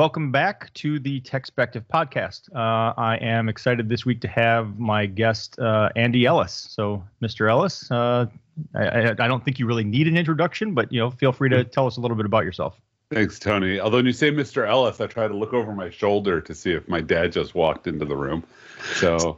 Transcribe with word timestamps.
welcome 0.00 0.32
back 0.32 0.72
to 0.72 0.98
the 0.98 1.20
Techspective 1.20 1.84
podcast. 1.92 2.48
Uh, 2.54 2.94
I 2.96 3.18
am 3.20 3.50
excited 3.50 3.90
this 3.90 4.06
week 4.06 4.22
to 4.22 4.28
have 4.28 4.78
my 4.78 5.04
guest 5.04 5.58
uh, 5.58 5.90
Andy 5.94 6.24
Ellis. 6.24 6.54
So, 6.70 7.04
Mr. 7.20 7.50
Ellis, 7.50 7.90
uh, 7.90 8.24
I, 8.74 9.10
I, 9.10 9.28
don't 9.28 9.44
think 9.44 9.58
you 9.58 9.66
really 9.66 9.84
need 9.84 10.08
an 10.08 10.16
introduction, 10.16 10.72
but 10.72 10.90
you 10.90 10.98
know, 10.98 11.10
feel 11.10 11.32
free 11.32 11.50
to 11.50 11.64
tell 11.64 11.86
us 11.86 11.98
a 11.98 12.00
little 12.00 12.16
bit 12.16 12.24
about 12.24 12.44
yourself. 12.44 12.80
Thanks, 13.10 13.38
Tony. 13.38 13.78
Although 13.78 13.98
when 13.98 14.06
you 14.06 14.14
say 14.14 14.30
Mr. 14.30 14.66
Ellis, 14.66 15.02
I 15.02 15.06
try 15.06 15.28
to 15.28 15.36
look 15.36 15.52
over 15.52 15.74
my 15.74 15.90
shoulder 15.90 16.40
to 16.40 16.54
see 16.54 16.72
if 16.72 16.88
my 16.88 17.02
dad 17.02 17.32
just 17.32 17.54
walked 17.54 17.86
into 17.86 18.06
the 18.06 18.16
room. 18.16 18.42
So, 18.94 19.36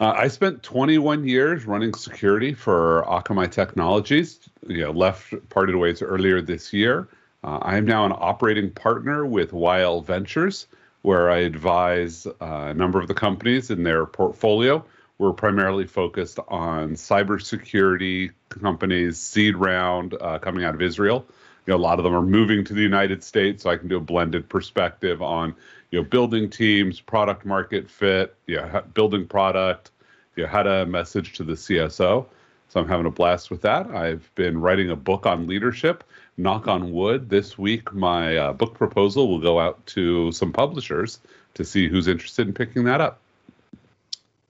uh, 0.00 0.14
I 0.16 0.26
spent 0.26 0.64
21 0.64 1.28
years 1.28 1.64
running 1.64 1.94
security 1.94 2.54
for 2.54 3.04
Akamai 3.06 3.48
Technologies. 3.52 4.40
You 4.66 4.80
know, 4.80 4.90
left 4.90 5.32
parted 5.48 5.76
ways 5.76 6.02
earlier 6.02 6.42
this 6.42 6.72
year. 6.72 7.06
Uh, 7.42 7.58
I 7.62 7.76
am 7.76 7.86
now 7.86 8.04
an 8.04 8.12
operating 8.14 8.70
partner 8.70 9.24
with 9.24 9.52
YL 9.52 10.04
Ventures, 10.04 10.66
where 11.02 11.30
I 11.30 11.38
advise 11.38 12.26
uh, 12.26 12.32
a 12.40 12.74
number 12.74 13.00
of 13.00 13.08
the 13.08 13.14
companies 13.14 13.70
in 13.70 13.82
their 13.82 14.04
portfolio. 14.04 14.84
We're 15.16 15.32
primarily 15.32 15.86
focused 15.86 16.38
on 16.48 16.90
cybersecurity 16.90 18.32
companies, 18.50 19.18
seed 19.18 19.56
round 19.56 20.14
uh, 20.20 20.38
coming 20.38 20.64
out 20.64 20.74
of 20.74 20.82
Israel. 20.82 21.24
You 21.66 21.72
know, 21.72 21.76
a 21.76 21.80
lot 21.80 21.98
of 21.98 22.04
them 22.04 22.14
are 22.14 22.22
moving 22.22 22.64
to 22.64 22.74
the 22.74 22.82
United 22.82 23.24
States, 23.24 23.62
so 23.62 23.70
I 23.70 23.76
can 23.76 23.88
do 23.88 23.96
a 23.96 24.00
blended 24.00 24.48
perspective 24.48 25.22
on 25.22 25.54
you 25.90 26.00
know 26.00 26.04
building 26.04 26.50
teams, 26.50 27.00
product 27.00 27.46
market 27.46 27.88
fit, 27.88 28.34
you 28.46 28.56
know, 28.56 28.82
building 28.92 29.26
product, 29.26 29.90
you 30.36 30.42
know, 30.42 30.48
how 30.48 30.62
to 30.62 30.84
message 30.84 31.34
to 31.34 31.44
the 31.44 31.54
CSO. 31.54 32.26
So 32.68 32.80
I'm 32.80 32.88
having 32.88 33.06
a 33.06 33.10
blast 33.10 33.50
with 33.50 33.62
that. 33.62 33.88
I've 33.90 34.30
been 34.34 34.60
writing 34.60 34.90
a 34.90 34.96
book 34.96 35.26
on 35.26 35.46
leadership 35.46 36.04
knock 36.42 36.68
on 36.68 36.92
wood, 36.92 37.28
this 37.28 37.58
week 37.58 37.92
my 37.92 38.36
uh, 38.36 38.52
book 38.52 38.74
proposal 38.74 39.28
will 39.28 39.40
go 39.40 39.60
out 39.60 39.84
to 39.86 40.32
some 40.32 40.52
publishers 40.52 41.18
to 41.54 41.64
see 41.64 41.88
who's 41.88 42.08
interested 42.08 42.46
in 42.46 42.54
picking 42.54 42.84
that 42.84 43.00
up. 43.00 43.20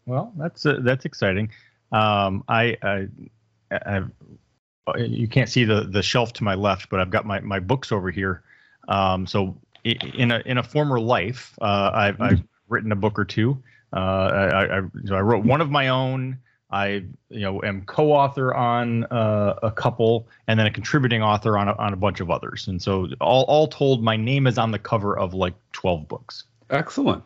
Well, 0.07 0.33
that's 0.37 0.67
uh, 0.67 0.79
that's 0.81 1.05
exciting. 1.05 1.51
Um, 1.93 2.45
I, 2.49 2.77
I, 2.83 3.09
I, 3.71 4.03
you 4.97 5.29
can't 5.29 5.49
see 5.49 5.65
the 5.65 5.83
the 5.83 6.03
shelf 6.03 6.33
to 6.35 6.45
my 6.45 6.55
left, 6.55 6.91
but 6.91 7.01
I've 7.01 7.11
got 7.11 7.27
my 7.27 7.41
my 7.41 7.61
books 7.61 7.93
over 7.93 8.11
here. 8.11 8.43
Um, 8.89 9.27
so 9.27 9.57
in 9.85 10.31
a 10.31 10.43
in 10.45 10.59
a 10.59 10.63
former 10.63 11.01
life, 11.01 11.57
uh, 11.61 11.91
I've, 11.93 12.15
mm-hmm. 12.15 12.23
I've 12.23 12.43
written 12.69 12.93
a 12.93 12.97
book 12.97 13.19
or 13.19 13.25
two. 13.25 13.63
Uh, 13.93 13.97
I, 13.97 14.79
I, 14.79 14.81
so 15.05 15.17
I 15.17 15.21
wrote 15.21 15.45
one 15.45 15.61
of 15.61 15.71
my 15.71 15.89
own. 15.89 16.39
I 16.73 17.05
you 17.29 17.41
know 17.41 17.63
am 17.63 17.83
co-author 17.83 18.55
on 18.55 19.05
uh, 19.05 19.59
a 19.63 19.71
couple, 19.71 20.29
and 20.47 20.59
then 20.59 20.67
a 20.67 20.71
contributing 20.71 21.23
author 21.23 21.59
on 21.59 21.69
a, 21.69 21.75
on 21.75 21.93
a 21.93 21.97
bunch 21.97 22.21
of 22.21 22.31
others. 22.31 22.69
And 22.69 22.81
so 22.81 23.09
all 23.21 23.45
all 23.45 23.67
told, 23.67 24.03
my 24.03 24.17
name 24.17 24.47
is 24.47 24.59
on 24.59 24.71
the 24.71 24.79
cover 24.79 25.19
of 25.19 25.35
like 25.35 25.55
twelve 25.73 26.07
books. 26.07 26.45
Excellent. 26.71 27.25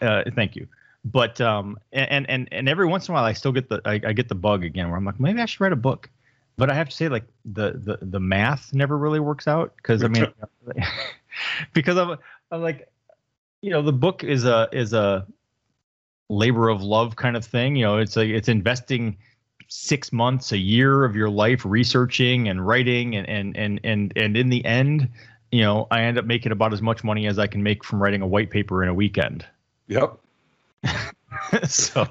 Uh, 0.00 0.22
thank 0.34 0.56
you. 0.56 0.68
But 1.04 1.40
um 1.40 1.78
and 1.92 2.28
and 2.28 2.48
and 2.52 2.68
every 2.68 2.86
once 2.86 3.08
in 3.08 3.12
a 3.12 3.14
while, 3.14 3.24
I 3.24 3.32
still 3.32 3.52
get 3.52 3.68
the 3.68 3.80
I, 3.84 4.00
I 4.04 4.12
get 4.12 4.28
the 4.28 4.34
bug 4.34 4.64
again 4.64 4.88
where 4.88 4.96
I'm 4.96 5.04
like 5.04 5.18
maybe 5.18 5.40
I 5.40 5.46
should 5.46 5.60
write 5.60 5.72
a 5.72 5.76
book. 5.76 6.08
But 6.56 6.70
I 6.70 6.74
have 6.74 6.90
to 6.90 6.94
say, 6.94 7.08
like 7.08 7.24
the 7.46 7.72
the 7.72 7.98
the 8.02 8.20
math 8.20 8.74
never 8.74 8.98
really 8.98 9.18
works 9.18 9.48
out 9.48 9.74
because 9.76 10.04
I 10.04 10.08
mean, 10.08 10.26
because 11.72 11.96
I'm, 11.96 12.18
I'm 12.50 12.60
like, 12.60 12.86
you 13.62 13.70
know, 13.70 13.80
the 13.80 13.94
book 13.94 14.22
is 14.22 14.44
a 14.44 14.68
is 14.70 14.92
a 14.92 15.26
labor 16.30 16.68
of 16.68 16.82
love 16.82 17.16
kind 17.16 17.36
of 17.36 17.44
thing. 17.44 17.76
You 17.76 17.84
know, 17.84 17.98
it's 17.98 18.16
like 18.16 18.28
it's 18.28 18.48
investing 18.48 19.16
six 19.68 20.12
months, 20.12 20.52
a 20.52 20.58
year 20.58 21.04
of 21.04 21.14
your 21.14 21.28
life 21.28 21.64
researching 21.64 22.48
and 22.48 22.66
writing, 22.66 23.16
and 23.16 23.28
and 23.28 23.56
and 23.56 23.80
and 23.84 24.12
and 24.16 24.36
in 24.36 24.48
the 24.48 24.64
end, 24.64 25.08
you 25.52 25.62
know, 25.62 25.86
I 25.90 26.02
end 26.02 26.18
up 26.18 26.24
making 26.24 26.52
about 26.52 26.72
as 26.72 26.80
much 26.80 27.04
money 27.04 27.26
as 27.26 27.38
I 27.38 27.46
can 27.46 27.62
make 27.62 27.84
from 27.84 28.02
writing 28.02 28.22
a 28.22 28.26
white 28.26 28.50
paper 28.50 28.82
in 28.82 28.88
a 28.88 28.94
weekend. 28.94 29.44
Yep. 29.88 30.16
so. 31.68 32.06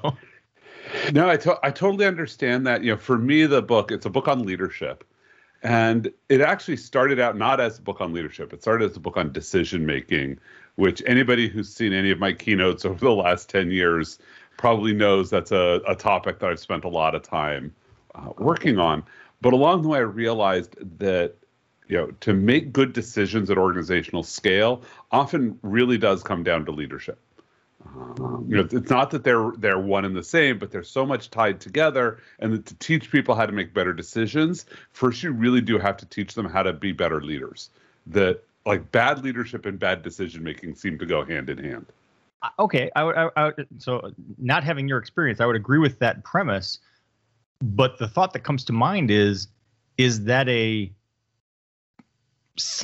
No, 1.12 1.28
I, 1.28 1.36
to- 1.38 1.60
I 1.62 1.70
totally 1.70 2.04
understand 2.04 2.66
that. 2.66 2.82
You 2.82 2.92
know, 2.92 2.96
for 2.96 3.16
me, 3.16 3.46
the 3.46 3.62
book, 3.62 3.92
it's 3.92 4.06
a 4.06 4.10
book 4.10 4.28
on 4.28 4.44
leadership. 4.44 5.04
And 5.62 6.10
it 6.28 6.40
actually 6.40 6.78
started 6.78 7.20
out 7.20 7.36
not 7.36 7.60
as 7.60 7.78
a 7.78 7.82
book 7.82 8.00
on 8.00 8.12
leadership. 8.12 8.52
It 8.52 8.62
started 8.62 8.90
as 8.90 8.96
a 8.96 9.00
book 9.00 9.16
on 9.16 9.30
decision 9.32 9.84
making 9.84 10.38
which 10.76 11.02
anybody 11.06 11.48
who's 11.48 11.72
seen 11.72 11.92
any 11.92 12.10
of 12.10 12.18
my 12.18 12.32
keynotes 12.32 12.84
over 12.86 12.98
the 12.98 13.12
last 13.12 13.48
10 13.48 13.70
years 13.70 14.18
probably 14.56 14.92
knows 14.92 15.30
that's 15.30 15.52
a, 15.52 15.80
a 15.88 15.94
topic 15.94 16.38
that 16.38 16.50
I've 16.50 16.60
spent 16.60 16.84
a 16.84 16.88
lot 16.88 17.14
of 17.14 17.22
time 17.22 17.74
uh, 18.14 18.30
working 18.38 18.78
on. 18.78 19.02
But 19.40 19.52
along 19.52 19.82
the 19.82 19.88
way, 19.88 19.98
I 19.98 20.02
realized 20.02 20.76
that 20.98 21.34
you 21.88 21.96
know 21.96 22.06
to 22.20 22.34
make 22.34 22.72
good 22.72 22.92
decisions 22.92 23.50
at 23.50 23.58
organizational 23.58 24.22
scale 24.22 24.82
often 25.10 25.58
really 25.62 25.98
does 25.98 26.22
come 26.22 26.42
down 26.42 26.64
to 26.66 26.72
leadership. 26.72 27.18
Um, 27.86 28.44
you 28.48 28.56
know, 28.56 28.68
it's 28.70 28.90
not 28.90 29.10
that 29.12 29.24
they're 29.24 29.52
they're 29.56 29.78
one 29.78 30.04
and 30.04 30.14
the 30.14 30.22
same, 30.22 30.58
but 30.58 30.70
they're 30.70 30.84
so 30.84 31.06
much 31.06 31.30
tied 31.30 31.60
together. 31.60 32.18
And 32.38 32.64
to 32.64 32.74
teach 32.74 33.10
people 33.10 33.34
how 33.34 33.46
to 33.46 33.52
make 33.52 33.72
better 33.72 33.92
decisions, 33.92 34.66
first 34.92 35.22
you 35.22 35.32
really 35.32 35.62
do 35.62 35.78
have 35.78 35.96
to 35.98 36.06
teach 36.06 36.34
them 36.34 36.46
how 36.46 36.62
to 36.62 36.72
be 36.72 36.92
better 36.92 37.22
leaders. 37.22 37.70
That 38.06 38.42
like 38.66 38.90
bad 38.92 39.24
leadership 39.24 39.66
and 39.66 39.78
bad 39.78 40.02
decision 40.02 40.42
making 40.42 40.74
seem 40.74 40.98
to 40.98 41.06
go 41.06 41.24
hand 41.24 41.48
in 41.48 41.58
hand. 41.58 41.86
Uh, 42.42 42.48
okay, 42.58 42.90
I 42.96 43.04
would, 43.04 43.16
I, 43.16 43.30
I 43.36 43.52
so 43.78 44.12
not 44.38 44.64
having 44.64 44.88
your 44.88 44.98
experience, 44.98 45.40
I 45.40 45.46
would 45.46 45.56
agree 45.56 45.78
with 45.78 45.98
that 45.98 46.24
premise. 46.24 46.78
But 47.62 47.98
the 47.98 48.08
thought 48.08 48.32
that 48.32 48.40
comes 48.40 48.64
to 48.64 48.72
mind 48.72 49.10
is, 49.10 49.48
is 49.98 50.24
that 50.24 50.48
a 50.48 50.90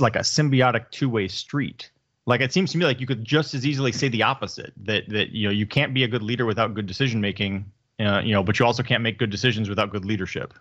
like 0.01 0.17
a 0.17 0.21
symbiotic 0.21 0.91
two-way 0.91 1.29
street? 1.29 1.91
Like 2.27 2.41
it 2.41 2.53
seems 2.53 2.73
to 2.73 2.79
me 2.79 2.85
like 2.85 3.01
you 3.01 3.07
could 3.07 3.25
just 3.25 3.55
as 3.55 3.65
easily 3.65 3.93
say 3.93 4.09
the 4.09 4.23
opposite 4.23 4.73
that 4.83 5.09
that 5.09 5.31
you 5.31 5.47
know 5.47 5.53
you 5.53 5.67
can't 5.67 5.95
be 5.95 6.05
a 6.05 6.09
good 6.09 6.23
leader 6.23 6.45
without 6.45 6.75
good 6.75 6.87
decision 6.87 7.21
making, 7.21 7.65
uh, 8.01 8.21
you 8.23 8.33
know, 8.33 8.43
but 8.43 8.59
you 8.59 8.67
also 8.67 8.83
can't 8.83 9.03
make 9.03 9.19
good 9.19 9.31
decisions 9.31 9.69
without 9.69 9.91
good 9.91 10.05
leadership. 10.05 10.53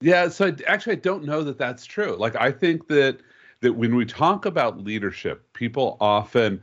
Yeah, 0.00 0.28
so 0.28 0.48
I, 0.48 0.54
actually 0.66 0.94
I 0.94 0.96
don't 0.96 1.24
know 1.24 1.42
that 1.44 1.56
that's 1.56 1.86
true. 1.86 2.16
Like 2.16 2.36
I 2.36 2.50
think 2.50 2.88
that 2.88 3.20
that 3.64 3.72
when 3.72 3.96
we 3.96 4.04
talk 4.04 4.44
about 4.44 4.78
leadership, 4.84 5.50
people 5.54 5.96
often 5.98 6.62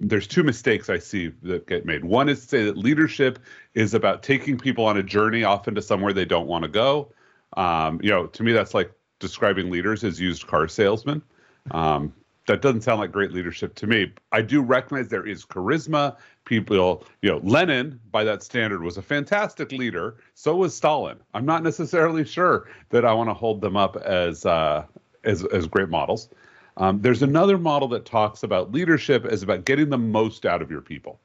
there's 0.00 0.26
two 0.26 0.42
mistakes 0.42 0.90
I 0.90 0.98
see 0.98 1.32
that 1.44 1.66
get 1.66 1.86
made. 1.86 2.04
One 2.04 2.28
is 2.28 2.42
to 2.42 2.46
say 2.46 2.64
that 2.64 2.76
leadership 2.76 3.38
is 3.72 3.94
about 3.94 4.22
taking 4.22 4.58
people 4.58 4.84
on 4.84 4.98
a 4.98 5.02
journey, 5.02 5.44
often 5.44 5.74
to 5.76 5.82
somewhere 5.82 6.12
they 6.12 6.26
don't 6.26 6.46
want 6.46 6.64
to 6.64 6.68
go. 6.68 7.10
Um, 7.56 8.00
you 8.02 8.10
know, 8.10 8.26
to 8.26 8.42
me, 8.42 8.52
that's 8.52 8.74
like 8.74 8.92
describing 9.18 9.70
leaders 9.70 10.04
as 10.04 10.20
used 10.20 10.46
car 10.46 10.68
salesmen. 10.68 11.22
Um, 11.70 12.12
that 12.46 12.60
doesn't 12.60 12.82
sound 12.82 13.00
like 13.00 13.12
great 13.12 13.32
leadership 13.32 13.74
to 13.76 13.86
me. 13.86 14.12
I 14.32 14.42
do 14.42 14.60
recognize 14.60 15.08
there 15.08 15.26
is 15.26 15.46
charisma. 15.46 16.16
People, 16.44 17.06
you 17.22 17.30
know, 17.30 17.40
Lenin, 17.42 17.98
by 18.10 18.24
that 18.24 18.42
standard, 18.42 18.82
was 18.82 18.98
a 18.98 19.02
fantastic 19.02 19.72
leader. 19.72 20.16
So 20.34 20.56
was 20.56 20.76
Stalin. 20.76 21.16
I'm 21.32 21.46
not 21.46 21.62
necessarily 21.62 22.26
sure 22.26 22.68
that 22.90 23.06
I 23.06 23.14
want 23.14 23.30
to 23.30 23.34
hold 23.34 23.62
them 23.62 23.78
up 23.78 23.96
as 23.96 24.44
uh, 24.44 24.84
as 25.24 25.44
as 25.46 25.66
great 25.66 25.88
models. 25.88 26.28
Um, 26.76 27.00
there's 27.00 27.22
another 27.22 27.58
model 27.58 27.88
that 27.88 28.04
talks 28.04 28.42
about 28.42 28.72
leadership 28.72 29.24
as 29.26 29.42
about 29.42 29.64
getting 29.64 29.90
the 29.90 29.98
most 29.98 30.46
out 30.46 30.62
of 30.62 30.70
your 30.70 30.80
people. 30.80 31.20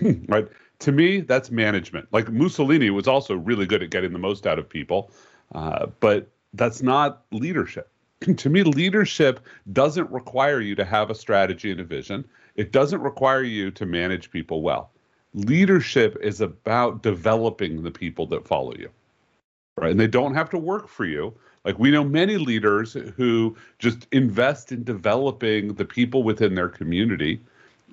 right? 0.28 0.48
To 0.80 0.92
me, 0.92 1.20
that's 1.20 1.50
management. 1.50 2.08
Like 2.12 2.30
Mussolini 2.30 2.90
was 2.90 3.08
also 3.08 3.34
really 3.34 3.66
good 3.66 3.82
at 3.82 3.90
getting 3.90 4.12
the 4.12 4.18
most 4.18 4.46
out 4.46 4.58
of 4.58 4.68
people, 4.68 5.10
uh, 5.54 5.86
but 6.00 6.28
that's 6.52 6.82
not 6.82 7.22
leadership. 7.30 7.88
to 8.36 8.50
me, 8.50 8.62
leadership 8.62 9.40
doesn't 9.72 10.10
require 10.10 10.60
you 10.60 10.74
to 10.74 10.84
have 10.84 11.10
a 11.10 11.14
strategy 11.14 11.70
and 11.70 11.80
a 11.80 11.84
vision. 11.84 12.24
It 12.56 12.72
doesn't 12.72 13.00
require 13.00 13.42
you 13.42 13.70
to 13.72 13.86
manage 13.86 14.30
people 14.30 14.62
well. 14.62 14.90
Leadership 15.34 16.16
is 16.20 16.40
about 16.40 17.02
developing 17.02 17.82
the 17.82 17.90
people 17.90 18.26
that 18.28 18.46
follow 18.46 18.74
you. 18.74 18.88
Right? 19.76 19.90
And 19.90 19.98
they 19.98 20.06
don't 20.06 20.34
have 20.34 20.50
to 20.50 20.58
work 20.58 20.88
for 20.88 21.04
you, 21.04 21.34
like 21.64 21.78
we 21.78 21.90
know 21.90 22.04
many 22.04 22.36
leaders 22.36 22.92
who 23.16 23.56
just 23.78 24.06
invest 24.12 24.70
in 24.72 24.84
developing 24.84 25.74
the 25.74 25.84
people 25.84 26.22
within 26.22 26.54
their 26.54 26.68
community. 26.68 27.40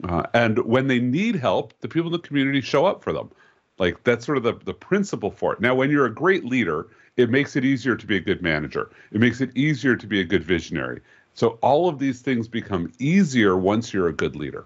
Uh, 0.04 0.24
and 0.34 0.60
when 0.60 0.88
they 0.88 1.00
need 1.00 1.36
help, 1.36 1.74
the 1.80 1.88
people 1.88 2.08
in 2.08 2.14
the 2.14 2.28
community 2.28 2.62
show 2.62 2.86
up 2.86 3.04
for 3.04 3.14
them. 3.14 3.30
Like 3.78 4.04
that's 4.04 4.26
sort 4.26 4.38
of 4.38 4.44
the, 4.44 4.54
the 4.66 4.74
principle 4.74 5.32
for 5.32 5.54
it. 5.54 5.62
Now, 5.62 5.74
when 5.74 5.90
you're 5.90 6.06
a 6.06 6.14
great 6.14 6.46
leader, 6.46 6.88
it 7.18 7.30
makes 7.30 7.56
it 7.56 7.66
easier 7.66 7.96
to 7.96 8.06
be 8.06 8.18
a 8.18 8.22
good 8.22 8.42
manager. 8.42 8.92
It 9.12 9.20
makes 9.20 9.42
it 9.42 9.56
easier 9.56 9.96
to 9.96 10.08
be 10.08 10.20
a 10.20 10.24
good 10.26 10.44
visionary. 10.44 11.02
So 11.34 11.58
all 11.62 11.88
of 11.88 11.98
these 12.00 12.22
things 12.22 12.48
become 12.48 12.92
easier 13.00 13.58
once 13.58 13.94
you're 13.94 14.08
a 14.08 14.14
good 14.14 14.36
leader. 14.36 14.66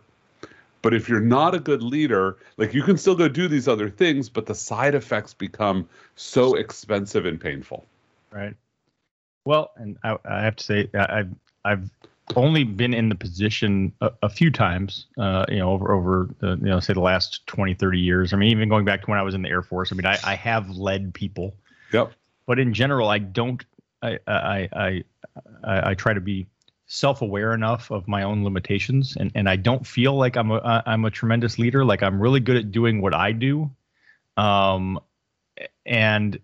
But 0.82 0.94
if 0.94 1.10
you're 1.10 1.20
not 1.20 1.56
a 1.56 1.60
good 1.60 1.82
leader, 1.82 2.38
like 2.58 2.74
you 2.74 2.84
can 2.84 2.98
still 2.98 3.16
go 3.16 3.28
do 3.28 3.48
these 3.48 3.68
other 3.68 3.90
things, 3.90 4.30
but 4.30 4.46
the 4.46 4.54
side 4.54 4.94
effects 4.94 5.34
become 5.34 5.90
so 6.16 6.56
expensive 6.56 7.26
and 7.26 7.42
painful. 7.42 7.86
Right. 8.32 8.56
Well, 9.46 9.72
and 9.78 9.98
I, 10.04 10.18
I 10.26 10.42
have 10.42 10.56
to 10.58 10.64
say, 10.64 10.90
I've 10.94 11.30
I've 11.64 11.90
only 12.36 12.64
been 12.64 12.94
in 12.94 13.10
the 13.10 13.16
position 13.16 13.94
a, 14.02 14.12
a 14.24 14.30
few 14.30 14.50
times, 14.50 15.06
uh, 15.18 15.46
you 15.48 15.58
know, 15.58 15.72
over 15.72 15.94
over 15.94 16.30
the, 16.40 16.58
you 16.58 16.66
know, 16.66 16.80
say 16.80 16.94
the 16.94 17.00
last 17.00 17.46
20, 17.48 17.76
30 17.76 18.00
years. 18.00 18.34
I 18.34 18.38
mean, 18.38 18.50
even 18.50 18.68
going 18.68 18.86
back 18.86 19.02
to 19.02 19.08
when 19.10 19.20
I 19.20 19.22
was 19.22 19.36
in 19.36 19.44
the 19.44 19.50
Air 19.50 19.62
Force. 19.62 19.92
I 19.92 19.96
mean, 19.96 20.06
I, 20.06 20.18
I 20.24 20.36
have 20.36 20.70
led 20.72 21.14
people. 21.14 21.56
Yep. 21.94 22.14
But 22.48 22.60
in 22.60 22.74
general, 22.74 23.10
I 23.10 23.20
don't. 23.20 23.64
I 24.02 24.20
I 24.28 24.70
I 24.74 25.04
I, 25.64 25.92
I 25.92 25.94
try 25.94 26.14
to 26.14 26.22
be 26.22 26.48
self-aware 26.88 27.54
enough 27.54 27.90
of 27.92 28.08
my 28.08 28.22
own 28.22 28.44
limitations 28.44 29.16
and, 29.20 29.32
and 29.34 29.50
I 29.50 29.56
don't 29.56 29.88
feel 29.88 30.16
like 30.16 30.38
I'm 30.38 30.52
a 30.52 30.84
I'm 30.86 31.04
a 31.04 31.10
tremendous 31.10 31.58
leader 31.58 31.84
like 31.84 32.04
I'm 32.04 32.22
really 32.22 32.40
good 32.40 32.58
at 32.58 32.72
doing 32.72 33.02
what 33.02 33.16
I 33.16 33.32
do 33.32 33.72
um 34.38 35.00
and 35.84 36.40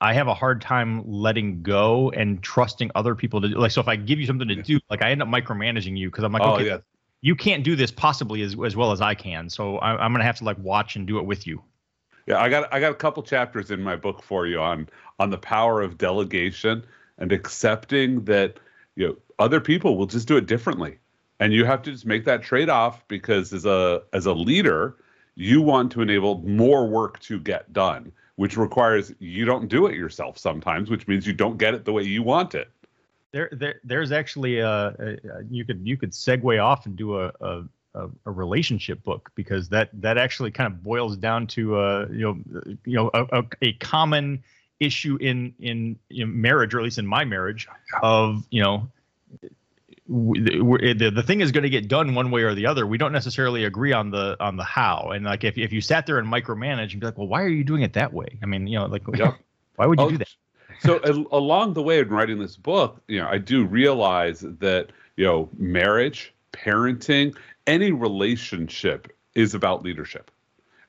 I 0.00 0.14
have 0.14 0.28
a 0.28 0.34
hard 0.34 0.60
time 0.60 1.02
letting 1.06 1.62
go 1.62 2.10
and 2.10 2.42
trusting 2.42 2.90
other 2.94 3.14
people 3.14 3.40
to 3.40 3.48
do 3.48 3.58
like 3.58 3.70
so 3.70 3.80
if 3.80 3.88
I 3.88 3.96
give 3.96 4.18
you 4.18 4.26
something 4.26 4.48
to 4.48 4.56
do 4.56 4.80
like 4.88 5.02
I 5.02 5.10
end 5.10 5.22
up 5.22 5.28
micromanaging 5.28 5.96
you 5.96 6.08
because 6.08 6.24
I'm 6.24 6.32
like 6.32 6.42
oh 6.42 6.54
okay 6.54 6.66
yeah. 6.66 6.78
you 7.20 7.36
can't 7.36 7.62
do 7.62 7.76
this 7.76 7.90
possibly 7.90 8.42
as, 8.42 8.56
as 8.64 8.76
well 8.76 8.92
as 8.92 9.00
I 9.00 9.14
can 9.14 9.50
so 9.50 9.78
I, 9.78 10.02
I'm 10.02 10.12
gonna 10.12 10.24
have 10.24 10.36
to 10.38 10.44
like 10.44 10.58
watch 10.58 10.96
and 10.96 11.06
do 11.06 11.18
it 11.18 11.24
with 11.26 11.46
you. 11.46 11.62
Yeah, 12.26 12.40
I 12.40 12.48
got 12.48 12.72
I 12.72 12.80
got 12.80 12.92
a 12.92 12.96
couple 12.96 13.22
chapters 13.22 13.70
in 13.70 13.82
my 13.82 13.96
book 13.96 14.22
for 14.22 14.46
you 14.46 14.60
on 14.60 14.88
on 15.18 15.30
the 15.30 15.38
power 15.38 15.82
of 15.82 15.98
delegation 15.98 16.84
and 17.18 17.32
accepting 17.32 18.24
that 18.24 18.58
you 18.96 19.08
know 19.08 19.16
other 19.40 19.60
people 19.60 19.96
will 19.96 20.06
just 20.06 20.28
do 20.28 20.36
it 20.36 20.46
differently. 20.46 20.98
And 21.40 21.54
you 21.54 21.64
have 21.64 21.82
to 21.82 21.90
just 21.90 22.04
make 22.04 22.26
that 22.26 22.42
trade-off 22.42 23.08
because 23.08 23.52
as 23.52 23.64
a 23.64 24.02
as 24.12 24.26
a 24.26 24.32
leader, 24.32 24.96
you 25.34 25.62
want 25.62 25.90
to 25.92 26.02
enable 26.02 26.42
more 26.42 26.86
work 26.86 27.18
to 27.20 27.40
get 27.40 27.72
done, 27.72 28.12
which 28.40 28.56
requires 28.56 29.12
you 29.18 29.44
don't 29.44 29.68
do 29.68 29.84
it 29.84 29.94
yourself 29.94 30.38
sometimes, 30.38 30.88
which 30.88 31.06
means 31.06 31.26
you 31.26 31.34
don't 31.34 31.58
get 31.58 31.74
it 31.74 31.84
the 31.84 31.92
way 31.92 32.02
you 32.02 32.22
want 32.22 32.54
it. 32.54 32.70
there, 33.32 33.50
there 33.52 33.74
there's 33.84 34.12
actually 34.12 34.60
a, 34.60 34.66
a, 34.66 35.08
a 35.08 35.44
you 35.50 35.62
could 35.62 35.86
you 35.86 35.98
could 35.98 36.12
segue 36.12 36.64
off 36.64 36.86
and 36.86 36.96
do 36.96 37.20
a, 37.20 37.30
a 37.42 37.64
a, 37.94 38.08
a 38.24 38.30
relationship 38.30 39.02
book 39.02 39.30
because 39.34 39.68
that 39.68 39.90
that 39.92 40.16
actually 40.16 40.50
kind 40.50 40.72
of 40.72 40.82
boils 40.82 41.18
down 41.18 41.46
to 41.48 41.76
uh 41.76 42.06
you 42.10 42.20
know 42.20 42.76
you 42.86 42.96
know 42.96 43.10
a, 43.12 43.40
a, 43.40 43.44
a 43.60 43.72
common 43.74 44.42
issue 44.78 45.18
in 45.20 45.52
in 45.58 45.98
know, 46.24 46.32
marriage 46.32 46.72
or 46.72 46.78
at 46.78 46.84
least 46.84 46.96
in 46.96 47.06
my 47.06 47.26
marriage 47.26 47.68
of 48.02 48.46
you 48.50 48.62
know 48.62 48.88
w- 50.10 50.58
w- 50.60 50.94
the, 50.94 51.10
the 51.10 51.22
thing 51.22 51.40
is 51.40 51.52
going 51.52 51.64
to 51.64 51.70
get 51.70 51.88
done 51.88 52.14
one 52.14 52.30
way 52.32 52.42
or 52.42 52.54
the 52.54 52.66
other. 52.66 52.86
We 52.86 52.98
don't 52.98 53.12
necessarily 53.12 53.64
agree 53.64 53.92
on 53.94 54.10
the 54.10 54.36
on 54.40 54.56
the 54.56 54.64
how. 54.64 55.10
And 55.14 55.24
like 55.24 55.44
if, 55.44 55.58
if 55.58 55.72
you 55.72 55.80
sat 55.80 56.06
there 56.06 56.18
and 56.18 56.28
micromanage 56.28 56.92
and 56.92 57.00
be 57.00 57.06
like 57.06 57.18
well 57.18 57.28
why 57.28 57.42
are 57.42 57.48
you 57.48 57.64
doing 57.64 57.82
it 57.82 57.94
that 57.94 58.12
way? 58.12 58.38
I 58.42 58.46
mean 58.46 58.66
you 58.68 58.78
know 58.78 58.86
like 58.86 59.04
Yep. 59.12 59.38
why 59.76 59.86
would 59.86 60.00
you 60.00 60.06
Oh, 60.06 60.08
do 60.08 60.18
that? 60.18 60.28
so 60.78 61.00
along 61.32 61.74
the 61.74 61.82
way 61.82 62.00
in 62.00 62.08
writing 62.08 62.38
this 62.38 62.56
book, 62.56 63.02
you 63.08 63.20
know, 63.20 63.28
I 63.28 63.38
do 63.38 63.64
realize 63.64 64.40
that 64.40 64.92
you 65.16 65.24
know, 65.26 65.50
marriage, 65.58 66.34
parenting, 66.52 67.36
any 67.66 67.92
relationship 67.92 69.14
is 69.34 69.54
about 69.54 69.82
leadership, 69.82 70.30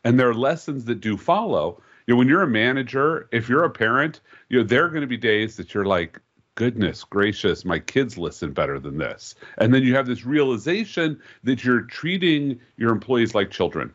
and 0.04 0.20
there 0.20 0.30
are 0.30 0.36
lessons 0.36 0.86
that 0.86 1.02
do 1.02 1.18
follow. 1.18 1.82
You 2.08 2.14
know, 2.16 2.20
when 2.20 2.28
you're 2.28 2.44
a 2.44 2.48
manager, 2.48 3.28
if 3.32 3.50
you're 3.50 3.64
a 3.64 3.70
parent, 3.70 4.22
you 4.50 4.60
know, 4.60 4.64
there 4.64 4.86
are 4.86 4.90
going 4.90 5.02
to 5.02 5.08
be 5.08 5.18
days 5.18 5.58
that 5.58 5.74
you're 5.74 5.86
like, 5.86 6.20
goodness 6.62 7.04
gracious, 7.04 7.66
my 7.66 7.80
kids 7.80 8.20
listen 8.20 8.52
better 8.52 8.80
than 8.80 9.00
this, 9.00 9.34
and 9.58 9.74
then 9.74 9.82
you 9.82 9.96
have 9.96 10.06
this 10.06 10.28
realization 10.28 11.20
that 11.44 11.64
you're 11.64 11.82
treating 11.82 12.60
your 12.78 12.92
employees 12.92 13.34
like 13.34 13.50
children, 13.50 13.92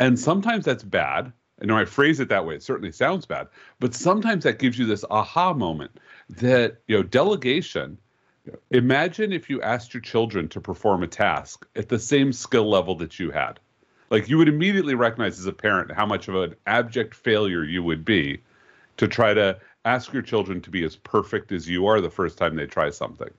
and 0.00 0.18
sometimes 0.18 0.64
that's 0.64 0.82
bad. 0.82 1.32
I 1.62 1.66
know 1.66 1.78
I 1.78 1.84
phrase 1.84 2.18
it 2.18 2.28
that 2.28 2.44
way. 2.44 2.56
It 2.56 2.64
certainly 2.64 2.90
sounds 2.90 3.24
bad, 3.24 3.46
but 3.78 3.94
sometimes 3.94 4.42
that 4.42 4.58
gives 4.58 4.76
you 4.80 4.84
this 4.84 5.04
aha 5.12 5.54
moment 5.54 5.92
that 6.28 6.78
you 6.88 6.96
know 6.96 7.04
delegation. 7.04 7.98
Imagine 8.72 9.32
if 9.32 9.48
you 9.48 9.62
asked 9.62 9.94
your 9.94 10.00
children 10.00 10.48
to 10.48 10.60
perform 10.60 11.04
a 11.04 11.06
task 11.06 11.64
at 11.76 11.88
the 11.88 12.00
same 12.00 12.32
skill 12.32 12.68
level 12.68 12.96
that 12.96 13.20
you 13.20 13.30
had. 13.30 13.60
Like 14.10 14.28
you 14.28 14.38
would 14.38 14.48
immediately 14.48 14.96
recognize 14.96 15.38
as 15.38 15.46
a 15.46 15.52
parent 15.52 15.92
how 15.92 16.06
much 16.06 16.26
of 16.26 16.34
an 16.34 16.56
abject 16.66 17.14
failure 17.14 17.62
you 17.62 17.84
would 17.84 18.04
be 18.04 18.42
to 18.96 19.06
try 19.06 19.34
to 19.34 19.58
ask 19.84 20.12
your 20.12 20.22
children 20.22 20.60
to 20.62 20.70
be 20.70 20.84
as 20.84 20.96
perfect 20.96 21.52
as 21.52 21.68
you 21.68 21.86
are 21.86 22.00
the 22.00 22.10
first 22.10 22.38
time 22.38 22.56
they 22.56 22.66
try 22.66 22.90
something. 22.90 23.30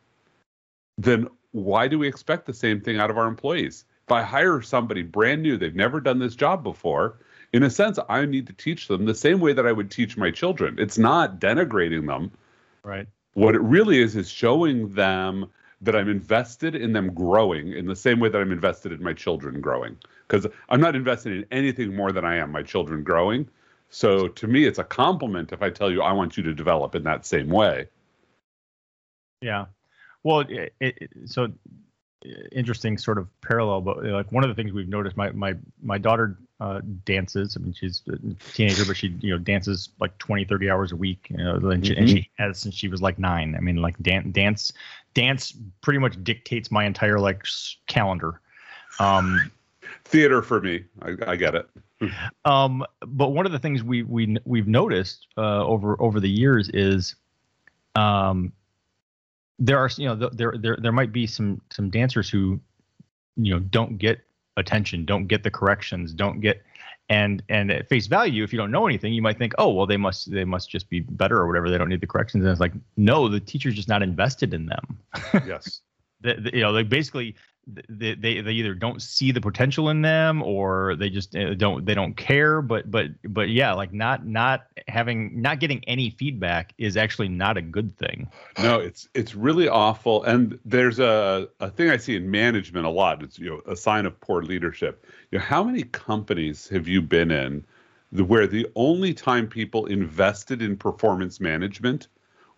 Then 0.97 1.27
why 1.51 1.87
do 1.87 1.99
we 1.99 2.07
expect 2.07 2.45
the 2.45 2.53
same 2.53 2.81
thing 2.81 2.99
out 2.99 3.09
of 3.09 3.17
our 3.17 3.27
employees? 3.27 3.85
If 4.05 4.11
I 4.11 4.23
hire 4.23 4.61
somebody 4.61 5.01
brand 5.01 5.41
new, 5.41 5.57
they've 5.57 5.75
never 5.75 6.01
done 6.01 6.19
this 6.19 6.35
job 6.35 6.63
before, 6.63 7.19
in 7.53 7.63
a 7.63 7.69
sense, 7.69 7.99
I 8.09 8.25
need 8.25 8.47
to 8.47 8.53
teach 8.53 8.87
them 8.87 9.05
the 9.05 9.15
same 9.15 9.39
way 9.39 9.53
that 9.53 9.65
I 9.65 9.71
would 9.71 9.91
teach 9.91 10.17
my 10.17 10.31
children. 10.31 10.75
It's 10.79 10.97
not 10.97 11.39
denigrating 11.39 12.07
them. 12.07 12.31
right 12.83 13.07
What 13.35 13.55
it 13.55 13.61
really 13.61 14.01
is 14.01 14.15
is 14.15 14.29
showing 14.29 14.93
them 14.93 15.49
that 15.81 15.95
I'm 15.95 16.09
invested 16.09 16.75
in 16.75 16.93
them 16.93 17.13
growing 17.13 17.73
in 17.73 17.85
the 17.85 17.95
same 17.95 18.19
way 18.19 18.29
that 18.29 18.41
I'm 18.41 18.51
invested 18.51 18.91
in 18.91 19.03
my 19.03 19.13
children 19.13 19.61
growing. 19.61 19.97
Because 20.27 20.47
I'm 20.69 20.81
not 20.81 20.95
invested 20.95 21.33
in 21.33 21.45
anything 21.51 21.95
more 21.95 22.11
than 22.11 22.25
I 22.25 22.37
am 22.37 22.51
my 22.51 22.63
children 22.63 23.03
growing. 23.03 23.47
So 23.89 24.27
to 24.27 24.47
me, 24.47 24.65
it's 24.65 24.79
a 24.79 24.83
compliment 24.83 25.51
if 25.51 25.61
I 25.61 25.69
tell 25.69 25.91
you 25.91 26.01
I 26.01 26.11
want 26.11 26.37
you 26.37 26.43
to 26.43 26.53
develop 26.53 26.95
in 26.95 27.03
that 27.03 27.25
same 27.25 27.49
way. 27.49 27.87
Yeah. 29.41 29.65
Well, 30.23 30.39
it, 30.39 30.73
it, 30.79 31.09
so 31.25 31.51
interesting 32.51 32.97
sort 32.97 33.17
of 33.17 33.27
parallel, 33.41 33.81
but 33.81 34.03
like 34.03 34.31
one 34.31 34.43
of 34.43 34.49
the 34.49 34.55
things 34.55 34.73
we've 34.73 34.87
noticed, 34.87 35.17
my 35.17 35.31
my 35.31 35.55
my 35.81 35.97
daughter 35.97 36.37
uh, 36.59 36.81
dances. 37.05 37.57
I 37.57 37.59
mean, 37.59 37.73
she's 37.73 38.01
a 38.07 38.17
teenager, 38.53 38.85
but 38.85 38.95
she 38.95 39.15
you 39.19 39.31
know 39.31 39.37
dances 39.37 39.89
like 39.99 40.17
20, 40.17 40.45
30 40.45 40.69
hours 40.69 40.91
a 40.91 40.95
week. 40.95 41.27
You 41.29 41.37
know, 41.37 41.69
and, 41.69 41.85
she, 41.85 41.95
and 41.95 42.09
she 42.09 42.29
has 42.37 42.59
since 42.59 42.75
she 42.75 42.87
was 42.87 43.01
like 43.01 43.19
nine. 43.19 43.55
I 43.55 43.59
mean, 43.59 43.77
like 43.77 43.97
dan- 44.01 44.31
dance 44.31 44.71
dance 45.13 45.53
pretty 45.81 45.99
much 45.99 46.21
dictates 46.23 46.71
my 46.71 46.85
entire 46.85 47.19
like 47.19 47.43
calendar. 47.87 48.39
Um, 48.99 49.51
Theater 50.13 50.43
for 50.43 50.61
me, 50.61 50.83
I, 51.01 51.15
I 51.31 51.35
get 51.35 51.55
it. 51.55 51.67
um, 52.45 52.85
but 53.07 53.29
one 53.29 53.47
of 53.47 53.51
the 53.51 53.57
things 53.57 53.81
we 53.81 54.03
we 54.03 54.37
we've 54.45 54.67
noticed 54.67 55.25
uh, 55.39 55.65
over 55.65 55.99
over 55.99 56.19
the 56.19 56.29
years 56.29 56.69
is, 56.71 57.15
um, 57.95 58.53
there 59.57 59.79
are 59.79 59.89
you 59.97 60.07
know 60.07 60.15
th- 60.15 60.33
there 60.33 60.53
there 60.55 60.77
there 60.79 60.91
might 60.91 61.11
be 61.11 61.25
some 61.25 61.59
some 61.71 61.89
dancers 61.89 62.29
who, 62.29 62.59
you 63.37 63.51
know, 63.55 63.59
don't 63.59 63.97
get 63.97 64.19
attention, 64.55 65.03
don't 65.03 65.25
get 65.25 65.41
the 65.41 65.49
corrections, 65.49 66.13
don't 66.13 66.41
get, 66.41 66.61
and 67.09 67.41
and 67.49 67.71
at 67.71 67.89
face 67.89 68.05
value, 68.05 68.43
if 68.43 68.53
you 68.53 68.59
don't 68.59 68.69
know 68.69 68.85
anything, 68.85 69.13
you 69.13 69.21
might 69.23 69.39
think, 69.39 69.53
oh 69.57 69.73
well, 69.73 69.87
they 69.87 69.97
must 69.97 70.29
they 70.31 70.45
must 70.45 70.69
just 70.69 70.91
be 70.91 70.99
better 70.99 71.37
or 71.37 71.47
whatever. 71.47 71.71
They 71.71 71.79
don't 71.79 71.89
need 71.89 72.01
the 72.01 72.07
corrections, 72.07 72.43
and 72.43 72.51
it's 72.51 72.61
like, 72.61 72.73
no, 72.97 73.27
the 73.27 73.39
teacher's 73.39 73.73
just 73.73 73.89
not 73.89 74.03
invested 74.03 74.53
in 74.53 74.67
them. 74.67 74.99
Yes. 75.47 75.81
the, 76.21 76.35
the- 76.35 76.53
you 76.53 76.61
know, 76.61 76.69
like 76.69 76.87
basically 76.87 77.35
they, 77.67 78.15
they 78.15 78.41
they 78.41 78.51
either 78.51 78.73
don't 78.73 79.01
see 79.01 79.31
the 79.31 79.39
potential 79.39 79.89
in 79.89 80.01
them 80.01 80.43
or 80.43 80.95
they 80.97 81.09
just 81.09 81.35
uh, 81.35 81.53
don't 81.53 81.85
they 81.85 81.93
don't 81.93 82.17
care 82.17 82.61
but 82.61 82.91
but 82.91 83.07
but 83.23 83.49
yeah 83.49 83.73
like 83.73 83.93
not 83.93 84.25
not 84.25 84.65
having 84.87 85.41
not 85.41 85.59
getting 85.59 85.81
any 85.85 86.09
feedback 86.09 86.73
is 86.77 86.97
actually 86.97 87.29
not 87.29 87.55
a 87.55 87.61
good 87.61 87.97
thing 87.97 88.29
no, 88.61 88.79
it's 88.79 89.09
it's 89.13 89.35
really 89.35 89.67
awful. 89.67 90.23
And 90.23 90.59
there's 90.65 90.99
a, 90.99 91.49
a 91.59 91.69
thing 91.69 91.89
I 91.89 91.97
see 91.97 92.15
in 92.15 92.29
management 92.29 92.85
a 92.85 92.89
lot. 92.89 93.23
It's 93.23 93.39
you 93.39 93.49
know 93.49 93.61
a 93.71 93.75
sign 93.75 94.05
of 94.05 94.19
poor 94.19 94.43
leadership. 94.43 95.05
You 95.31 95.39
know, 95.39 95.45
how 95.45 95.63
many 95.63 95.83
companies 95.83 96.67
have 96.69 96.87
you 96.87 97.01
been 97.01 97.31
in 97.31 97.65
where 98.11 98.45
the 98.45 98.67
only 98.75 99.13
time 99.13 99.47
people 99.47 99.87
invested 99.87 100.61
in 100.61 100.77
performance 100.77 101.39
management 101.39 102.07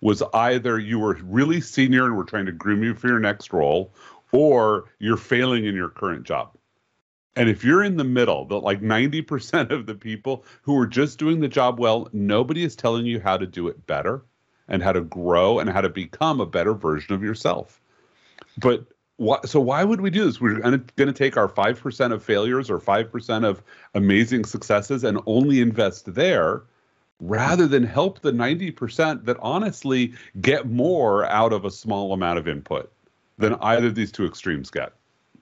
was 0.01 0.21
either 0.33 0.77
you 0.77 0.99
were 0.99 1.17
really 1.23 1.61
senior 1.61 2.05
and 2.05 2.17
were 2.17 2.25
trying 2.25 2.45
to 2.45 2.51
groom 2.51 2.83
you 2.83 2.93
for 2.93 3.07
your 3.07 3.19
next 3.19 3.53
role, 3.53 3.93
or 4.35 4.85
you're 4.99 5.17
failing 5.17 5.65
in 5.65 5.75
your 5.75 5.89
current 5.89 6.23
job. 6.25 6.51
And 7.37 7.49
if 7.49 7.63
you're 7.63 7.83
in 7.83 7.97
the 7.97 8.03
middle, 8.03 8.45
the 8.45 8.59
like 8.59 8.81
90% 8.81 9.71
of 9.71 9.85
the 9.85 9.95
people 9.95 10.45
who 10.61 10.77
are 10.79 10.87
just 10.87 11.19
doing 11.19 11.39
the 11.39 11.47
job 11.47 11.79
well, 11.79 12.07
nobody 12.13 12.63
is 12.63 12.75
telling 12.75 13.05
you 13.05 13.19
how 13.19 13.37
to 13.37 13.45
do 13.45 13.67
it 13.67 13.85
better 13.87 14.23
and 14.67 14.81
how 14.81 14.93
to 14.93 15.01
grow 15.01 15.59
and 15.59 15.69
how 15.69 15.81
to 15.81 15.89
become 15.89 16.39
a 16.39 16.45
better 16.45 16.73
version 16.73 17.13
of 17.13 17.23
yourself. 17.23 17.81
But 18.57 18.85
why, 19.17 19.39
so 19.45 19.59
why 19.59 19.83
would 19.83 20.01
we 20.01 20.09
do 20.09 20.25
this? 20.25 20.39
We're 20.41 20.59
going 20.59 20.81
to 20.95 21.13
take 21.13 21.37
our 21.37 21.49
5% 21.49 22.13
of 22.13 22.23
failures 22.23 22.69
or 22.69 22.79
5% 22.79 23.45
of 23.45 23.61
amazing 23.93 24.45
successes 24.45 25.03
and 25.03 25.19
only 25.25 25.61
invest 25.61 26.13
there 26.13 26.63
rather 27.21 27.67
than 27.67 27.83
help 27.83 28.21
the 28.21 28.31
90% 28.31 29.25
that 29.25 29.37
honestly 29.39 30.13
get 30.41 30.67
more 30.67 31.25
out 31.25 31.53
of 31.53 31.63
a 31.63 31.71
small 31.71 32.11
amount 32.11 32.39
of 32.39 32.47
input 32.47 32.91
than 33.37 33.55
either 33.55 33.87
of 33.87 33.95
these 33.95 34.11
two 34.11 34.25
extremes 34.25 34.69
get. 34.69 34.93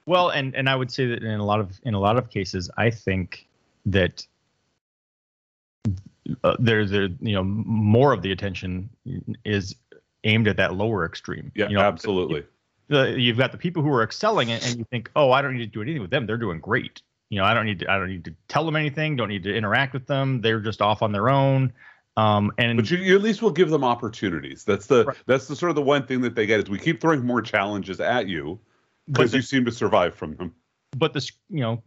well 0.06 0.30
and 0.30 0.54
and 0.54 0.68
i 0.68 0.76
would 0.76 0.90
say 0.90 1.06
that 1.06 1.22
in 1.22 1.40
a 1.40 1.44
lot 1.44 1.60
of 1.60 1.78
in 1.84 1.94
a 1.94 2.00
lot 2.00 2.16
of 2.16 2.30
cases 2.30 2.70
i 2.76 2.90
think 2.90 3.46
that 3.86 4.26
uh, 6.42 6.56
there's 6.58 6.92
a 6.92 7.08
you 7.20 7.34
know 7.34 7.44
more 7.44 8.12
of 8.12 8.22
the 8.22 8.32
attention 8.32 8.88
is 9.44 9.74
aimed 10.24 10.48
at 10.48 10.56
that 10.56 10.74
lower 10.74 11.04
extreme. 11.04 11.52
Yeah, 11.54 11.68
you 11.68 11.74
know, 11.74 11.82
absolutely. 11.82 12.44
the, 12.88 13.14
you've 13.18 13.36
got 13.36 13.52
the 13.52 13.58
people 13.58 13.82
who 13.82 13.90
are 13.90 14.02
excelling 14.02 14.50
and, 14.50 14.64
and 14.64 14.78
you 14.78 14.86
think 14.90 15.10
oh 15.16 15.32
i 15.32 15.42
don't 15.42 15.54
need 15.54 15.66
to 15.66 15.72
do 15.72 15.82
anything 15.82 16.02
with 16.02 16.10
them. 16.10 16.26
They're 16.26 16.36
doing 16.36 16.60
great. 16.60 17.02
You 17.30 17.38
know 17.38 17.44
i 17.44 17.54
don't 17.54 17.66
need 17.66 17.80
to 17.80 17.90
i 17.90 17.98
don't 17.98 18.08
need 18.08 18.24
to 18.24 18.34
tell 18.48 18.64
them 18.64 18.76
anything. 18.76 19.16
Don't 19.16 19.28
need 19.28 19.42
to 19.44 19.54
interact 19.54 19.92
with 19.92 20.06
them. 20.06 20.40
They're 20.40 20.60
just 20.60 20.80
off 20.80 21.02
on 21.02 21.12
their 21.12 21.28
own 21.28 21.72
um 22.16 22.52
and 22.58 22.76
But 22.78 22.90
you, 22.90 22.98
you 22.98 23.16
at 23.16 23.22
least 23.22 23.42
will 23.42 23.50
give 23.50 23.70
them 23.70 23.82
opportunities. 23.84 24.64
That's 24.64 24.86
the 24.86 25.04
Right. 25.06 25.16
that's 25.26 25.48
the 25.48 25.56
sort 25.56 25.70
of 25.70 25.76
the 25.76 25.82
one 25.82 26.06
thing 26.06 26.20
that 26.22 26.34
they 26.34 26.46
get 26.46 26.60
is 26.60 26.70
we 26.70 26.78
keep 26.78 27.00
throwing 27.00 27.24
more 27.24 27.42
challenges 27.42 28.00
at 28.00 28.28
you 28.28 28.60
because 29.08 29.34
you 29.34 29.42
seem 29.42 29.64
to 29.64 29.72
survive 29.72 30.14
from 30.14 30.36
them. 30.36 30.54
but 30.96 31.12
the 31.12 31.28
you 31.50 31.60
know 31.60 31.82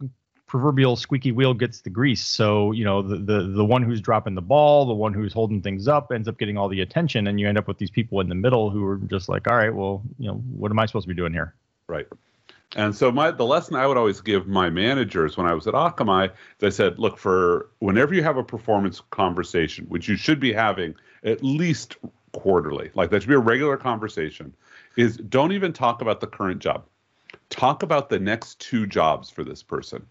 proverbial 0.46 0.96
squeaky 0.96 1.30
wheel 1.30 1.52
gets 1.52 1.82
the 1.82 1.90
grease. 1.90 2.24
So 2.24 2.72
you 2.72 2.84
know 2.84 3.02
the 3.02 3.16
the 3.16 3.42
the 3.48 3.64
one 3.64 3.82
who's 3.82 4.00
dropping 4.00 4.34
the 4.34 4.42
ball, 4.42 4.86
the 4.86 4.94
one 4.94 5.12
who's 5.12 5.32
holding 5.32 5.60
things 5.62 5.88
up, 5.88 6.10
ends 6.12 6.28
up 6.28 6.38
getting 6.38 6.56
all 6.56 6.68
the 6.68 6.80
attention, 6.80 7.26
and 7.26 7.38
you 7.38 7.48
end 7.48 7.58
up 7.58 7.68
with 7.68 7.78
these 7.78 7.90
people 7.90 8.20
in 8.20 8.28
the 8.28 8.34
middle 8.34 8.70
who 8.70 8.84
are 8.84 8.96
just 8.96 9.28
like, 9.28 9.46
all 9.48 9.56
right, 9.56 9.74
well, 9.74 10.02
you 10.18 10.26
know, 10.28 10.34
what 10.34 10.70
am 10.70 10.78
I 10.78 10.86
supposed 10.86 11.04
to 11.04 11.08
be 11.08 11.14
doing 11.14 11.32
here? 11.32 11.54
Right. 11.86 12.06
And 12.76 12.94
so 12.94 13.10
my 13.10 13.30
the 13.30 13.46
lesson 13.46 13.76
I 13.76 13.86
would 13.86 13.96
always 13.96 14.20
give 14.20 14.46
my 14.46 14.68
managers 14.68 15.36
when 15.36 15.46
I 15.46 15.54
was 15.54 15.66
at 15.66 15.74
Akamai 15.74 16.30
is 16.60 16.62
I 16.62 16.68
said, 16.68 16.98
look, 16.98 17.16
for 17.16 17.70
whenever 17.78 18.14
you 18.14 18.22
have 18.22 18.36
a 18.36 18.44
performance 18.44 19.00
conversation, 19.10 19.86
which 19.86 20.08
you 20.08 20.16
should 20.16 20.38
be 20.38 20.52
having 20.52 20.94
at 21.24 21.42
least 21.42 21.96
quarterly, 22.32 22.90
like 22.94 23.10
that 23.10 23.22
should 23.22 23.28
be 23.28 23.34
a 23.34 23.38
regular 23.38 23.76
conversation, 23.76 24.54
is 24.96 25.16
don't 25.16 25.52
even 25.52 25.72
talk 25.72 26.02
about 26.02 26.20
the 26.20 26.26
current 26.26 26.60
job. 26.60 26.84
Talk 27.48 27.82
about 27.82 28.10
the 28.10 28.18
next 28.18 28.60
two 28.60 28.86
jobs 28.86 29.30
for 29.30 29.44
this 29.44 29.62
person. 29.62 30.04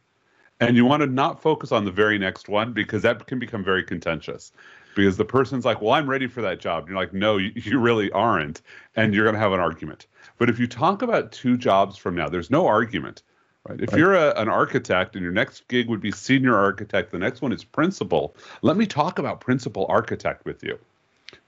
And 0.59 0.75
you 0.75 0.85
want 0.85 1.01
to 1.01 1.07
not 1.07 1.39
focus 1.39 1.71
on 1.71 1.85
the 1.85 1.91
very 1.91 2.17
next 2.17 2.49
one 2.49 2.73
because 2.73 3.03
that 3.03 3.27
can 3.27 3.37
become 3.37 3.63
very 3.63 3.83
contentious. 3.83 4.51
Because 4.97 5.15
the 5.15 5.25
person's 5.25 5.63
like, 5.63 5.79
well, 5.79 5.93
I'm 5.93 6.09
ready 6.09 6.25
for 6.25 6.41
that 6.41 6.59
job. 6.59 6.79
And 6.79 6.89
you're 6.89 6.97
like, 6.97 7.13
no, 7.13 7.37
you, 7.37 7.51
you 7.53 7.77
really 7.77 8.11
aren't. 8.11 8.63
And 8.95 9.13
you're 9.13 9.25
going 9.25 9.35
to 9.35 9.39
have 9.39 9.51
an 9.51 9.59
argument. 9.59 10.07
But 10.39 10.49
if 10.49 10.57
you 10.57 10.65
talk 10.65 11.03
about 11.03 11.31
two 11.31 11.55
jobs 11.55 11.97
from 11.97 12.15
now, 12.15 12.29
there's 12.29 12.49
no 12.49 12.65
argument. 12.65 13.21
Right? 13.69 13.79
If 13.79 13.91
right. 13.91 13.99
you're 13.99 14.15
a, 14.15 14.33
an 14.41 14.49
architect 14.49 15.15
and 15.15 15.21
your 15.21 15.31
next 15.31 15.67
gig 15.67 15.87
would 15.87 16.01
be 16.01 16.11
senior 16.11 16.55
architect, 16.55 17.11
the 17.11 17.19
next 17.19 17.43
one 17.43 17.53
is 17.53 17.63
principal, 17.63 18.35
let 18.63 18.75
me 18.75 18.87
talk 18.87 19.19
about 19.19 19.39
principal 19.39 19.85
architect 19.87 20.45
with 20.45 20.63
you. 20.63 20.79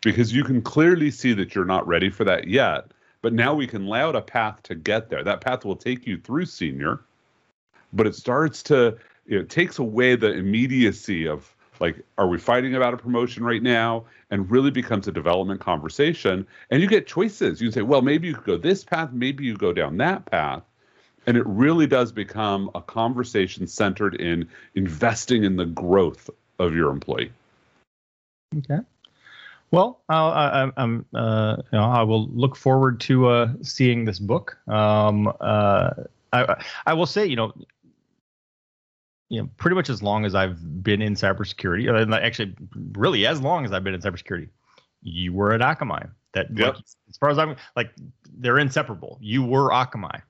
Because 0.02 0.32
you 0.32 0.44
can 0.44 0.62
clearly 0.62 1.10
see 1.10 1.34
that 1.34 1.56
you're 1.56 1.66
not 1.66 1.88
ready 1.88 2.12
for 2.12 2.26
that 2.26 2.48
yet. 2.48 2.92
But 3.24 3.34
now 3.34 3.56
we 3.56 3.66
can 3.66 3.88
lay 3.88 4.02
out 4.02 4.16
a 4.16 4.22
path 4.22 4.62
to 4.64 4.76
get 4.76 5.10
there. 5.10 5.24
That 5.24 5.42
path 5.42 5.66
will 5.66 5.76
take 5.76 6.06
you 6.06 6.20
through 6.20 6.46
senior, 6.46 7.02
but 7.94 8.06
it 8.06 8.14
starts 8.14 8.62
to, 8.64 9.00
it 9.26 9.50
takes 9.50 9.80
away 9.80 10.16
the 10.16 10.34
immediacy 10.34 11.28
of 11.28 11.56
like 11.80 12.04
are 12.18 12.28
we 12.28 12.38
fighting 12.38 12.76
about 12.76 12.94
a 12.94 12.98
promotion 12.98 13.44
right 13.44 13.64
now? 13.64 14.06
And 14.32 14.50
really 14.50 14.72
becomes 14.72 15.08
a 15.08 15.12
development 15.12 15.60
conversation. 15.60 16.46
And 16.70 16.82
you 16.82 16.88
get 16.88 17.08
choices. 17.08 17.62
You 17.62 17.68
can 17.68 17.74
say 17.74 17.82
well 17.82 18.02
maybe 18.02 18.28
you 18.28 18.36
could 18.36 18.46
go 18.46 18.58
this 18.58 18.84
path 18.84 19.12
maybe 19.12 19.44
you 19.46 19.56
go 19.56 19.74
down 19.74 19.98
that 19.98 20.26
path. 20.26 20.64
And 21.28 21.38
it 21.38 21.46
really 21.46 21.86
does 21.86 22.12
become 22.12 22.72
a 22.74 22.82
conversation 22.82 23.68
centered 23.68 24.16
in 24.16 24.48
investing 24.76 25.44
in 25.44 25.58
the 25.58 25.66
growth 25.66 26.30
of 26.58 26.74
your 26.74 26.90
employee. 26.90 27.32
Okay. 28.58 28.80
Well, 29.72 30.00
I'll, 30.10 30.32
I, 30.32 30.72
am 30.78 31.06
uh, 31.14 31.58
you 31.72 31.78
know, 31.78 31.84
I 31.84 32.02
will 32.02 32.28
look 32.30 32.56
forward 32.56 33.00
to 33.02 33.28
uh, 33.28 33.54
seeing 33.62 34.06
this 34.06 34.18
book. 34.18 34.58
Um, 34.68 35.32
uh, 35.40 35.92
I, 36.34 36.64
I 36.88 36.94
will 36.94 37.06
say, 37.06 37.26
you 37.26 37.36
know, 37.36 37.54
you 39.30 39.42
know, 39.42 39.50
pretty 39.58 39.76
much 39.76 39.90
as 39.90 40.04
long 40.04 40.26
as 40.26 40.36
I've 40.36 40.84
been 40.84 41.02
in 41.02 41.14
cybersecurity, 41.14 41.90
and 41.90 42.14
actually, 42.14 42.56
really 42.94 43.26
as 43.26 43.40
long 43.40 43.64
as 43.64 43.72
I've 43.72 43.84
been 43.84 43.94
in 43.94 44.02
cybersecurity, 44.02 44.50
you 45.02 45.34
were 45.34 45.54
at 45.54 45.62
Akamai. 45.62 46.10
That, 46.34 46.48
yep. 46.56 46.76
like, 46.76 46.84
as 47.10 47.18
far 47.18 47.30
as 47.30 47.40
I'm 47.40 47.56
like, 47.76 47.92
they're 48.38 48.60
inseparable. 48.60 49.18
You 49.22 49.44
were 49.44 49.70
Akamai, 49.70 50.22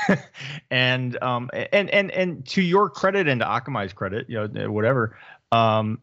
and 0.70 1.22
um, 1.22 1.50
and 1.72 1.88
and 1.90 2.10
and 2.10 2.46
to 2.48 2.62
your 2.62 2.90
credit 2.90 3.28
and 3.28 3.40
to 3.40 3.46
Akamai's 3.46 3.92
credit, 3.92 4.28
you 4.28 4.46
know, 4.48 4.70
whatever, 4.70 5.18
um, 5.52 6.02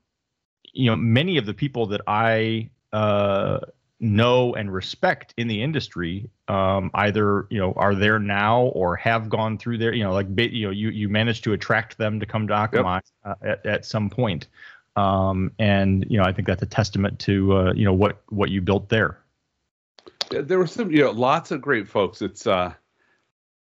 you 0.73 0.89
know, 0.89 0.95
many 0.95 1.37
of 1.37 1.45
the 1.45 1.53
people 1.53 1.87
that 1.87 2.01
I 2.07 2.69
uh 2.93 3.59
know 3.99 4.53
and 4.55 4.73
respect 4.73 5.33
in 5.37 5.47
the 5.47 5.61
industry 5.61 6.29
um, 6.47 6.91
either 6.95 7.47
you 7.49 7.59
know 7.59 7.73
are 7.77 7.95
there 7.95 8.19
now 8.19 8.63
or 8.63 8.95
have 8.95 9.29
gone 9.29 9.57
through 9.57 9.77
there 9.77 9.93
you 9.93 10.03
know 10.03 10.11
like 10.11 10.27
you 10.37 10.67
know 10.67 10.71
you 10.71 10.89
you 10.89 11.07
managed 11.07 11.43
to 11.43 11.53
attract 11.53 11.97
them 11.97 12.19
to 12.19 12.25
come 12.25 12.47
to 12.47 12.53
Akamai 12.53 13.01
yep. 13.25 13.37
uh, 13.41 13.47
at, 13.47 13.65
at 13.65 13.85
some 13.85 14.09
point. 14.09 14.47
Um, 14.97 15.51
and 15.59 16.05
you 16.09 16.17
know 16.17 16.23
I 16.23 16.31
think 16.31 16.47
that's 16.47 16.61
a 16.61 16.67
testament 16.67 17.19
to 17.19 17.55
uh, 17.55 17.73
you 17.73 17.85
know 17.85 17.93
what 17.93 18.21
what 18.29 18.49
you 18.49 18.61
built 18.61 18.89
there. 18.89 19.19
There 20.29 20.57
were 20.57 20.67
some 20.67 20.91
you 20.91 21.03
know 21.03 21.11
lots 21.11 21.51
of 21.51 21.61
great 21.61 21.87
folks. 21.87 22.21
It's 22.21 22.47
uh 22.47 22.73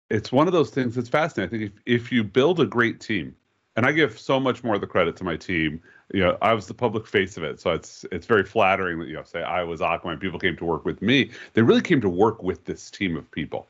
it's 0.09 0.31
one 0.31 0.47
of 0.47 0.53
those 0.53 0.71
things 0.71 0.95
that's 0.95 1.09
fascinating. 1.09 1.55
I 1.55 1.59
think 1.59 1.73
if 1.85 2.03
if 2.03 2.11
you 2.11 2.23
build 2.23 2.59
a 2.59 2.65
great 2.65 2.99
team 2.99 3.35
and 3.75 3.85
I 3.85 3.91
give 3.91 4.19
so 4.19 4.39
much 4.39 4.63
more 4.63 4.75
of 4.75 4.81
the 4.81 4.87
credit 4.87 5.15
to 5.17 5.23
my 5.23 5.37
team 5.37 5.81
you 6.13 6.21
know, 6.21 6.37
I 6.41 6.53
was 6.53 6.67
the 6.67 6.73
public 6.73 7.07
face 7.07 7.37
of 7.37 7.43
it, 7.43 7.59
so 7.59 7.71
it's 7.71 8.05
it's 8.11 8.25
very 8.25 8.43
flattering 8.43 8.99
that 8.99 9.07
you 9.07 9.15
know, 9.15 9.23
say 9.23 9.43
I 9.43 9.63
was 9.63 9.79
Akamai. 9.79 10.19
people 10.19 10.39
came 10.39 10.57
to 10.57 10.65
work 10.65 10.85
with 10.85 11.01
me. 11.01 11.31
They 11.53 11.61
really 11.61 11.81
came 11.81 12.01
to 12.01 12.09
work 12.09 12.43
with 12.43 12.65
this 12.65 12.91
team 12.91 13.15
of 13.15 13.29
people. 13.31 13.67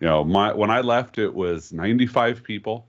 You 0.00 0.08
know, 0.08 0.24
my 0.24 0.52
when 0.52 0.70
I 0.70 0.80
left, 0.80 1.18
it 1.18 1.34
was 1.34 1.72
95 1.72 2.42
people, 2.42 2.86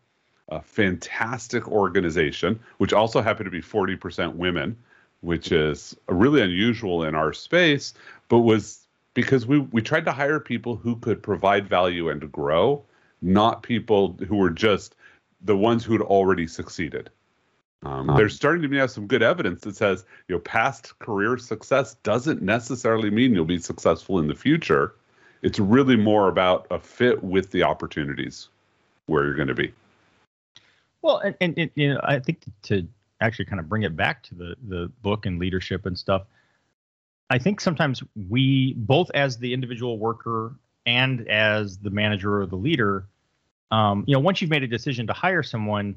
a 0.50 0.62
fantastic 0.62 1.68
organization, 1.68 2.60
which 2.78 2.94
also 2.94 3.22
happened 3.22 3.46
to 3.46 3.52
be 3.52 3.62
40% 3.62 4.36
women, 4.36 4.78
which 5.22 5.52
is 5.52 5.96
really 6.08 6.42
unusual 6.42 7.04
in 7.04 7.16
our 7.16 7.34
space, 7.34 7.94
but 8.28 8.40
was 8.40 8.88
because 9.14 9.46
we 9.46 9.60
we 9.60 9.82
tried 9.82 10.06
to 10.06 10.12
hire 10.12 10.40
people 10.40 10.76
who 10.76 10.96
could 10.96 11.22
provide 11.22 11.68
value 11.68 12.10
and 12.10 12.32
grow, 12.32 12.84
not 13.22 13.64
people 13.64 14.18
who 14.28 14.38
were 14.38 14.50
just 14.52 14.96
the 15.42 15.58
ones 15.58 15.84
who 15.84 15.94
had 15.94 16.02
already 16.02 16.48
succeeded. 16.48 17.10
Um, 17.84 18.12
there's 18.18 18.36
starting 18.36 18.62
to 18.62 18.68
be 18.68 18.78
now 18.78 18.88
some 18.88 19.08
good 19.08 19.24
evidence 19.24 19.62
that 19.62 19.76
says 19.76 20.04
you 20.28 20.36
know 20.36 20.40
past 20.42 20.98
career 21.00 21.38
success 21.38 21.96
doesn't 22.04 22.42
necessarily 22.42 23.10
mean 23.10 23.34
you'll 23.34 23.46
be 23.46 23.60
successful 23.60 24.20
in 24.20 24.28
the 24.28 24.36
future. 24.36 24.96
It's 25.42 25.60
really 25.60 25.96
more 25.96 26.28
about 26.28 26.68
a 26.72 26.80
fit 26.80 27.24
with 27.24 27.52
the 27.52 27.64
opportunities 27.64 28.50
where 29.06 29.24
you're 29.24 29.36
going 29.36 29.48
to 29.48 29.56
be. 29.56 29.74
Well, 31.02 31.20
and, 31.20 31.36
and, 31.40 31.58
and, 31.58 31.72
you 31.76 31.94
know, 31.94 32.02
I 32.04 32.20
think 32.20 32.44
to 32.64 32.86
actually 33.22 33.46
kind 33.46 33.60
of 33.60 33.70
bring 33.70 33.84
it 33.84 33.96
back 33.96 34.24
to 34.24 34.36
the 34.36 34.56
the 34.68 34.92
book 35.02 35.26
and 35.26 35.40
leadership 35.40 35.86
and 35.86 35.98
stuff. 35.98 36.24
I 37.30 37.38
think 37.38 37.62
sometimes 37.62 38.04
we 38.30 38.74
both 38.74 39.12
as 39.14 39.38
the 39.38 39.54
individual 39.54 40.00
worker 40.00 40.56
and 40.86 41.28
as 41.28 41.78
the 41.78 41.92
manager 41.92 42.42
or 42.42 42.48
the 42.48 42.56
leader, 42.56 43.06
um, 43.72 44.04
you 44.08 44.14
know, 44.14 44.20
once 44.20 44.42
you've 44.42 44.50
made 44.50 44.64
a 44.64 44.68
decision 44.68 45.06
to 45.08 45.14
hire 45.14 45.44
someone, 45.44 45.96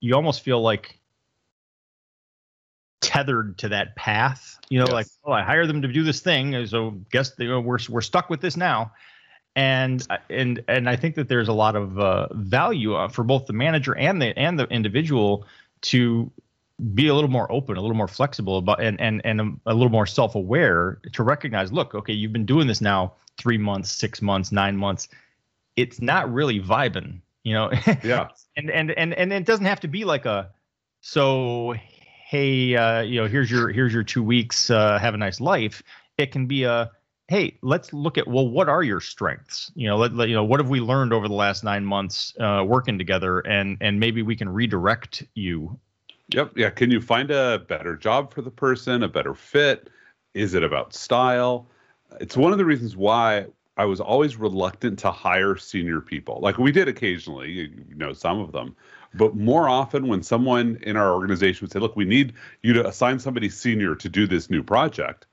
you 0.00 0.14
almost 0.14 0.42
feel 0.42 0.62
like 0.62 0.99
tethered 3.00 3.58
to 3.58 3.68
that 3.68 3.96
path. 3.96 4.58
You 4.68 4.78
know, 4.78 4.86
yes. 4.86 4.92
like 4.92 5.06
oh, 5.24 5.32
I 5.32 5.42
hire 5.42 5.66
them 5.66 5.82
to 5.82 5.88
do 5.88 6.02
this 6.02 6.20
thing, 6.20 6.66
so 6.66 6.90
guess 7.10 7.30
they, 7.32 7.48
we're 7.48 7.78
we're 7.88 8.00
stuck 8.00 8.30
with 8.30 8.40
this 8.40 8.56
now. 8.56 8.92
And 9.56 10.06
and 10.28 10.62
and 10.68 10.88
I 10.88 10.96
think 10.96 11.16
that 11.16 11.28
there's 11.28 11.48
a 11.48 11.52
lot 11.52 11.74
of 11.74 11.98
uh, 11.98 12.28
value 12.32 12.94
uh, 12.94 13.08
for 13.08 13.24
both 13.24 13.46
the 13.46 13.52
manager 13.52 13.96
and 13.96 14.22
the 14.22 14.38
and 14.38 14.58
the 14.58 14.64
individual 14.66 15.46
to 15.82 16.30
be 16.94 17.08
a 17.08 17.14
little 17.14 17.30
more 17.30 17.50
open, 17.50 17.76
a 17.76 17.80
little 17.80 17.96
more 17.96 18.08
flexible 18.08 18.58
about, 18.58 18.82
and 18.82 19.00
and 19.00 19.20
and 19.24 19.40
a, 19.40 19.52
a 19.66 19.74
little 19.74 19.90
more 19.90 20.06
self-aware 20.06 21.00
to 21.12 21.22
recognize. 21.22 21.72
Look, 21.72 21.94
okay, 21.94 22.12
you've 22.12 22.32
been 22.32 22.46
doing 22.46 22.66
this 22.66 22.80
now 22.80 23.14
three 23.38 23.58
months, 23.58 23.90
six 23.90 24.22
months, 24.22 24.52
nine 24.52 24.76
months. 24.76 25.08
It's 25.76 26.00
not 26.00 26.32
really 26.32 26.60
vibing, 26.60 27.20
you 27.42 27.54
know. 27.54 27.70
Yeah. 28.04 28.28
and 28.56 28.70
and 28.70 28.92
and 28.92 29.14
and 29.14 29.32
it 29.32 29.44
doesn't 29.44 29.66
have 29.66 29.80
to 29.80 29.88
be 29.88 30.04
like 30.04 30.26
a 30.26 30.50
so 31.00 31.74
hey, 32.30 32.76
uh, 32.76 33.00
you 33.00 33.20
know, 33.20 33.26
here's 33.26 33.50
your 33.50 33.70
here's 33.70 33.92
your 33.92 34.04
two 34.04 34.22
weeks, 34.22 34.70
uh, 34.70 35.00
have 35.00 35.14
a 35.14 35.16
nice 35.16 35.40
life. 35.40 35.82
It 36.16 36.30
can 36.30 36.46
be 36.46 36.62
a 36.62 36.92
hey, 37.26 37.58
let's 37.60 37.92
look 37.92 38.18
at 38.18 38.28
well, 38.28 38.48
what 38.48 38.68
are 38.68 38.84
your 38.84 39.00
strengths? 39.00 39.72
You 39.74 39.88
know, 39.88 39.96
let, 39.96 40.14
let 40.14 40.28
you 40.28 40.36
know 40.36 40.44
what 40.44 40.60
have 40.60 40.68
we 40.68 40.78
learned 40.78 41.12
over 41.12 41.26
the 41.26 41.34
last 41.34 41.64
nine 41.64 41.84
months 41.84 42.32
uh, 42.38 42.62
working 42.64 42.98
together, 42.98 43.40
and 43.40 43.76
and 43.80 43.98
maybe 43.98 44.22
we 44.22 44.36
can 44.36 44.48
redirect 44.48 45.24
you. 45.34 45.76
Yep. 46.28 46.52
Yeah. 46.54 46.70
Can 46.70 46.92
you 46.92 47.00
find 47.00 47.32
a 47.32 47.64
better 47.66 47.96
job 47.96 48.32
for 48.32 48.42
the 48.42 48.50
person, 48.50 49.02
a 49.02 49.08
better 49.08 49.34
fit? 49.34 49.90
Is 50.32 50.54
it 50.54 50.62
about 50.62 50.94
style? 50.94 51.66
It's 52.20 52.36
one 52.36 52.52
of 52.52 52.58
the 52.58 52.64
reasons 52.64 52.96
why 52.96 53.46
I 53.76 53.86
was 53.86 53.98
always 53.98 54.36
reluctant 54.36 55.00
to 55.00 55.10
hire 55.10 55.56
senior 55.56 56.00
people. 56.00 56.38
Like 56.40 56.58
we 56.58 56.70
did 56.70 56.86
occasionally, 56.86 57.50
you 57.50 57.96
know, 57.96 58.12
some 58.12 58.38
of 58.38 58.52
them, 58.52 58.76
but 59.14 59.34
more 59.34 59.68
often, 59.68 60.06
when 60.06 60.22
someone 60.22 60.78
in 60.82 60.96
our 60.96 61.12
organization 61.12 61.64
would 61.64 61.72
say, 61.72 61.78
Look, 61.78 61.96
we 61.96 62.04
need 62.04 62.34
you 62.62 62.72
to 62.74 62.86
assign 62.86 63.18
somebody 63.18 63.48
senior 63.48 63.94
to 63.96 64.08
do 64.08 64.26
this 64.26 64.50
new 64.50 64.62
project, 64.62 65.26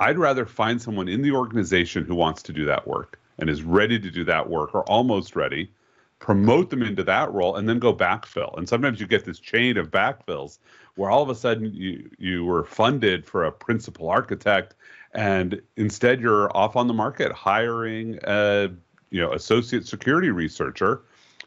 I'd 0.00 0.18
rather 0.18 0.46
find 0.46 0.80
someone 0.80 1.08
in 1.08 1.22
the 1.22 1.32
organization 1.32 2.04
who 2.04 2.14
wants 2.14 2.42
to 2.44 2.52
do 2.52 2.64
that 2.66 2.86
work 2.86 3.20
and 3.38 3.48
is 3.48 3.62
ready 3.62 3.98
to 3.98 4.10
do 4.10 4.24
that 4.24 4.48
work 4.48 4.74
or 4.74 4.82
almost 4.88 5.36
ready, 5.36 5.70
promote 6.18 6.70
them 6.70 6.82
into 6.82 7.04
that 7.04 7.32
role, 7.32 7.56
and 7.56 7.68
then 7.68 7.78
go 7.78 7.94
backfill. 7.94 8.56
And 8.58 8.68
sometimes 8.68 9.00
you 9.00 9.06
get 9.06 9.24
this 9.24 9.38
chain 9.38 9.76
of 9.76 9.90
backfills 9.90 10.58
where 10.96 11.10
all 11.10 11.22
of 11.22 11.30
a 11.30 11.34
sudden 11.34 11.72
you, 11.72 12.10
you 12.18 12.44
were 12.44 12.64
funded 12.64 13.26
for 13.26 13.44
a 13.44 13.52
principal 13.52 14.08
architect 14.08 14.74
and 15.12 15.60
instead 15.76 16.20
you're 16.20 16.54
off 16.56 16.76
on 16.76 16.86
the 16.86 16.94
market 16.94 17.32
hiring 17.32 18.18
a 18.24 18.70
you 19.10 19.20
know 19.20 19.32
associate 19.32 19.86
security 19.86 20.30
researcher 20.30 21.02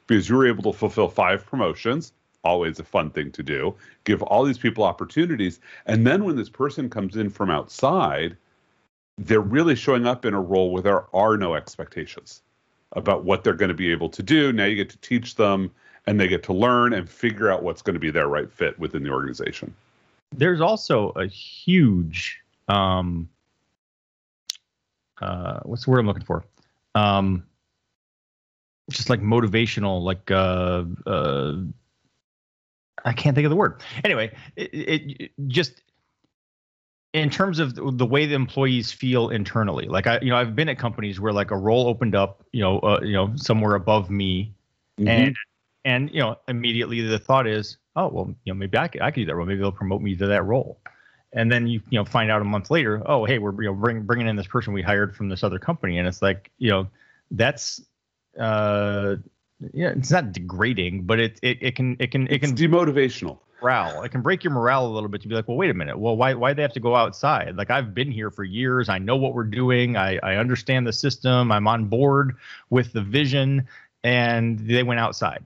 because 0.08 0.30
you 0.30 0.36
were 0.36 0.48
able 0.48 0.64
to 0.64 0.78
fulfill 0.78 1.08
five 1.08 1.46
promotions 1.46 2.14
always 2.44 2.80
a 2.80 2.84
fun 2.84 3.10
thing 3.10 3.32
to 3.32 3.42
do 3.42 3.74
give 4.04 4.22
all 4.24 4.44
these 4.44 4.58
people 4.58 4.84
opportunities 4.84 5.60
and 5.86 6.06
then 6.06 6.24
when 6.24 6.36
this 6.36 6.50
person 6.50 6.90
comes 6.90 7.16
in 7.16 7.30
from 7.30 7.50
outside 7.50 8.36
they're 9.18 9.40
really 9.40 9.76
showing 9.76 10.06
up 10.06 10.26
in 10.26 10.34
a 10.34 10.42
role 10.42 10.72
where 10.72 10.82
there 10.82 11.16
are 11.16 11.38
no 11.38 11.56
expectations 11.56 12.42
about 12.94 13.24
what 13.24 13.44
they're 13.44 13.54
going 13.54 13.70
to 13.70 13.76
be 13.76 13.92
able 13.92 14.10
to 14.10 14.22
do 14.22 14.52
now 14.52 14.66
you 14.66 14.76
get 14.76 14.90
to 14.90 14.98
teach 14.98 15.36
them 15.36 15.72
and 16.06 16.20
they 16.20 16.28
get 16.28 16.44
to 16.44 16.54
learn 16.54 16.94
and 16.94 17.10
figure 17.10 17.50
out 17.50 17.64
what's 17.64 17.82
going 17.82 17.94
to 17.94 18.00
be 18.00 18.12
their 18.12 18.28
right 18.28 18.52
fit 18.52 18.78
within 18.78 19.04
the 19.04 19.10
organization. 19.10 19.74
There's 20.32 20.62
also 20.62 21.10
a 21.12 21.28
huge, 21.28 22.42
um, 22.68 23.30
uh, 25.22 25.60
what's 25.64 25.86
the 25.86 25.92
word 25.92 26.00
I'm 26.00 26.08
looking 26.08 26.26
for? 26.26 26.44
Um, 26.96 27.44
just 28.90 29.10
like 29.10 29.22
motivational, 29.22 30.02
like 30.02 30.32
uh, 30.32 30.84
uh, 31.10 31.56
I 33.06 33.14
can't 33.14 33.36
think 33.36 33.46
of 33.46 33.50
the 33.50 33.56
word. 33.56 33.82
Anyway, 34.04 34.36
it, 34.56 34.70
it 34.74 35.32
just 35.48 35.82
in 37.14 37.30
terms 37.30 37.60
of 37.60 37.76
the 37.76 38.06
way 38.06 38.26
the 38.26 38.34
employees 38.34 38.92
feel 38.92 39.30
internally. 39.30 39.88
Like 39.88 40.08
I, 40.08 40.20
you 40.22 40.30
know, 40.30 40.36
I've 40.36 40.56
been 40.56 40.70
at 40.70 40.80
companies 40.80 41.20
where 41.20 41.32
like 41.32 41.52
a 41.52 41.58
role 41.58 41.88
opened 41.88 42.16
up, 42.16 42.44
you 42.52 42.62
know, 42.62 42.80
uh, 42.80 43.00
you 43.04 43.14
know, 43.14 43.32
somewhere 43.36 43.76
above 43.76 44.10
me, 44.10 44.54
mm-hmm. 45.00 45.08
and 45.08 45.36
and 45.86 46.10
you 46.12 46.20
know, 46.20 46.38
immediately 46.48 47.02
the 47.02 47.20
thought 47.20 47.48
is, 47.48 47.78
oh 47.96 48.08
well, 48.08 48.36
you 48.46 48.54
know, 48.54 48.58
maybe 48.58 48.78
I 48.78 48.88
could 48.88 49.02
I 49.02 49.12
could 49.12 49.22
do 49.22 49.26
that 49.28 49.36
role. 49.36 49.46
Maybe 49.46 49.60
they'll 49.60 49.72
promote 49.72 50.02
me 50.02 50.16
to 50.16 50.28
that 50.28 50.44
role. 50.44 50.80
And 51.36 51.52
then 51.52 51.68
you 51.68 51.82
you 51.90 52.00
know 52.00 52.06
find 52.06 52.32
out 52.32 52.42
a 52.42 52.46
month 52.46 52.72
later, 52.72 53.02
oh 53.06 53.26
hey, 53.26 53.38
we're 53.38 53.54
you 53.62 53.70
know 53.70 53.76
bring, 53.76 54.02
bringing 54.04 54.28
in 54.28 54.36
this 54.36 54.48
person 54.48 54.74
we 54.74 54.82
hired 54.82 55.16
from 55.16 55.30
this 55.30 55.44
other 55.44 55.60
company, 55.60 56.00
and 56.00 56.08
it's 56.08 56.22
like 56.22 56.52
you 56.58 56.70
know 56.70 56.88
that's 57.32 57.82
uh 58.40 59.16
yeah 59.74 59.90
it's 59.90 60.12
not 60.12 60.32
degrading, 60.32 61.04
but 61.04 61.20
it 61.20 61.40
it, 61.42 61.58
it 61.62 61.76
can 61.76 61.96
it 62.00 62.12
can 62.12 62.28
it 62.28 62.44
it's 62.44 62.48
can 62.48 62.56
demotivational 62.56 63.40
morale. 63.62 64.04
It 64.04 64.10
can 64.10 64.22
break 64.22 64.44
your 64.44 64.54
morale 64.54 64.86
a 64.86 64.90
little 64.90 65.10
bit 65.10 65.22
to 65.22 65.28
be 65.28 65.36
like, 65.36 65.48
well, 65.48 65.58
wait 65.58 65.70
a 65.70 65.74
minute. 65.74 65.98
Well, 65.98 66.18
why 66.18 66.34
why 66.34 66.54
they 66.54 66.62
have 66.62 66.74
to 66.74 66.80
go 66.80 66.96
outside? 66.96 67.56
Like 67.56 67.72
I've 67.72 67.94
been 67.94 68.12
here 68.12 68.30
for 68.30 68.44
years. 68.44 68.90
I 68.90 69.00
know 69.00 69.16
what 69.16 69.34
we're 69.34 69.44
doing. 69.46 69.98
I, 69.98 70.20
I 70.22 70.36
understand 70.36 70.86
the 70.86 70.94
system. 70.94 71.52
I'm 71.52 71.68
on 71.68 71.86
board 71.86 72.36
with 72.70 72.94
the 72.94 73.02
vision. 73.02 73.68
And 74.04 74.60
they 74.60 74.84
went 74.84 75.00
outside. 75.00 75.44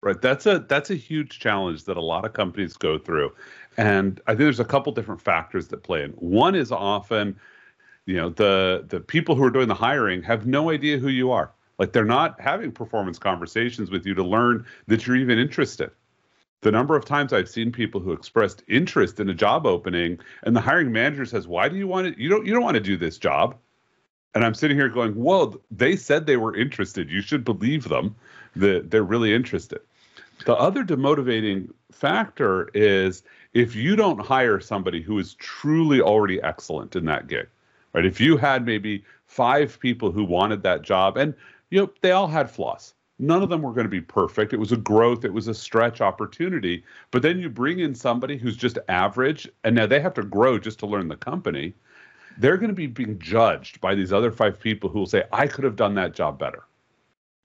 Right. 0.00 0.20
That's 0.22 0.46
a 0.46 0.60
that's 0.60 0.90
a 0.90 0.94
huge 0.94 1.40
challenge 1.40 1.84
that 1.84 1.96
a 1.96 2.00
lot 2.00 2.24
of 2.24 2.32
companies 2.32 2.76
go 2.76 2.96
through. 2.98 3.32
And 3.76 4.20
I 4.28 4.32
think 4.32 4.40
there's 4.40 4.60
a 4.60 4.64
couple 4.64 4.92
different 4.92 5.20
factors 5.20 5.66
that 5.68 5.82
play 5.82 6.04
in. 6.04 6.12
One 6.12 6.54
is 6.54 6.70
often, 6.70 7.36
you 8.06 8.14
know, 8.14 8.28
the 8.28 8.84
the 8.88 9.00
people 9.00 9.34
who 9.34 9.42
are 9.42 9.50
doing 9.50 9.66
the 9.66 9.74
hiring 9.74 10.22
have 10.22 10.46
no 10.46 10.70
idea 10.70 10.98
who 10.98 11.08
you 11.08 11.32
are. 11.32 11.50
Like 11.78 11.92
they're 11.92 12.04
not 12.04 12.40
having 12.40 12.72
performance 12.72 13.18
conversations 13.18 13.90
with 13.90 14.06
you 14.06 14.14
to 14.14 14.24
learn 14.24 14.66
that 14.86 15.06
you're 15.06 15.16
even 15.16 15.38
interested 15.38 15.90
the 16.60 16.72
number 16.72 16.96
of 16.96 17.04
times 17.04 17.32
I've 17.32 17.48
seen 17.48 17.70
people 17.70 18.00
who 18.00 18.12
expressed 18.12 18.64
interest 18.68 19.20
in 19.20 19.28
a 19.28 19.34
job 19.34 19.66
opening 19.66 20.18
and 20.42 20.56
the 20.56 20.60
hiring 20.60 20.92
manager 20.92 21.24
says, 21.24 21.46
"Why 21.46 21.68
do 21.68 21.76
you 21.76 21.86
want 21.86 22.14
to 22.14 22.20
you 22.20 22.28
don't 22.28 22.46
you 22.46 22.52
don't 22.52 22.64
want 22.64 22.74
to 22.74 22.80
do 22.80 22.96
this 22.96 23.18
job?" 23.18 23.56
And 24.34 24.44
I'm 24.44 24.54
sitting 24.54 24.76
here 24.76 24.88
going, 24.88 25.14
"Well, 25.14 25.56
they 25.70 25.96
said 25.96 26.26
they 26.26 26.36
were 26.36 26.54
interested. 26.54 27.10
You 27.10 27.22
should 27.22 27.44
believe 27.44 27.88
them 27.88 28.14
that 28.56 28.90
they're 28.90 29.04
really 29.04 29.32
interested." 29.32 29.80
The 30.46 30.56
other 30.56 30.84
demotivating 30.84 31.70
factor 31.92 32.70
is 32.74 33.22
if 33.54 33.74
you 33.74 33.96
don't 33.96 34.20
hire 34.20 34.60
somebody 34.60 35.00
who 35.00 35.18
is 35.18 35.34
truly 35.34 36.00
already 36.00 36.42
excellent 36.42 36.96
in 36.96 37.04
that 37.06 37.28
gig. 37.28 37.48
Right? 37.92 38.04
If 38.04 38.20
you 38.20 38.36
had 38.36 38.66
maybe 38.66 39.04
5 39.26 39.80
people 39.80 40.12
who 40.12 40.24
wanted 40.24 40.62
that 40.62 40.82
job 40.82 41.16
and 41.16 41.34
you 41.70 41.80
know, 41.80 41.90
they 42.02 42.12
all 42.12 42.28
had 42.28 42.50
flaws 42.50 42.94
None 43.18 43.42
of 43.42 43.48
them 43.48 43.62
were 43.62 43.72
going 43.72 43.86
to 43.86 43.90
be 43.90 44.00
perfect. 44.00 44.52
It 44.52 44.60
was 44.60 44.70
a 44.70 44.76
growth, 44.76 45.24
it 45.24 45.32
was 45.32 45.48
a 45.48 45.54
stretch 45.54 46.00
opportunity. 46.00 46.84
But 47.10 47.22
then 47.22 47.40
you 47.40 47.50
bring 47.50 47.80
in 47.80 47.94
somebody 47.94 48.38
who's 48.38 48.56
just 48.56 48.78
average, 48.88 49.48
and 49.64 49.74
now 49.74 49.86
they 49.86 50.00
have 50.00 50.14
to 50.14 50.22
grow 50.22 50.58
just 50.58 50.78
to 50.80 50.86
learn 50.86 51.08
the 51.08 51.16
company. 51.16 51.74
They're 52.38 52.56
going 52.56 52.68
to 52.68 52.74
be 52.74 52.86
being 52.86 53.18
judged 53.18 53.80
by 53.80 53.96
these 53.96 54.12
other 54.12 54.30
five 54.30 54.60
people 54.60 54.88
who 54.88 55.00
will 55.00 55.06
say, 55.06 55.24
I 55.32 55.48
could 55.48 55.64
have 55.64 55.74
done 55.74 55.94
that 55.96 56.14
job 56.14 56.38
better. 56.38 56.64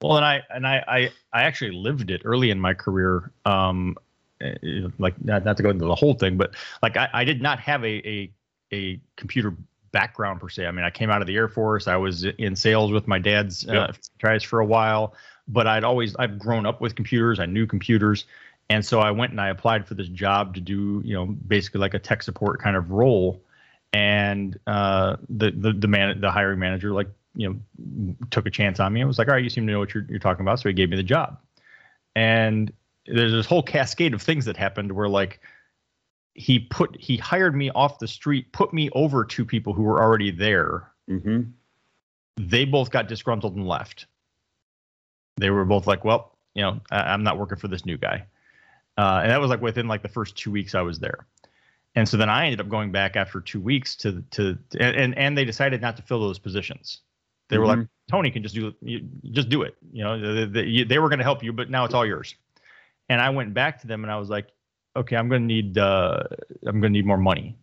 Well, 0.02 0.18
and 0.18 0.26
I 0.26 0.44
and 0.54 0.68
I 0.68 0.84
I, 0.88 1.10
I 1.32 1.44
actually 1.44 1.72
lived 1.72 2.12
it 2.12 2.22
early 2.26 2.52
in 2.52 2.60
my 2.60 2.74
career. 2.74 3.32
Um, 3.46 3.96
eh, 4.42 4.54
like 5.00 5.16
not, 5.24 5.46
not 5.46 5.58
to 5.58 5.64
go 5.64 5.70
into 5.70 5.86
the 5.86 5.96
whole 5.96 6.14
thing, 6.14 6.38
but 6.38 6.56
like 6.84 6.98
I, 6.98 7.10
I 7.14 7.24
did 7.24 7.42
not 7.42 7.60
have 7.62 7.84
a, 7.84 8.08
a 8.08 8.32
a 8.74 9.00
computer 9.16 9.56
background 9.94 10.42
per 10.42 10.50
se. 10.50 10.66
I 10.66 10.72
mean, 10.72 10.84
I 10.84 10.90
came 10.90 11.10
out 11.10 11.22
of 11.22 11.28
the 11.28 11.36
Air 11.38 11.48
Force. 11.48 11.88
I 11.88 11.96
was 11.96 12.26
in 12.26 12.58
sales 12.58 12.92
with 12.92 13.08
my 13.08 13.20
dad's 13.20 13.66
uh, 13.68 13.74
yep. 13.74 13.98
tries 14.20 14.44
for 14.44 14.60
a 14.60 14.66
while 14.66 15.16
but 15.48 15.68
I'd 15.68 15.84
always 15.84 16.16
I've 16.16 16.40
grown 16.40 16.66
up 16.66 16.82
with 16.82 16.96
computers. 16.96 17.40
I 17.40 17.46
knew 17.46 17.66
computers, 17.66 18.26
and 18.70 18.86
so 18.86 19.00
I 19.00 19.12
went 19.12 19.32
and 19.32 19.42
I 19.42 19.50
applied 19.50 19.88
for 19.88 19.94
this 19.94 20.08
job 20.08 20.56
to 20.56 20.62
do 20.62 21.02
you 21.04 21.14
know 21.14 21.26
basically 21.26 21.80
like 21.80 21.94
a 21.94 22.00
tech 22.00 22.24
support 22.24 22.62
kind 22.62 22.76
of 22.76 22.92
role. 22.92 23.42
And 23.92 24.58
uh, 24.66 25.18
the 25.30 25.52
the 25.52 25.74
the 25.74 25.88
man 25.88 26.20
the 26.22 26.32
hiring 26.32 26.60
manager 26.60 26.92
like 26.92 27.10
you 27.36 27.50
know 27.50 28.16
took 28.32 28.46
a 28.46 28.52
chance 28.52 28.80
on 28.80 28.94
me 28.94 29.02
and 29.02 29.08
was 29.08 29.20
like, 29.20 29.28
all 29.28 29.34
right, 29.34 29.44
you 29.44 29.50
seem 29.50 29.68
to 29.68 29.74
know 29.74 29.80
what 29.80 29.94
you're 29.94 30.06
you're 30.10 30.20
talking 30.20 30.42
about, 30.42 30.60
so 30.60 30.70
he 30.70 30.74
gave 30.74 30.90
me 30.90 30.98
the 30.98 31.04
job. 31.04 31.38
And 32.16 32.72
there's 33.06 33.32
this 33.32 33.46
whole 33.46 33.64
cascade 33.64 34.14
of 34.14 34.22
things 34.22 34.46
that 34.46 34.56
happened 34.56 34.92
where 34.92 35.10
like 35.10 35.42
he 36.36 36.60
put 36.60 36.96
he 37.00 37.18
hired 37.18 37.56
me 37.56 37.70
off 37.72 38.00
the 38.00 38.08
street, 38.08 38.52
put 38.52 38.74
me 38.74 38.90
over 38.92 39.26
to 39.26 39.46
people 39.46 39.74
who 39.74 39.84
were 39.84 40.02
already 40.02 40.32
there. 40.32 40.92
Mm-hmm. 41.10 41.42
They 42.38 42.66
both 42.66 42.90
got 42.90 43.08
disgruntled 43.08 43.56
and 43.56 43.68
left 43.68 44.08
they 45.38 45.50
were 45.50 45.66
both 45.66 45.88
like, 45.88 46.04
well, 46.04 46.38
you 46.54 46.62
know, 46.62 46.80
I, 46.92 47.14
am 47.14 47.24
not 47.24 47.38
working 47.38 47.58
for 47.58 47.68
this 47.68 47.86
new 47.86 47.98
guy. 47.98 48.26
Uh, 48.98 49.22
and 49.24 49.32
that 49.32 49.42
was 49.42 49.50
like 49.50 49.62
within 49.62 49.88
like 49.88 50.04
the 50.04 50.10
first 50.10 50.38
two 50.38 50.52
weeks 50.52 50.76
I 50.76 50.82
was 50.82 51.00
there. 51.00 51.26
And 51.96 52.08
so 52.08 52.18
then 52.18 52.30
I 52.30 52.46
ended 52.46 52.60
up 52.60 52.70
going 52.70 52.92
back 52.92 53.16
after 53.16 53.40
two 53.40 53.62
weeks 53.62 53.96
to 53.98 54.24
to 54.32 54.58
and 54.80 55.16
and 55.16 55.38
they 55.38 55.46
decided 55.46 55.82
not 55.82 55.96
to 55.98 56.04
fill 56.04 56.20
those 56.20 56.40
positions. 56.40 57.02
They 57.50 57.58
were 57.58 57.66
mm-hmm. 57.66 57.82
like, 57.82 57.90
Tony 58.10 58.32
can 58.32 58.42
just 58.42 58.56
do 58.56 58.74
you, 58.82 59.08
just 59.32 59.50
do 59.50 59.62
it. 59.64 59.76
You 59.92 60.04
know, 60.04 60.46
they, 60.48 60.84
they 60.84 60.98
were 60.98 61.10
going 61.10 61.20
to 61.20 61.24
help 61.24 61.44
you, 61.44 61.54
but 61.54 61.70
now 61.70 61.86
it's 61.86 61.94
all 61.94 62.06
yours. 62.06 62.36
And 63.10 63.22
I 63.22 63.30
went 63.30 63.54
back 63.54 63.82
to 63.82 63.88
them 63.88 64.04
and 64.04 64.12
I 64.12 64.18
was 64.18 64.30
like, 64.30 64.48
okay, 64.96 65.16
I'm 65.16 65.30
going 65.30 65.42
to 65.42 65.48
need 65.48 65.78
uh, 65.78 66.24
I'm 66.66 66.80
going 66.80 66.94
to 66.94 66.98
need 66.98 67.06
more 67.06 67.18
money. 67.18 67.58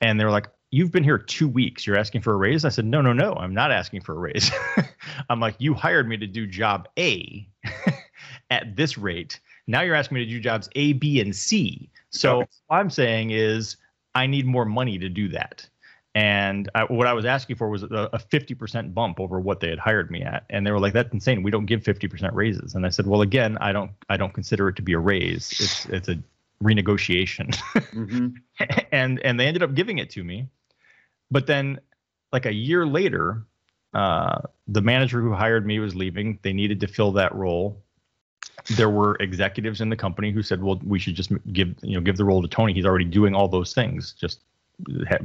And 0.00 0.18
they 0.18 0.24
were 0.24 0.30
like, 0.30 0.48
you've 0.72 0.90
been 0.90 1.04
here 1.04 1.18
two 1.18 1.46
weeks. 1.48 1.86
You're 1.86 1.98
asking 1.98 2.22
for 2.22 2.32
a 2.32 2.36
raise? 2.36 2.64
I 2.64 2.70
said, 2.70 2.84
no, 2.84 3.00
no, 3.00 3.12
no. 3.12 3.34
I'm 3.34 3.54
not 3.54 3.70
asking 3.70 4.00
for 4.00 4.14
a 4.14 4.18
raise. 4.18 4.50
I'm 5.30 5.38
like, 5.38 5.54
you 5.58 5.74
hired 5.74 6.08
me 6.08 6.16
to 6.16 6.26
do 6.26 6.46
job 6.46 6.88
A 6.98 7.48
at 8.50 8.74
this 8.74 8.98
rate. 8.98 9.38
Now 9.68 9.82
you're 9.82 9.94
asking 9.94 10.16
me 10.16 10.24
to 10.24 10.30
do 10.30 10.40
jobs 10.40 10.68
A, 10.74 10.94
B, 10.94 11.20
and 11.20 11.36
C. 11.36 11.88
So 12.10 12.38
okay. 12.38 12.50
what 12.66 12.76
I'm 12.78 12.90
saying 12.90 13.30
is 13.30 13.76
I 14.14 14.26
need 14.26 14.46
more 14.46 14.64
money 14.64 14.98
to 14.98 15.08
do 15.08 15.28
that. 15.28 15.68
And 16.14 16.68
I, 16.74 16.84
what 16.84 17.06
I 17.06 17.14
was 17.14 17.24
asking 17.24 17.56
for 17.56 17.70
was 17.70 17.84
a, 17.84 18.10
a 18.12 18.18
50% 18.18 18.92
bump 18.92 19.18
over 19.18 19.40
what 19.40 19.60
they 19.60 19.70
had 19.70 19.78
hired 19.78 20.10
me 20.10 20.22
at. 20.22 20.44
And 20.50 20.66
they 20.66 20.70
were 20.70 20.80
like, 20.80 20.92
that's 20.92 21.12
insane. 21.12 21.42
We 21.42 21.50
don't 21.50 21.64
give 21.64 21.82
50% 21.82 22.34
raises. 22.34 22.74
And 22.74 22.84
I 22.84 22.90
said, 22.90 23.06
well, 23.06 23.22
again, 23.22 23.56
I 23.60 23.72
don't, 23.72 23.92
I 24.10 24.18
don't 24.18 24.34
consider 24.34 24.68
it 24.68 24.76
to 24.76 24.82
be 24.82 24.92
a 24.92 24.98
raise. 24.98 25.50
It's, 25.52 25.86
it's 25.86 26.08
a 26.08 26.18
renegotiation. 26.62 27.54
mm-hmm. 27.74 28.28
and, 28.92 29.20
and 29.20 29.40
they 29.40 29.46
ended 29.46 29.62
up 29.62 29.74
giving 29.74 29.98
it 29.98 30.10
to 30.10 30.22
me 30.22 30.48
but 31.32 31.46
then, 31.46 31.80
like 32.30 32.44
a 32.44 32.52
year 32.52 32.86
later, 32.86 33.42
uh, 33.94 34.42
the 34.68 34.82
manager 34.82 35.20
who 35.22 35.32
hired 35.32 35.66
me 35.66 35.78
was 35.78 35.96
leaving. 35.96 36.38
They 36.42 36.52
needed 36.52 36.78
to 36.80 36.86
fill 36.86 37.10
that 37.12 37.34
role. 37.34 37.82
There 38.76 38.90
were 38.90 39.16
executives 39.18 39.80
in 39.80 39.88
the 39.88 39.96
company 39.96 40.30
who 40.30 40.42
said, 40.42 40.62
"Well, 40.62 40.78
we 40.84 40.98
should 40.98 41.14
just 41.14 41.32
give 41.52 41.74
you 41.82 41.94
know 41.94 42.02
give 42.02 42.18
the 42.18 42.24
role 42.24 42.42
to 42.42 42.48
Tony. 42.48 42.74
He's 42.74 42.84
already 42.84 43.06
doing 43.06 43.34
all 43.34 43.48
those 43.48 43.72
things. 43.72 44.12
Just 44.12 44.40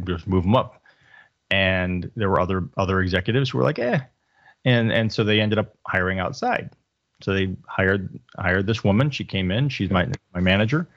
just 0.05 0.27
move 0.27 0.45
him 0.45 0.55
up." 0.55 0.81
And 1.51 2.09
there 2.15 2.29
were 2.29 2.39
other 2.39 2.69
other 2.77 3.01
executives 3.01 3.49
who 3.49 3.57
were 3.57 3.65
like, 3.65 3.77
"Eh," 3.79 3.99
and 4.63 4.93
and 4.93 5.11
so 5.11 5.25
they 5.25 5.41
ended 5.41 5.59
up 5.59 5.75
hiring 5.85 6.19
outside. 6.19 6.69
So 7.21 7.33
they 7.33 7.53
hired 7.67 8.17
hired 8.39 8.65
this 8.65 8.81
woman. 8.81 9.11
She 9.11 9.25
came 9.25 9.51
in. 9.51 9.67
She's 9.67 9.89
my 9.89 10.07
my 10.33 10.39
manager. 10.39 10.87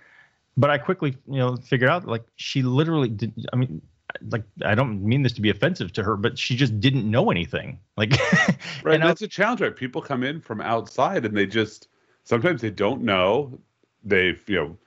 But 0.61 0.69
I 0.69 0.77
quickly 0.77 1.17
you 1.27 1.39
know 1.39 1.57
figured 1.57 1.89
out 1.89 2.07
like 2.07 2.25
she 2.37 2.61
literally 2.63 3.09
did. 3.09 3.33
I 3.53 3.57
mean, 3.57 3.81
like 4.29 4.45
I 4.63 4.75
don't 4.75 5.03
mean 5.03 5.23
this 5.23 5.33
to 5.33 5.41
be 5.41 5.49
offensive 5.49 5.91
to 5.95 6.03
her, 6.03 6.17
but 6.17 6.39
she 6.39 6.55
just 6.55 6.79
didn't 6.81 7.11
know 7.11 7.31
anything. 7.31 7.79
Like, 7.97 8.11
right? 8.85 9.01
that's 9.01 9.23
I, 9.23 9.25
a 9.25 9.29
challenge, 9.29 9.63
right? 9.63 9.75
People 9.75 10.03
come 10.03 10.23
in 10.23 10.39
from 10.43 10.61
outside 10.61 11.25
and 11.25 11.35
they 11.35 11.47
just 11.47 11.89
sometimes 12.25 12.61
they 12.61 12.71
don't 12.71 13.03
know. 13.03 13.59
They've 14.05 14.43
you 14.49 14.57
know, 14.57 14.79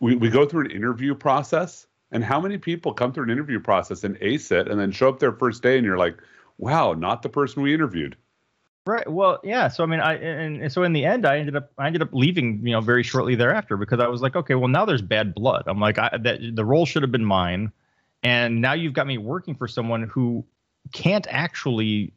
we 0.00 0.16
we 0.16 0.30
go 0.30 0.46
through 0.46 0.64
an 0.64 0.70
interview 0.70 1.14
process, 1.14 1.86
and 2.10 2.24
how 2.24 2.40
many 2.40 2.56
people 2.56 2.94
come 2.94 3.12
through 3.12 3.24
an 3.24 3.30
interview 3.30 3.60
process 3.60 4.04
and 4.04 4.16
ace 4.22 4.50
it, 4.50 4.66
and 4.66 4.80
then 4.80 4.92
show 4.92 5.10
up 5.10 5.18
their 5.18 5.32
first 5.32 5.62
day, 5.62 5.76
and 5.76 5.84
you're 5.84 5.98
like, 5.98 6.16
wow, 6.56 6.94
not 6.94 7.20
the 7.20 7.28
person 7.28 7.62
we 7.62 7.74
interviewed. 7.74 8.16
Right. 8.84 9.08
Well, 9.08 9.38
yeah. 9.44 9.68
So 9.68 9.84
I 9.84 9.86
mean, 9.86 10.00
I 10.00 10.14
and, 10.14 10.62
and 10.62 10.72
so 10.72 10.82
in 10.82 10.92
the 10.92 11.04
end, 11.04 11.24
I 11.24 11.38
ended 11.38 11.56
up 11.56 11.70
I 11.78 11.86
ended 11.86 12.02
up 12.02 12.10
leaving, 12.12 12.66
you 12.66 12.72
know, 12.72 12.80
very 12.80 13.04
shortly 13.04 13.36
thereafter 13.36 13.76
because 13.76 14.00
I 14.00 14.08
was 14.08 14.22
like, 14.22 14.34
okay, 14.34 14.56
well 14.56 14.68
now 14.68 14.84
there's 14.84 15.02
bad 15.02 15.34
blood. 15.34 15.64
I'm 15.66 15.78
like, 15.78 15.98
I, 15.98 16.18
that 16.22 16.40
the 16.54 16.64
role 16.64 16.84
should 16.84 17.02
have 17.02 17.12
been 17.12 17.24
mine 17.24 17.72
and 18.22 18.60
now 18.60 18.72
you've 18.72 18.92
got 18.92 19.06
me 19.06 19.18
working 19.18 19.54
for 19.54 19.66
someone 19.66 20.04
who 20.04 20.44
can't 20.92 21.26
actually 21.28 22.12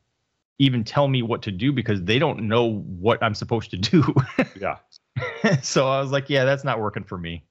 even 0.60 0.84
tell 0.84 1.08
me 1.08 1.22
what 1.22 1.42
to 1.44 1.52
do 1.52 1.72
because 1.72 2.02
they 2.04 2.20
don't 2.20 2.48
know 2.48 2.80
what 2.80 3.22
I'm 3.22 3.36
supposed 3.36 3.72
to 3.72 3.78
do. 3.78 4.14
yeah. 4.60 4.78
so 5.62 5.88
I 5.88 6.00
was 6.00 6.12
like, 6.12 6.30
yeah, 6.30 6.46
that's 6.46 6.64
not 6.64 6.80
working 6.80 7.04
for 7.04 7.18
me. 7.18 7.44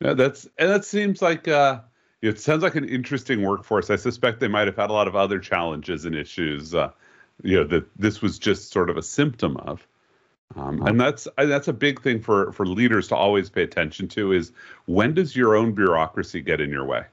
Yeah, 0.00 0.14
that's 0.14 0.48
and 0.58 0.70
that 0.70 0.84
seems 0.84 1.20
like 1.20 1.46
uh 1.46 1.80
it 2.22 2.38
sounds 2.40 2.62
like 2.62 2.74
an 2.74 2.88
interesting 2.88 3.42
workforce. 3.42 3.90
I 3.90 3.96
suspect 3.96 4.40
they 4.40 4.48
might 4.48 4.66
have 4.66 4.76
had 4.76 4.90
a 4.90 4.92
lot 4.92 5.08
of 5.08 5.16
other 5.16 5.38
challenges 5.38 6.04
and 6.06 6.14
issues 6.14 6.74
uh 6.74 6.90
you 7.42 7.56
know 7.56 7.64
that 7.64 7.86
this 7.98 8.22
was 8.22 8.38
just 8.38 8.70
sort 8.70 8.90
of 8.90 8.96
a 8.96 9.02
symptom 9.02 9.56
of. 9.58 9.86
Um, 10.56 10.84
and 10.84 11.00
that's 11.00 11.28
that's 11.36 11.68
a 11.68 11.72
big 11.72 12.02
thing 12.02 12.20
for 12.20 12.52
for 12.52 12.66
leaders 12.66 13.08
to 13.08 13.16
always 13.16 13.48
pay 13.48 13.62
attention 13.62 14.08
to 14.08 14.32
is 14.32 14.52
when 14.86 15.14
does 15.14 15.36
your 15.36 15.54
own 15.54 15.72
bureaucracy 15.72 16.40
get 16.40 16.60
in 16.60 16.70
your 16.70 16.84
way? 16.84 17.04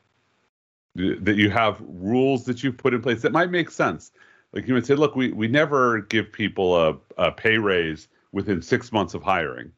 That 0.95 1.35
you 1.35 1.51
have 1.51 1.79
rules 1.87 2.45
that 2.45 2.63
you've 2.63 2.77
put 2.77 2.95
in 2.95 3.01
place 3.01 3.21
that 3.21 3.31
might 3.31 3.51
make 3.51 3.69
sense. 3.69 4.11
Like 4.53 4.67
you 4.67 4.73
would 4.73 4.87
say, 4.87 4.95
look, 4.95 5.15
we 5.15 5.31
we 5.31 5.47
never 5.47 6.01
give 6.01 6.31
people 6.31 6.75
a, 6.75 6.97
a 7.17 7.31
pay 7.31 7.59
raise 7.59 8.07
within 8.31 8.61
six 8.61 8.91
months 8.91 9.13
of 9.13 9.21
hiring. 9.21 9.71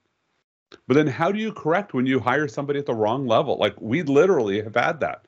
But 0.87 0.93
then 0.93 1.07
how 1.07 1.31
do 1.31 1.39
you 1.39 1.51
correct 1.51 1.93
when 1.93 2.05
you 2.05 2.19
hire 2.19 2.47
somebody 2.47 2.79
at 2.79 2.85
the 2.85 2.95
wrong 2.95 3.27
level? 3.27 3.57
Like 3.57 3.79
we 3.81 4.03
literally 4.03 4.61
have 4.61 4.75
had 4.75 5.01
that 5.01 5.25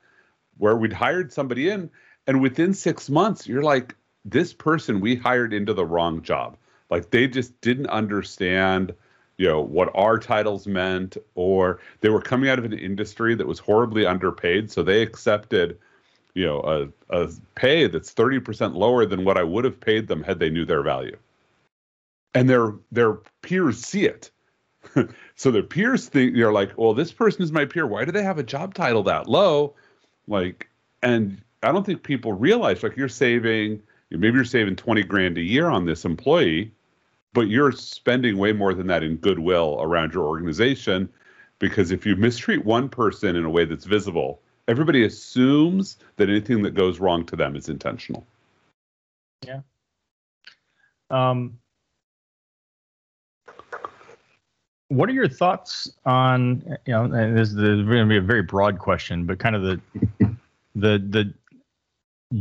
where 0.56 0.76
we'd 0.76 0.92
hired 0.92 1.32
somebody 1.32 1.68
in 1.68 1.90
and 2.26 2.40
within 2.40 2.74
six 2.74 3.10
months, 3.10 3.46
you're 3.46 3.62
like, 3.62 3.96
this 4.24 4.52
person 4.52 5.00
we 5.00 5.16
hired 5.16 5.52
into 5.52 5.74
the 5.74 5.84
wrong 5.84 6.22
job. 6.22 6.56
Like 6.90 7.10
they 7.10 7.26
just 7.26 7.58
didn't 7.60 7.88
understand, 7.88 8.94
you 9.38 9.48
know, 9.48 9.60
what 9.60 9.90
our 9.94 10.18
titles 10.18 10.66
meant, 10.66 11.16
or 11.34 11.80
they 12.00 12.10
were 12.10 12.20
coming 12.20 12.50
out 12.50 12.58
of 12.58 12.64
an 12.64 12.72
industry 12.72 13.34
that 13.34 13.46
was 13.46 13.58
horribly 13.58 14.06
underpaid. 14.06 14.70
So 14.70 14.82
they 14.82 15.02
accepted, 15.02 15.78
you 16.34 16.46
know, 16.46 16.92
a, 17.10 17.24
a 17.24 17.30
pay 17.54 17.86
that's 17.86 18.12
30% 18.12 18.74
lower 18.74 19.06
than 19.06 19.24
what 19.24 19.38
I 19.38 19.42
would 19.42 19.64
have 19.64 19.80
paid 19.80 20.06
them 20.06 20.22
had 20.22 20.38
they 20.38 20.50
knew 20.50 20.64
their 20.64 20.82
value. 20.82 21.16
And 22.34 22.48
their 22.48 22.74
their 22.90 23.14
peers 23.42 23.84
see 23.84 24.06
it. 24.06 24.30
so 25.36 25.50
their 25.50 25.62
peers 25.62 26.08
think 26.08 26.34
you're 26.34 26.52
like, 26.52 26.76
well, 26.76 26.94
this 26.94 27.12
person 27.12 27.42
is 27.42 27.52
my 27.52 27.64
peer. 27.64 27.86
Why 27.86 28.04
do 28.04 28.12
they 28.12 28.22
have 28.22 28.38
a 28.38 28.42
job 28.42 28.74
title 28.74 29.02
that 29.04 29.28
low? 29.28 29.74
Like, 30.26 30.68
and 31.02 31.40
I 31.62 31.72
don't 31.72 31.84
think 31.84 32.02
people 32.02 32.32
realize 32.32 32.82
like 32.82 32.96
you're 32.96 33.08
saving 33.08 33.82
maybe 34.18 34.36
you're 34.36 34.44
saving 34.44 34.76
20 34.76 35.02
grand 35.04 35.38
a 35.38 35.42
year 35.42 35.68
on 35.68 35.86
this 35.86 36.04
employee, 36.04 36.72
but 37.32 37.48
you're 37.48 37.72
spending 37.72 38.38
way 38.38 38.52
more 38.52 38.74
than 38.74 38.86
that 38.88 39.02
in 39.02 39.16
goodwill 39.16 39.78
around 39.80 40.12
your 40.14 40.24
organization 40.24 41.08
because 41.58 41.92
if 41.92 42.04
you 42.04 42.16
mistreat 42.16 42.64
one 42.64 42.88
person 42.88 43.36
in 43.36 43.44
a 43.44 43.50
way 43.50 43.64
that's 43.64 43.84
visible, 43.84 44.42
everybody 44.66 45.04
assumes 45.04 45.98
that 46.16 46.28
anything 46.28 46.62
that 46.62 46.74
goes 46.74 46.98
wrong 46.98 47.24
to 47.26 47.36
them 47.36 47.54
is 47.54 47.68
intentional. 47.68 48.26
Yeah. 49.46 49.60
Um, 51.10 51.58
what 54.88 55.08
are 55.08 55.12
your 55.12 55.28
thoughts 55.28 55.90
on 56.04 56.76
you 56.84 56.92
know 56.92 57.08
this 57.34 57.48
is 57.50 57.54
going 57.54 57.86
to 57.86 58.06
be 58.06 58.18
a 58.18 58.20
very 58.20 58.42
broad 58.42 58.78
question 58.78 59.24
but 59.24 59.38
kind 59.38 59.56
of 59.56 59.62
the 59.62 59.80
the 60.74 60.98
the 60.98 61.34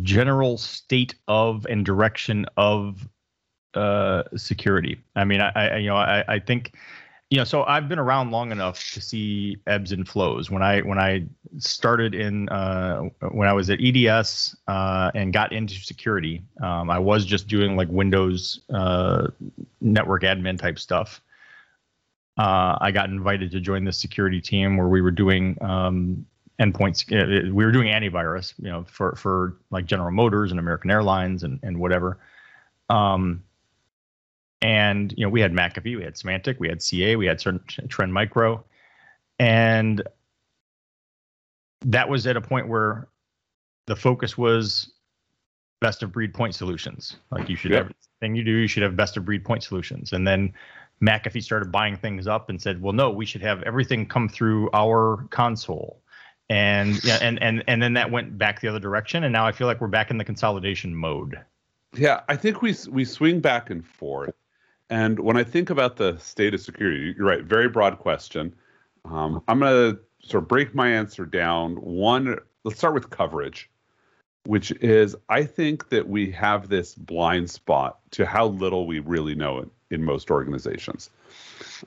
general 0.01 0.58
state 0.58 1.15
of 1.27 1.65
and 1.69 1.86
direction 1.86 2.45
of 2.58 3.08
uh, 3.73 4.23
security. 4.36 4.99
I 5.15 5.25
mean, 5.25 5.41
I, 5.41 5.51
I 5.51 5.77
you 5.77 5.89
know 5.89 5.95
I, 5.95 6.23
I 6.27 6.39
think 6.39 6.73
you 7.30 7.38
know 7.38 7.43
so 7.43 7.63
I've 7.63 7.88
been 7.88 7.99
around 7.99 8.32
long 8.32 8.51
enough 8.51 8.91
to 8.93 9.01
see 9.01 9.58
ebbs 9.67 9.91
and 9.91 10.08
flows. 10.08 10.49
When 10.49 10.62
I 10.62 10.82
when 10.82 10.99
I 10.99 11.25
started 11.58 12.15
in 12.15 12.49
uh, 12.49 13.01
when 13.32 13.47
I 13.47 13.54
was 13.54 13.69
at 13.69 13.80
EDS 13.82 14.56
uh, 14.67 15.12
and 15.15 15.34
got 15.34 15.51
into 15.51 15.75
security, 15.75 16.41
um, 16.62 16.89
I 16.89 16.99
was 16.99 17.25
just 17.25 17.47
doing 17.47 17.75
like 17.75 17.89
Windows 17.89 18.62
uh, 18.73 19.27
network 19.80 20.23
admin 20.23 20.60
type 20.60 20.80
stuff. 20.80 21.21
Uh, 22.38 22.77
I 22.80 22.91
got 22.91 23.10
invited 23.10 23.51
to 23.51 23.60
join 23.60 23.84
the 23.84 23.91
security 23.91 24.41
team 24.41 24.77
where 24.77 24.88
we 24.88 25.01
were 25.01 25.12
doing 25.12 25.58
um, 25.62 26.25
endpoints. 26.62 27.52
We 27.52 27.65
were 27.65 27.71
doing 27.71 27.91
antivirus, 27.91 28.54
you 28.60 28.69
know, 28.69 28.86
for 28.88 29.15
for 29.15 29.58
like 29.71 29.86
General 29.86 30.12
Motors 30.12 30.52
and 30.52 30.60
American 30.60 30.91
Airlines 30.91 31.43
and 31.43 31.60
and 31.63 31.80
whatever. 31.80 32.19
Um, 32.89 33.43
and 34.62 35.13
you 35.17 35.26
know, 35.26 35.30
we 35.30 35.41
had 35.41 35.54
McAfee, 35.54 35.97
we 35.97 36.04
had 36.04 36.15
Symantec, 36.15 36.60
we 36.60 36.69
had 36.69 36.82
CA, 36.82 37.15
we 37.15 37.26
had 37.26 37.41
certain 37.41 37.62
Trend 37.89 38.13
Micro, 38.13 38.63
and 39.39 40.04
that 41.86 42.08
was 42.08 42.28
at 42.28 42.38
a 42.38 42.41
point 42.41 42.67
where 42.67 43.08
the 43.88 43.95
focus 43.95 44.38
was 44.38 44.91
best 45.80 46.04
of 46.04 46.12
breed 46.12 46.34
point 46.34 46.54
solutions. 46.54 47.17
Like 47.32 47.50
you 47.50 47.56
should 47.56 47.71
yep. 47.71 47.91
everything 48.21 48.36
you 48.36 48.43
do, 48.43 48.52
you 48.52 48.67
should 48.67 48.84
have 48.84 48.95
best 48.95 49.17
of 49.17 49.26
breed 49.26 49.43
point 49.43 49.63
solutions. 49.63 50.13
And 50.13 50.28
then 50.28 50.54
McAfee 51.02 51.41
started 51.41 51.71
buying 51.71 51.97
things 51.97 52.28
up 52.28 52.50
and 52.50 52.62
said, 52.62 52.80
well, 52.80 52.93
no, 52.93 53.10
we 53.10 53.26
should 53.26 53.41
have 53.41 53.63
everything 53.63 54.06
come 54.06 54.30
through 54.30 54.69
our 54.74 55.26
console 55.32 56.04
and 56.51 57.01
yeah, 57.01 57.17
and 57.21 57.41
and 57.41 57.63
and 57.65 57.81
then 57.81 57.93
that 57.93 58.11
went 58.11 58.37
back 58.37 58.59
the 58.59 58.67
other 58.67 58.79
direction, 58.79 59.23
and 59.23 59.31
now 59.31 59.47
I 59.47 59.53
feel 59.53 59.67
like 59.67 59.79
we're 59.79 59.87
back 59.87 60.11
in 60.11 60.17
the 60.17 60.25
consolidation 60.25 60.93
mode. 60.93 61.39
Yeah, 61.95 62.21
I 62.27 62.35
think 62.35 62.61
we 62.61 62.75
we 62.89 63.05
swing 63.05 63.39
back 63.39 63.69
and 63.69 63.85
forth. 63.85 64.35
And 64.89 65.17
when 65.21 65.37
I 65.37 65.45
think 65.45 65.69
about 65.69 65.95
the 65.95 66.17
state 66.17 66.53
of 66.53 66.59
security, 66.59 67.13
you're 67.17 67.25
right, 67.25 67.43
very 67.45 67.69
broad 67.69 67.99
question. 67.99 68.53
Um, 69.05 69.41
I'm 69.47 69.61
to 69.61 69.97
sort 70.21 70.43
of 70.43 70.49
break 70.49 70.75
my 70.75 70.89
answer 70.89 71.25
down. 71.25 71.77
One, 71.77 72.37
let's 72.65 72.79
start 72.79 72.95
with 72.95 73.09
coverage, 73.09 73.69
which 74.45 74.71
is 74.81 75.15
I 75.29 75.45
think 75.45 75.87
that 75.87 76.09
we 76.09 76.31
have 76.31 76.67
this 76.67 76.95
blind 76.95 77.49
spot 77.49 77.99
to 78.11 78.25
how 78.25 78.47
little 78.47 78.85
we 78.85 78.99
really 78.99 79.35
know 79.35 79.59
in, 79.59 79.71
in 79.89 80.03
most 80.03 80.29
organizations. 80.29 81.09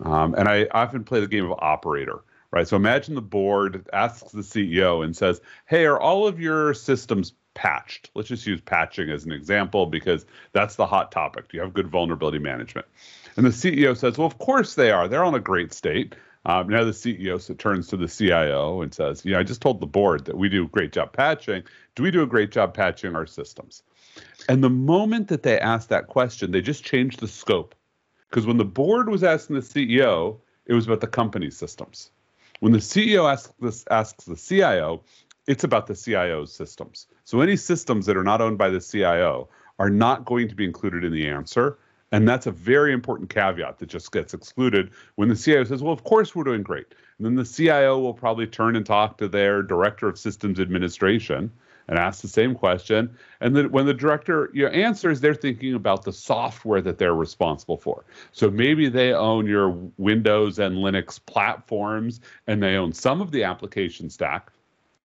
Um, 0.00 0.34
and 0.38 0.48
I 0.48 0.68
often 0.70 1.04
play 1.04 1.20
the 1.20 1.28
game 1.28 1.44
of 1.44 1.52
operator 1.58 2.22
right? 2.54 2.68
So 2.68 2.76
imagine 2.76 3.16
the 3.16 3.20
board 3.20 3.88
asks 3.92 4.30
the 4.30 4.42
CEO 4.42 5.04
and 5.04 5.16
says, 5.16 5.40
"Hey, 5.66 5.84
are 5.86 5.98
all 5.98 6.24
of 6.28 6.38
your 6.38 6.72
systems 6.72 7.32
patched?" 7.54 8.10
Let's 8.14 8.28
just 8.28 8.46
use 8.46 8.60
patching 8.60 9.10
as 9.10 9.24
an 9.24 9.32
example 9.32 9.86
because 9.86 10.24
that's 10.52 10.76
the 10.76 10.86
hot 10.86 11.10
topic. 11.10 11.48
Do 11.48 11.56
you 11.56 11.62
have 11.64 11.74
good 11.74 11.88
vulnerability 11.88 12.38
management? 12.38 12.86
And 13.36 13.44
the 13.44 13.50
CEO 13.50 13.96
says, 13.96 14.16
"Well, 14.16 14.26
of 14.28 14.38
course 14.38 14.76
they 14.76 14.92
are. 14.92 15.08
They're 15.08 15.24
on 15.24 15.34
a 15.34 15.40
great 15.40 15.72
state." 15.72 16.14
Um, 16.46 16.68
now 16.68 16.84
the 16.84 16.92
CEO 16.92 17.40
so 17.40 17.54
turns 17.54 17.88
to 17.88 17.96
the 17.96 18.06
CIO 18.06 18.82
and 18.82 18.94
says, 18.94 19.24
"You 19.24 19.32
know, 19.32 19.40
I 19.40 19.42
just 19.42 19.60
told 19.60 19.80
the 19.80 19.86
board 19.86 20.24
that 20.26 20.38
we 20.38 20.48
do 20.48 20.66
a 20.66 20.68
great 20.68 20.92
job 20.92 21.12
patching. 21.12 21.64
Do 21.96 22.04
we 22.04 22.12
do 22.12 22.22
a 22.22 22.26
great 22.26 22.52
job 22.52 22.72
patching 22.72 23.16
our 23.16 23.26
systems?" 23.26 23.82
And 24.48 24.62
the 24.62 24.70
moment 24.70 25.26
that 25.26 25.42
they 25.42 25.58
asked 25.58 25.88
that 25.88 26.06
question, 26.06 26.52
they 26.52 26.60
just 26.60 26.84
changed 26.84 27.18
the 27.18 27.26
scope. 27.26 27.74
Because 28.30 28.46
when 28.46 28.58
the 28.58 28.64
board 28.64 29.08
was 29.08 29.24
asking 29.24 29.56
the 29.56 29.62
CEO, 29.62 30.38
it 30.66 30.74
was 30.74 30.86
about 30.86 31.00
the 31.00 31.08
company's 31.08 31.56
systems. 31.56 32.12
When 32.64 32.72
the 32.72 32.78
CEO 32.78 33.30
asks 33.30 33.52
this 33.60 33.84
asks 33.90 34.24
the 34.24 34.36
CIO, 34.36 35.02
it's 35.46 35.64
about 35.64 35.86
the 35.86 35.94
CIO's 35.94 36.50
systems. 36.50 37.08
So 37.24 37.42
any 37.42 37.56
systems 37.56 38.06
that 38.06 38.16
are 38.16 38.24
not 38.24 38.40
owned 38.40 38.56
by 38.56 38.70
the 38.70 38.80
CIO 38.80 39.50
are 39.78 39.90
not 39.90 40.24
going 40.24 40.48
to 40.48 40.54
be 40.54 40.64
included 40.64 41.04
in 41.04 41.12
the 41.12 41.28
answer. 41.28 41.76
And 42.10 42.26
that's 42.26 42.46
a 42.46 42.50
very 42.50 42.94
important 42.94 43.28
caveat 43.28 43.80
that 43.80 43.90
just 43.90 44.12
gets 44.12 44.32
excluded 44.32 44.92
when 45.16 45.28
the 45.28 45.36
CIO 45.36 45.64
says, 45.64 45.82
well, 45.82 45.92
of 45.92 46.04
course 46.04 46.34
we're 46.34 46.44
doing 46.44 46.62
great. 46.62 46.86
And 47.18 47.26
then 47.26 47.34
the 47.34 47.44
CIO 47.44 47.98
will 47.98 48.14
probably 48.14 48.46
turn 48.46 48.76
and 48.76 48.86
talk 48.86 49.18
to 49.18 49.28
their 49.28 49.62
director 49.62 50.08
of 50.08 50.18
systems 50.18 50.58
administration 50.58 51.52
and 51.88 51.98
ask 51.98 52.22
the 52.22 52.28
same 52.28 52.54
question. 52.54 53.16
And 53.40 53.56
then 53.56 53.70
when 53.70 53.86
the 53.86 53.94
director 53.94 54.50
you 54.52 54.64
know, 54.64 54.70
answers, 54.70 55.20
they're 55.20 55.34
thinking 55.34 55.74
about 55.74 56.04
the 56.04 56.12
software 56.12 56.80
that 56.82 56.98
they're 56.98 57.14
responsible 57.14 57.76
for. 57.76 58.04
So 58.32 58.50
maybe 58.50 58.88
they 58.88 59.12
own 59.12 59.46
your 59.46 59.70
Windows 59.98 60.58
and 60.58 60.76
Linux 60.78 61.20
platforms 61.24 62.20
and 62.46 62.62
they 62.62 62.76
own 62.76 62.92
some 62.92 63.20
of 63.20 63.30
the 63.30 63.44
application 63.44 64.08
stack, 64.08 64.52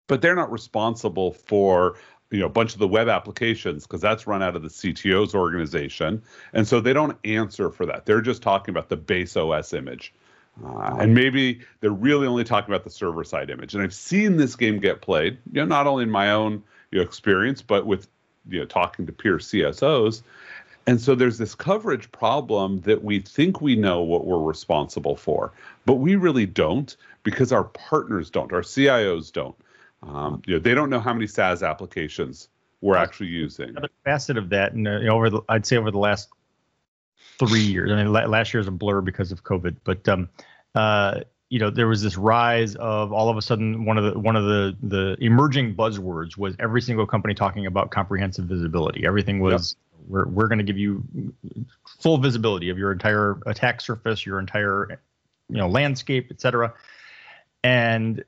but 0.07 0.21
they're 0.21 0.35
not 0.35 0.51
responsible 0.51 1.33
for 1.33 1.97
you 2.29 2.39
know 2.39 2.45
a 2.45 2.49
bunch 2.49 2.73
of 2.73 2.79
the 2.79 2.87
web 2.87 3.07
applications 3.07 3.83
because 3.83 4.01
that's 4.01 4.27
run 4.27 4.43
out 4.43 4.55
of 4.55 4.61
the 4.61 4.67
CTO's 4.67 5.33
organization, 5.33 6.21
and 6.53 6.67
so 6.67 6.81
they 6.81 6.93
don't 6.93 7.17
answer 7.23 7.69
for 7.69 7.85
that. 7.85 8.05
They're 8.05 8.21
just 8.21 8.41
talking 8.41 8.73
about 8.73 8.89
the 8.89 8.97
base 8.97 9.37
OS 9.37 9.73
image. 9.73 10.13
Uh, 10.65 10.97
and 10.99 11.13
maybe 11.13 11.61
they're 11.81 11.91
really 11.91 12.25
only 12.25 12.43
talking 12.43 12.73
about 12.73 12.83
the 12.83 12.89
server 12.89 13.23
side 13.23 13.49
image. 13.49 13.75
And 13.75 13.83
I've 13.83 13.93
seen 13.93 14.37
this 14.37 14.55
game 14.55 14.79
get 14.79 15.01
played, 15.01 15.37
you 15.51 15.61
know, 15.61 15.65
not 15.65 15.87
only 15.87 16.03
in 16.03 16.09
my 16.09 16.31
own 16.31 16.63
you 16.91 16.99
know, 16.99 17.03
experience, 17.03 17.61
but 17.61 17.85
with 17.85 18.07
you 18.49 18.59
know 18.59 18.65
talking 18.65 19.05
to 19.05 19.11
peer 19.11 19.37
CSOs. 19.37 20.23
And 20.87 21.01
so 21.01 21.15
there's 21.15 21.37
this 21.37 21.53
coverage 21.53 22.09
problem 22.13 22.79
that 22.81 23.03
we 23.03 23.19
think 23.19 23.59
we 23.59 23.75
know 23.75 24.01
what 24.01 24.25
we're 24.25 24.41
responsible 24.41 25.17
for, 25.17 25.51
but 25.85 25.95
we 25.95 26.15
really 26.15 26.45
don't 26.45 26.95
because 27.23 27.51
our 27.51 27.65
partners 27.65 28.29
don't, 28.29 28.53
our 28.53 28.61
CIOs 28.61 29.31
don't. 29.33 29.55
Um, 30.01 30.41
you 30.45 30.53
know, 30.53 30.59
they 30.59 30.73
don't 30.73 30.89
know 30.89 31.01
how 31.01 31.11
many 31.11 31.27
SaaS 31.27 31.61
applications 31.61 32.47
we're 32.79 32.95
actually 32.95 33.27
using. 33.27 33.69
Another 33.69 33.89
facet 34.05 34.37
of 34.37 34.49
that, 34.49 34.73
and 34.73 34.87
uh, 34.87 35.11
over 35.11 35.29
the, 35.29 35.41
I'd 35.49 35.65
say 35.65 35.75
over 35.75 35.91
the 35.91 35.97
last 35.97 36.29
three 37.39 37.61
years. 37.61 37.91
I 37.91 37.95
mean, 37.95 38.11
last 38.11 38.53
year 38.53 38.61
is 38.61 38.67
a 38.67 38.71
blur 38.71 39.01
because 39.01 39.31
of 39.31 39.43
COVID, 39.43 39.77
but 39.83 40.07
um, 40.07 40.29
uh, 40.75 41.21
you 41.49 41.59
know, 41.59 41.69
there 41.69 41.87
was 41.87 42.01
this 42.01 42.17
rise 42.17 42.75
of 42.75 43.13
all 43.13 43.29
of 43.29 43.37
a 43.37 43.41
sudden 43.41 43.85
one 43.85 43.97
of 43.97 44.03
the 44.03 44.19
one 44.19 44.35
of 44.35 44.43
the 44.45 44.75
the 44.81 45.17
emerging 45.19 45.75
buzzwords 45.75 46.37
was 46.37 46.55
every 46.59 46.81
single 46.81 47.05
company 47.05 47.33
talking 47.33 47.65
about 47.65 47.89
comprehensive 47.91 48.45
visibility. 48.45 49.05
Everything 49.05 49.39
was 49.39 49.75
yep. 49.91 50.09
we're 50.09 50.27
we're 50.27 50.47
going 50.47 50.59
to 50.59 50.65
give 50.65 50.77
you 50.77 51.03
full 52.01 52.17
visibility 52.17 52.69
of 52.69 52.77
your 52.77 52.91
entire 52.91 53.39
attack 53.45 53.79
surface, 53.81 54.25
your 54.25 54.39
entire 54.39 54.99
you 55.49 55.57
know 55.57 55.67
landscape, 55.67 56.27
et 56.31 56.41
cetera. 56.41 56.73
And 57.63 58.23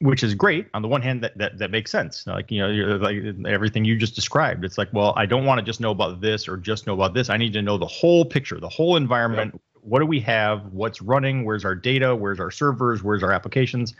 which 0.00 0.22
is 0.22 0.34
great 0.34 0.66
on 0.74 0.82
the 0.82 0.88
one 0.88 1.02
hand 1.02 1.22
that, 1.22 1.36
that 1.36 1.58
that 1.58 1.70
makes 1.70 1.90
sense 1.90 2.26
like 2.26 2.50
you 2.50 2.60
know 2.60 2.96
like 2.96 3.16
everything 3.46 3.84
you 3.84 3.96
just 3.96 4.14
described 4.14 4.64
it's 4.64 4.78
like 4.78 4.88
well 4.92 5.12
i 5.16 5.26
don't 5.26 5.44
want 5.44 5.58
to 5.58 5.64
just 5.64 5.80
know 5.80 5.90
about 5.90 6.20
this 6.20 6.46
or 6.48 6.56
just 6.56 6.86
know 6.86 6.94
about 6.94 7.14
this 7.14 7.28
i 7.30 7.36
need 7.36 7.52
to 7.52 7.62
know 7.62 7.76
the 7.76 7.86
whole 7.86 8.24
picture 8.24 8.60
the 8.60 8.68
whole 8.68 8.96
environment 8.96 9.50
yep. 9.52 9.62
what 9.82 10.00
do 10.00 10.06
we 10.06 10.20
have? 10.20 10.66
What's 10.72 11.00
running? 11.00 11.44
Where's 11.44 11.64
our 11.64 11.74
data? 11.74 12.14
Where's 12.14 12.40
our 12.40 12.50
servers? 12.50 13.02
Where's 13.02 13.22
our 13.22 13.32
applications? 13.32 13.94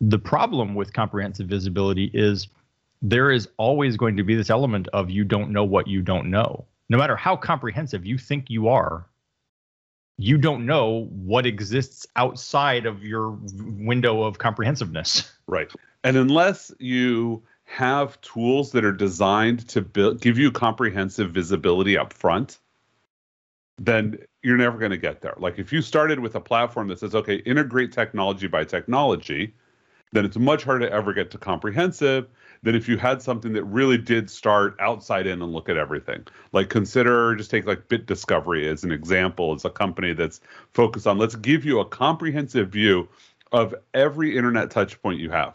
The 0.00 0.18
problem 0.18 0.74
with 0.74 0.92
comprehensive 0.92 1.48
visibility 1.48 2.10
is 2.14 2.48
there 3.02 3.30
is 3.30 3.48
always 3.56 3.96
going 3.96 4.16
to 4.16 4.22
be 4.22 4.34
this 4.34 4.50
element 4.50 4.88
of 4.92 5.10
you 5.10 5.24
don't 5.24 5.50
know 5.50 5.64
what 5.64 5.86
you 5.86 6.02
don't 6.02 6.30
know. 6.30 6.64
No 6.88 6.98
matter 6.98 7.16
how 7.16 7.36
comprehensive 7.36 8.06
you 8.06 8.18
think 8.18 8.48
you 8.48 8.68
are, 8.68 9.06
you 10.18 10.36
don't 10.36 10.66
know 10.66 11.08
what 11.12 11.46
exists 11.46 12.06
outside 12.16 12.84
of 12.84 13.04
your 13.04 13.38
window 13.54 14.22
of 14.22 14.38
comprehensiveness. 14.38 15.32
Right. 15.46 15.72
And 16.04 16.16
unless 16.16 16.72
you 16.78 17.42
have 17.64 18.20
tools 18.20 18.72
that 18.72 18.84
are 18.84 18.92
designed 18.92 19.68
to 19.68 19.80
build, 19.80 20.20
give 20.20 20.36
you 20.36 20.50
comprehensive 20.50 21.30
visibility 21.30 21.96
up 21.96 22.12
front, 22.12 22.58
then 23.78 24.18
you're 24.42 24.56
never 24.56 24.76
going 24.76 24.90
to 24.90 24.98
get 24.98 25.20
there. 25.20 25.34
Like 25.38 25.58
if 25.58 25.72
you 25.72 25.82
started 25.82 26.18
with 26.18 26.34
a 26.34 26.40
platform 26.40 26.88
that 26.88 26.98
says, 26.98 27.14
okay, 27.14 27.36
integrate 27.36 27.92
technology 27.92 28.48
by 28.48 28.64
technology, 28.64 29.54
then 30.12 30.24
it's 30.24 30.36
much 30.36 30.64
harder 30.64 30.88
to 30.88 30.92
ever 30.92 31.12
get 31.12 31.30
to 31.30 31.38
comprehensive 31.38 32.26
than 32.62 32.74
if 32.74 32.88
you 32.88 32.96
had 32.96 33.22
something 33.22 33.52
that 33.52 33.64
really 33.64 33.98
did 33.98 34.30
start 34.30 34.76
outside 34.80 35.26
in 35.26 35.42
and 35.42 35.52
look 35.52 35.68
at 35.68 35.76
everything. 35.76 36.26
Like 36.52 36.68
consider 36.68 37.34
just 37.36 37.50
take 37.50 37.66
like 37.66 37.88
Bit 37.88 38.06
Discovery 38.06 38.68
as 38.68 38.84
an 38.84 38.92
example. 38.92 39.52
It's 39.52 39.64
a 39.64 39.70
company 39.70 40.12
that's 40.12 40.40
focused 40.72 41.06
on 41.06 41.18
let's 41.18 41.36
give 41.36 41.64
you 41.64 41.80
a 41.80 41.84
comprehensive 41.84 42.70
view 42.70 43.08
of 43.52 43.74
every 43.94 44.36
internet 44.36 44.70
touch 44.70 45.00
point 45.02 45.20
you 45.20 45.30
have. 45.30 45.54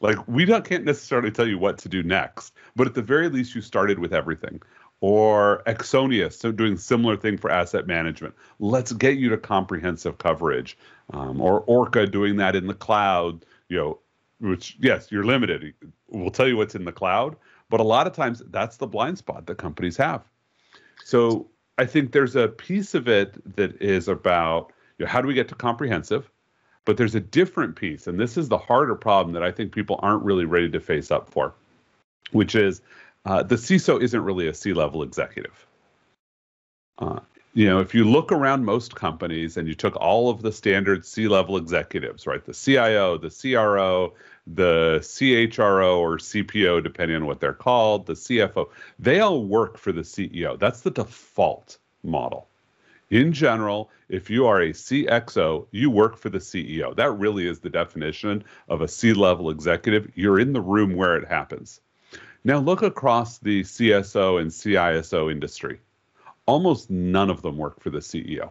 Like 0.00 0.26
we 0.28 0.44
don't 0.44 0.64
can't 0.64 0.84
necessarily 0.84 1.30
tell 1.30 1.46
you 1.46 1.58
what 1.58 1.78
to 1.78 1.88
do 1.88 2.02
next, 2.02 2.54
but 2.74 2.86
at 2.86 2.94
the 2.94 3.02
very 3.02 3.28
least 3.28 3.54
you 3.54 3.60
started 3.60 3.98
with 3.98 4.12
everything. 4.12 4.62
Or 5.00 5.62
Axonius, 5.66 6.32
so 6.32 6.50
doing 6.52 6.78
similar 6.78 7.16
thing 7.18 7.36
for 7.36 7.50
asset 7.50 7.86
management. 7.86 8.34
Let's 8.58 8.92
get 8.92 9.18
you 9.18 9.28
to 9.28 9.36
comprehensive 9.36 10.16
coverage. 10.16 10.78
Um, 11.12 11.40
or 11.40 11.60
Orca 11.60 12.06
doing 12.06 12.36
that 12.36 12.56
in 12.56 12.66
the 12.66 12.74
cloud. 12.74 13.44
You 13.68 13.76
know, 13.76 13.98
which 14.40 14.76
yes, 14.80 15.10
you're 15.10 15.24
limited. 15.24 15.74
We'll 16.08 16.30
tell 16.30 16.48
you 16.48 16.56
what's 16.56 16.74
in 16.74 16.84
the 16.84 16.92
cloud, 16.92 17.36
but 17.68 17.80
a 17.80 17.84
lot 17.84 18.06
of 18.06 18.12
times 18.12 18.42
that's 18.50 18.76
the 18.76 18.86
blind 18.86 19.18
spot 19.18 19.46
that 19.46 19.58
companies 19.58 19.96
have. 19.96 20.24
So 21.04 21.48
I 21.78 21.86
think 21.86 22.12
there's 22.12 22.36
a 22.36 22.48
piece 22.48 22.94
of 22.94 23.08
it 23.08 23.56
that 23.56 23.80
is 23.80 24.08
about 24.08 24.72
you 24.98 25.04
know, 25.04 25.10
how 25.10 25.20
do 25.20 25.28
we 25.28 25.34
get 25.34 25.48
to 25.48 25.54
comprehensive, 25.54 26.30
but 26.84 26.96
there's 26.96 27.14
a 27.14 27.20
different 27.20 27.76
piece, 27.76 28.06
and 28.06 28.18
this 28.18 28.36
is 28.36 28.48
the 28.48 28.58
harder 28.58 28.94
problem 28.94 29.34
that 29.34 29.42
I 29.42 29.52
think 29.52 29.72
people 29.72 29.98
aren't 30.02 30.24
really 30.24 30.44
ready 30.44 30.70
to 30.70 30.80
face 30.80 31.10
up 31.10 31.28
for, 31.28 31.54
which 32.30 32.54
is 32.54 32.80
uh, 33.24 33.42
the 33.42 33.56
CISO 33.56 34.00
isn't 34.00 34.22
really 34.22 34.46
a 34.46 34.54
C-level 34.54 35.02
executive. 35.02 35.66
Uh, 36.98 37.20
you 37.56 37.66
know, 37.66 37.80
if 37.80 37.94
you 37.94 38.04
look 38.04 38.32
around 38.32 38.66
most 38.66 38.94
companies 38.96 39.56
and 39.56 39.66
you 39.66 39.74
took 39.74 39.96
all 39.96 40.28
of 40.28 40.42
the 40.42 40.52
standard 40.52 41.06
C-level 41.06 41.56
executives, 41.56 42.26
right, 42.26 42.44
the 42.44 42.52
CIO, 42.52 43.16
the 43.16 43.30
CRO, 43.30 44.12
the 44.46 44.98
CHRO 45.00 45.96
or 45.96 46.18
CPO, 46.18 46.82
depending 46.82 47.16
on 47.16 47.24
what 47.24 47.40
they're 47.40 47.54
called, 47.54 48.04
the 48.04 48.12
CFO, 48.12 48.68
they 48.98 49.20
all 49.20 49.42
work 49.42 49.78
for 49.78 49.90
the 49.90 50.02
CEO. 50.02 50.58
That's 50.58 50.82
the 50.82 50.90
default 50.90 51.78
model. 52.02 52.46
In 53.08 53.32
general, 53.32 53.88
if 54.10 54.28
you 54.28 54.46
are 54.46 54.60
a 54.60 54.74
CXO, 54.74 55.66
you 55.70 55.88
work 55.88 56.18
for 56.18 56.28
the 56.28 56.36
CEO. 56.36 56.94
That 56.94 57.12
really 57.12 57.48
is 57.48 57.60
the 57.60 57.70
definition 57.70 58.44
of 58.68 58.82
a 58.82 58.88
C 58.88 59.14
level 59.14 59.48
executive. 59.48 60.12
You're 60.14 60.40
in 60.40 60.52
the 60.52 60.60
room 60.60 60.94
where 60.94 61.16
it 61.16 61.26
happens. 61.26 61.80
Now, 62.44 62.58
look 62.58 62.82
across 62.82 63.38
the 63.38 63.62
CSO 63.62 64.42
and 64.42 64.50
CISO 64.50 65.32
industry. 65.32 65.80
Almost 66.46 66.90
none 66.90 67.30
of 67.30 67.42
them 67.42 67.56
work 67.56 67.80
for 67.80 67.90
the 67.90 67.98
CEO. 67.98 68.50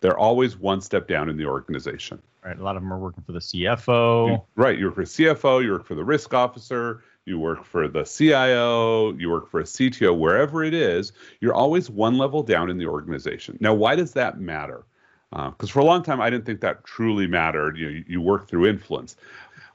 They're 0.00 0.18
always 0.18 0.56
one 0.56 0.80
step 0.80 1.08
down 1.08 1.30
in 1.30 1.36
the 1.36 1.46
organization. 1.46 2.20
Right. 2.44 2.58
A 2.58 2.62
lot 2.62 2.76
of 2.76 2.82
them 2.82 2.92
are 2.92 2.98
working 2.98 3.24
for 3.24 3.32
the 3.32 3.38
CFO. 3.38 4.44
Right. 4.54 4.78
You 4.78 4.86
work 4.86 4.96
for 4.96 5.02
CFO, 5.04 5.64
you 5.64 5.72
work 5.72 5.86
for 5.86 5.94
the 5.94 6.04
risk 6.04 6.34
officer, 6.34 7.02
you 7.24 7.38
work 7.38 7.64
for 7.64 7.88
the 7.88 8.04
CIO, 8.04 9.14
you 9.14 9.30
work 9.30 9.48
for 9.50 9.60
a 9.60 9.64
CTO, 9.64 10.18
wherever 10.18 10.62
it 10.62 10.74
is, 10.74 11.12
you're 11.40 11.54
always 11.54 11.88
one 11.88 12.18
level 12.18 12.42
down 12.42 12.68
in 12.68 12.76
the 12.76 12.86
organization. 12.86 13.56
Now, 13.60 13.72
why 13.72 13.94
does 13.94 14.12
that 14.12 14.38
matter? 14.40 14.84
Because 15.30 15.70
uh, 15.70 15.72
for 15.72 15.80
a 15.80 15.84
long 15.84 16.02
time, 16.02 16.20
I 16.20 16.28
didn't 16.28 16.44
think 16.44 16.60
that 16.60 16.84
truly 16.84 17.26
mattered. 17.26 17.78
You 17.78 17.86
know, 17.86 17.92
you, 17.92 18.04
you 18.06 18.20
work 18.20 18.46
through 18.46 18.66
influence, 18.66 19.16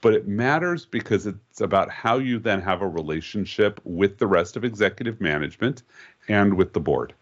but 0.00 0.14
it 0.14 0.28
matters 0.28 0.86
because 0.86 1.26
it's 1.26 1.60
about 1.60 1.90
how 1.90 2.18
you 2.18 2.38
then 2.38 2.60
have 2.60 2.82
a 2.82 2.88
relationship 2.88 3.80
with 3.84 4.18
the 4.18 4.28
rest 4.28 4.56
of 4.56 4.64
executive 4.64 5.20
management 5.20 5.82
and 6.28 6.54
with 6.54 6.72
the 6.72 6.80
board 6.80 7.14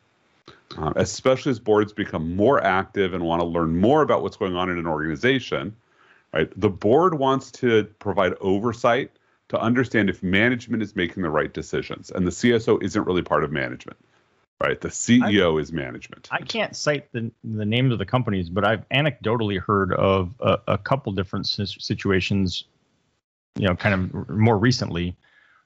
um, 0.77 0.93
especially 0.97 1.51
as 1.51 1.59
boards 1.59 1.93
become 1.93 2.37
more 2.37 2.63
active 2.63 3.15
and 3.15 3.25
want 3.25 3.41
to 3.41 3.47
learn 3.47 3.81
more 3.81 4.03
about 4.03 4.23
what's 4.23 4.37
going 4.37 4.57
on 4.57 4.71
in 4.71 4.79
an 4.79 4.87
organization. 4.87 5.75
Right, 6.33 6.51
the 6.61 6.69
board 6.69 7.15
wants 7.15 7.51
to 7.53 7.85
provide 8.01 8.35
oversight 8.43 9.13
to 9.49 9.59
understand 9.59 10.11
if 10.11 10.23
management 10.23 10.83
is 10.83 10.95
making 10.95 11.23
the 11.23 11.31
right 11.31 11.53
decisions, 11.53 12.11
and 12.11 12.27
the 12.27 12.31
CSO 12.31 12.83
isn't 12.83 13.07
really 13.07 13.23
part 13.23 13.45
of 13.45 13.51
management. 13.51 13.97
Right, 14.63 14.79
the 14.79 14.89
CEO 14.89 15.57
I, 15.57 15.61
is 15.61 15.73
management. 15.73 16.29
I 16.31 16.41
can't 16.41 16.77
cite 16.77 17.11
the 17.13 17.31
the 17.45 17.65
names 17.65 17.93
of 17.93 17.99
the 17.99 18.05
companies, 18.05 18.51
but 18.51 18.65
I've 18.65 18.87
anecdotally 18.91 19.59
heard 19.59 19.95
of 19.95 20.35
a, 20.41 20.59
a 20.69 20.79
couple 20.79 21.13
different 21.13 21.47
situations, 21.47 22.65
you 23.57 23.69
know, 23.69 23.75
kind 23.75 23.95
of 23.95 24.29
more 24.29 24.59
recently, 24.59 25.17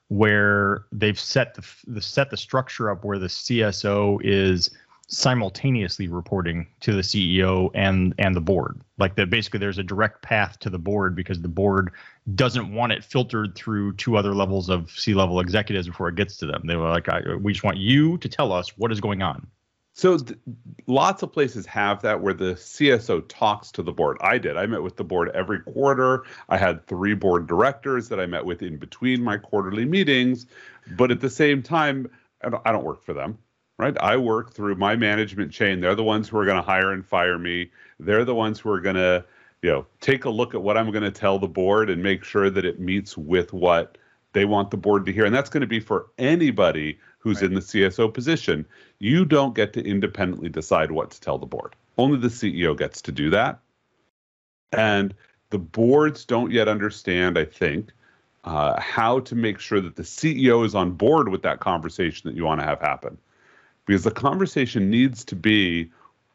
where 0.08 0.84
they've 0.92 1.18
set 1.18 1.54
the, 1.54 1.66
the 1.86 2.02
set 2.02 2.30
the 2.30 2.36
structure 2.36 2.90
up 2.90 3.02
where 3.02 3.18
the 3.18 3.28
CSO 3.28 4.20
is 4.22 4.70
simultaneously 5.12 6.08
reporting 6.08 6.66
to 6.80 6.94
the 6.94 7.02
CEO 7.02 7.70
and 7.74 8.14
and 8.18 8.34
the 8.34 8.40
board. 8.40 8.80
Like 8.98 9.14
that 9.16 9.28
basically 9.28 9.60
there's 9.60 9.78
a 9.78 9.82
direct 9.82 10.22
path 10.22 10.58
to 10.60 10.70
the 10.70 10.78
board 10.78 11.14
because 11.14 11.40
the 11.40 11.48
board 11.48 11.92
doesn't 12.34 12.72
want 12.72 12.92
it 12.92 13.04
filtered 13.04 13.54
through 13.54 13.94
two 13.96 14.16
other 14.16 14.34
levels 14.34 14.70
of 14.70 14.90
C-level 14.90 15.40
executives 15.40 15.86
before 15.86 16.08
it 16.08 16.14
gets 16.14 16.38
to 16.38 16.46
them. 16.46 16.62
They 16.64 16.76
were 16.76 16.88
like 16.88 17.08
we 17.40 17.52
just 17.52 17.62
want 17.62 17.76
you 17.76 18.16
to 18.18 18.28
tell 18.28 18.52
us 18.52 18.76
what 18.78 18.90
is 18.90 19.00
going 19.00 19.22
on. 19.22 19.46
So 19.94 20.16
th- 20.16 20.38
lots 20.86 21.22
of 21.22 21.30
places 21.30 21.66
have 21.66 22.00
that 22.00 22.22
where 22.22 22.32
the 22.32 22.54
CSO 22.54 23.28
talks 23.28 23.70
to 23.72 23.82
the 23.82 23.92
board. 23.92 24.16
I 24.22 24.38
did. 24.38 24.56
I 24.56 24.64
met 24.64 24.82
with 24.82 24.96
the 24.96 25.04
board 25.04 25.30
every 25.34 25.60
quarter. 25.60 26.24
I 26.48 26.56
had 26.56 26.86
three 26.86 27.12
board 27.12 27.46
directors 27.46 28.08
that 28.08 28.18
I 28.18 28.24
met 28.24 28.46
with 28.46 28.62
in 28.62 28.78
between 28.78 29.22
my 29.22 29.36
quarterly 29.36 29.84
meetings, 29.84 30.46
but 30.96 31.10
at 31.10 31.20
the 31.20 31.28
same 31.28 31.62
time 31.62 32.10
I 32.42 32.48
don't, 32.48 32.62
I 32.64 32.72
don't 32.72 32.84
work 32.84 33.04
for 33.04 33.12
them 33.12 33.36
right? 33.78 33.96
I 34.00 34.16
work 34.16 34.52
through 34.54 34.76
my 34.76 34.96
management 34.96 35.52
chain. 35.52 35.80
They're 35.80 35.94
the 35.94 36.04
ones 36.04 36.28
who 36.28 36.38
are 36.38 36.44
going 36.44 36.56
to 36.56 36.62
hire 36.62 36.92
and 36.92 37.04
fire 37.04 37.38
me. 37.38 37.70
They're 37.98 38.24
the 38.24 38.34
ones 38.34 38.60
who 38.60 38.70
are 38.70 38.80
going 38.80 38.96
to, 38.96 39.24
you 39.62 39.70
know, 39.70 39.86
take 40.00 40.24
a 40.24 40.30
look 40.30 40.54
at 40.54 40.62
what 40.62 40.76
I'm 40.76 40.90
going 40.90 41.04
to 41.04 41.10
tell 41.10 41.38
the 41.38 41.48
board 41.48 41.90
and 41.90 42.02
make 42.02 42.24
sure 42.24 42.50
that 42.50 42.64
it 42.64 42.80
meets 42.80 43.16
with 43.16 43.52
what 43.52 43.98
they 44.32 44.44
want 44.44 44.70
the 44.70 44.76
board 44.76 45.06
to 45.06 45.12
hear. 45.12 45.24
And 45.24 45.34
that's 45.34 45.50
going 45.50 45.62
to 45.62 45.66
be 45.66 45.80
for 45.80 46.06
anybody 46.18 46.98
who's 47.18 47.36
right. 47.36 47.46
in 47.46 47.54
the 47.54 47.60
CSO 47.60 48.12
position. 48.12 48.66
You 48.98 49.24
don't 49.24 49.54
get 49.54 49.72
to 49.74 49.84
independently 49.84 50.48
decide 50.48 50.90
what 50.90 51.10
to 51.10 51.20
tell 51.20 51.38
the 51.38 51.46
board. 51.46 51.74
Only 51.98 52.18
the 52.18 52.28
CEO 52.28 52.76
gets 52.76 53.02
to 53.02 53.12
do 53.12 53.30
that. 53.30 53.60
And 54.72 55.14
the 55.50 55.58
boards 55.58 56.24
don't 56.24 56.50
yet 56.50 56.66
understand, 56.66 57.38
I 57.38 57.44
think, 57.44 57.92
uh, 58.44 58.80
how 58.80 59.20
to 59.20 59.34
make 59.34 59.58
sure 59.58 59.80
that 59.80 59.96
the 59.96 60.02
CEO 60.02 60.64
is 60.64 60.74
on 60.74 60.92
board 60.92 61.28
with 61.28 61.42
that 61.42 61.60
conversation 61.60 62.28
that 62.28 62.36
you 62.36 62.44
want 62.44 62.60
to 62.60 62.66
have 62.66 62.80
happen 62.80 63.18
because 63.86 64.04
the 64.04 64.10
conversation 64.10 64.90
needs 64.90 65.24
to 65.24 65.36
be 65.36 65.90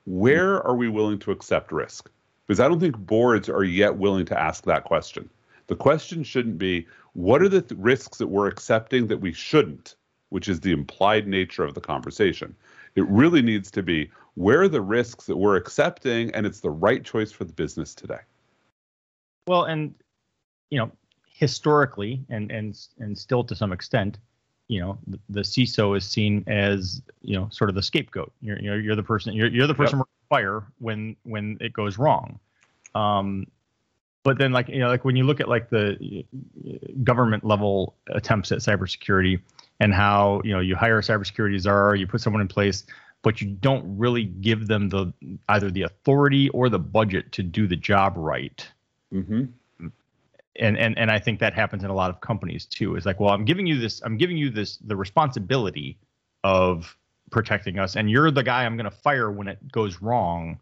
where 0.06 0.66
are 0.66 0.76
we 0.76 0.90
willing 0.90 1.20
to 1.20 1.32
accept 1.32 1.72
risk? 1.72 2.10
Because 2.46 2.60
I 2.60 2.68
don't 2.68 2.80
think 2.80 2.98
boards 2.98 3.50
are 3.50 3.64
yet 3.64 3.98
willing 3.98 4.26
to 4.26 4.40
ask 4.40 4.64
that 4.66 4.86
question. 4.86 5.30
The 5.68 5.76
question 5.76 6.24
shouldn't 6.24 6.58
be 6.58 6.88
what 7.14 7.42
are 7.42 7.50
the 7.50 7.62
th- 7.62 7.80
risks 7.80 8.18
that 8.20 8.28
we're 8.28 8.48
accepting 8.48 9.08
that 9.08 9.20
we 9.20 9.34
shouldn't, 9.34 9.96
which 10.30 10.48
is 10.48 10.62
the 10.62 10.72
implied 10.72 11.28
nature 11.28 11.64
of 11.64 11.74
the 11.74 11.82
conversation. 11.82 12.56
It 12.96 13.06
really 13.08 13.42
needs 13.42 13.70
to 13.72 13.84
be 13.84 14.10
where 14.36 14.62
are 14.62 14.70
the 14.70 14.82
risks 14.82 15.26
that 15.26 15.36
we're 15.36 15.56
accepting 15.56 16.34
and 16.34 16.46
it's 16.46 16.62
the 16.62 16.70
right 16.70 17.04
choice 17.04 17.32
for 17.32 17.44
the 17.44 17.54
business 17.54 17.94
today. 17.94 18.20
Well, 19.48 19.64
and 19.66 19.94
you 20.70 20.78
know, 20.78 20.92
historically 21.28 22.24
and 22.30 22.52
and 22.52 22.78
and 23.00 23.18
still 23.18 23.44
to 23.44 23.56
some 23.56 23.72
extent, 23.72 24.20
you 24.68 24.80
know 24.80 24.98
the, 25.08 25.20
the 25.30 25.42
CISO 25.42 25.96
is 25.98 26.06
seen 26.06 26.44
as 26.48 27.02
you 27.22 27.36
know 27.36 27.50
sort 27.52 27.70
of 27.70 27.76
the 27.76 27.84
scapegoat. 27.84 28.32
You're 28.42 28.60
you're, 28.60 28.80
you're 28.80 28.96
the 28.96 29.04
person 29.04 29.34
you're 29.34 29.48
you're 29.48 29.68
the 29.68 29.76
person 29.76 30.00
yep. 30.00 30.08
fire 30.30 30.64
when 30.80 31.16
when 31.24 31.58
it 31.62 31.74
goes 31.74 31.98
wrong. 31.98 32.40
Um, 32.96 33.48
but 34.24 34.38
then 34.38 34.52
like 34.52 34.68
you 34.68 34.80
know 34.80 34.88
like 34.88 35.06
when 35.06 35.16
you 35.16 35.24
look 35.24 35.40
at 35.40 35.48
like 35.48 35.70
the 35.70 36.26
government 37.04 37.46
level 37.46 37.96
attempts 38.10 38.52
at 38.52 38.60
cybersecurity 38.60 39.40
and 39.80 39.94
how 39.94 40.42
you 40.44 40.52
know 40.54 40.60
you 40.60 40.76
hire 40.76 41.00
a 41.00 41.02
cybersecurity 41.02 41.60
czar, 41.60 41.96
you 41.96 42.06
put 42.06 42.20
someone 42.20 42.42
in 42.42 42.48
place, 42.48 42.86
but 43.22 43.40
you 43.42 43.48
don't 43.48 43.98
really 43.98 44.26
give 44.26 44.68
them 44.68 44.90
the 44.90 45.14
either 45.48 45.72
the 45.72 45.84
authority 45.84 46.50
or 46.50 46.68
the 46.68 46.80
budget 46.80 47.32
to 47.34 47.44
do 47.44 47.68
the 47.68 47.76
job 47.78 48.14
right. 48.18 48.68
Mm-hmm 49.14 49.46
and 50.60 50.78
and 50.78 50.98
and 50.98 51.12
I 51.12 51.20
think 51.20 51.40
that 51.40 51.54
happens 51.54 51.84
in 51.84 51.90
a 51.90 51.94
lot 51.94 52.10
of 52.10 52.22
companies 52.22 52.66
too. 52.66 52.96
Is 52.96 53.06
like, 53.06 53.20
well, 53.20 53.34
I'm 53.34 53.46
giving 53.46 53.68
you 53.68 53.80
this, 53.80 54.02
I'm 54.04 54.18
giving 54.18 54.38
you 54.38 54.50
this 54.50 54.78
the 54.78 54.96
responsibility 54.96 55.98
of 56.44 56.96
protecting 57.32 57.80
us, 57.80 57.96
and 57.96 58.10
you're 58.10 58.32
the 58.32 58.44
guy 58.44 58.66
I'm 58.66 58.78
going 58.78 58.90
to 58.90 58.92
fire 58.92 59.32
when 59.32 59.48
it 59.48 59.72
goes 59.72 60.02
wrong. 60.02 60.60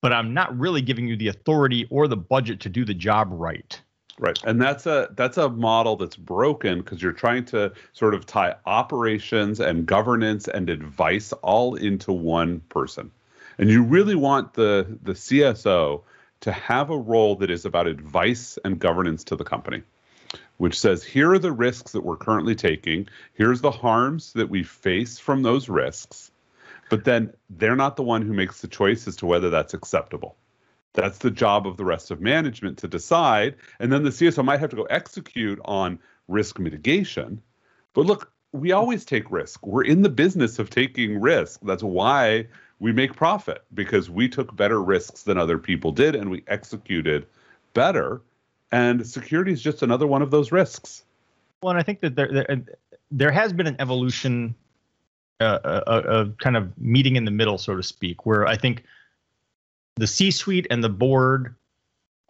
But 0.00 0.12
I'm 0.12 0.34
not 0.34 0.58
really 0.58 0.82
giving 0.82 1.06
you 1.06 1.16
the 1.16 1.28
authority 1.28 1.86
or 1.88 2.08
the 2.08 2.16
budget 2.16 2.58
to 2.60 2.68
do 2.68 2.84
the 2.84 2.94
job 2.94 3.28
right. 3.30 3.80
Right. 4.18 4.38
And 4.44 4.60
that's 4.60 4.86
a 4.86 5.08
that's 5.16 5.38
a 5.38 5.48
model 5.48 5.96
that's 5.96 6.16
broken 6.16 6.78
because 6.80 7.02
you're 7.02 7.12
trying 7.12 7.44
to 7.46 7.72
sort 7.92 8.14
of 8.14 8.26
tie 8.26 8.54
operations 8.66 9.60
and 9.60 9.86
governance 9.86 10.48
and 10.48 10.68
advice 10.68 11.32
all 11.34 11.76
into 11.76 12.12
one 12.12 12.60
person. 12.68 13.10
And 13.58 13.70
you 13.70 13.82
really 13.82 14.14
want 14.14 14.54
the 14.54 14.98
the 15.02 15.12
CSO 15.12 16.02
to 16.42 16.52
have 16.52 16.90
a 16.90 16.98
role 16.98 17.36
that 17.36 17.50
is 17.50 17.64
about 17.64 17.86
advice 17.86 18.58
and 18.64 18.78
governance 18.78 19.24
to 19.24 19.36
the 19.36 19.44
company, 19.44 19.82
which 20.58 20.78
says 20.78 21.02
here 21.02 21.32
are 21.32 21.38
the 21.38 21.52
risks 21.52 21.92
that 21.92 22.04
we're 22.04 22.16
currently 22.16 22.54
taking, 22.54 23.08
here's 23.34 23.60
the 23.60 23.70
harms 23.70 24.32
that 24.34 24.50
we 24.50 24.62
face 24.62 25.18
from 25.18 25.42
those 25.42 25.68
risks. 25.68 26.30
But 26.90 27.04
then 27.04 27.32
they're 27.48 27.76
not 27.76 27.96
the 27.96 28.02
one 28.02 28.22
who 28.22 28.32
makes 28.32 28.60
the 28.60 28.68
choice 28.68 29.08
as 29.08 29.16
to 29.16 29.26
whether 29.26 29.50
that's 29.50 29.72
acceptable. 29.72 30.36
That's 30.94 31.18
the 31.18 31.30
job 31.30 31.66
of 31.66 31.76
the 31.76 31.84
rest 31.84 32.10
of 32.10 32.20
management 32.20 32.78
to 32.78 32.88
decide. 32.88 33.56
And 33.78 33.90
then 33.90 34.02
the 34.02 34.10
CSO 34.10 34.44
might 34.44 34.60
have 34.60 34.70
to 34.70 34.76
go 34.76 34.84
execute 34.84 35.58
on 35.64 35.98
risk 36.28 36.58
mitigation. 36.58 37.40
But 37.94 38.06
look, 38.06 38.32
we 38.52 38.72
always 38.72 39.04
take 39.04 39.30
risk. 39.30 39.66
We're 39.66 39.84
in 39.84 40.02
the 40.02 40.10
business 40.10 40.58
of 40.58 40.68
taking 40.68 41.20
risk. 41.20 41.60
That's 41.62 41.82
why 41.82 42.48
we 42.82 42.92
make 42.92 43.14
profit 43.14 43.62
because 43.74 44.10
we 44.10 44.28
took 44.28 44.56
better 44.56 44.82
risks 44.82 45.22
than 45.22 45.38
other 45.38 45.56
people 45.56 45.92
did 45.92 46.16
and 46.16 46.28
we 46.28 46.42
executed 46.48 47.24
better. 47.74 48.20
And 48.72 49.06
security 49.06 49.52
is 49.52 49.62
just 49.62 49.84
another 49.84 50.08
one 50.08 50.20
of 50.20 50.32
those 50.32 50.50
risks. 50.50 51.04
Well, 51.62 51.70
and 51.70 51.78
I 51.78 51.84
think 51.84 52.00
that 52.00 52.16
there 52.16 52.32
there, 52.32 52.62
there 53.12 53.30
has 53.30 53.52
been 53.52 53.68
an 53.68 53.76
evolution, 53.78 54.56
uh, 55.38 55.60
a, 55.86 55.96
a 55.96 56.26
kind 56.40 56.56
of 56.56 56.76
meeting 56.76 57.14
in 57.14 57.24
the 57.24 57.30
middle, 57.30 57.56
so 57.56 57.76
to 57.76 57.84
speak, 57.84 58.26
where 58.26 58.48
I 58.48 58.56
think 58.56 58.82
the 59.94 60.08
C-suite 60.08 60.66
and 60.68 60.82
the 60.82 60.88
board 60.88 61.54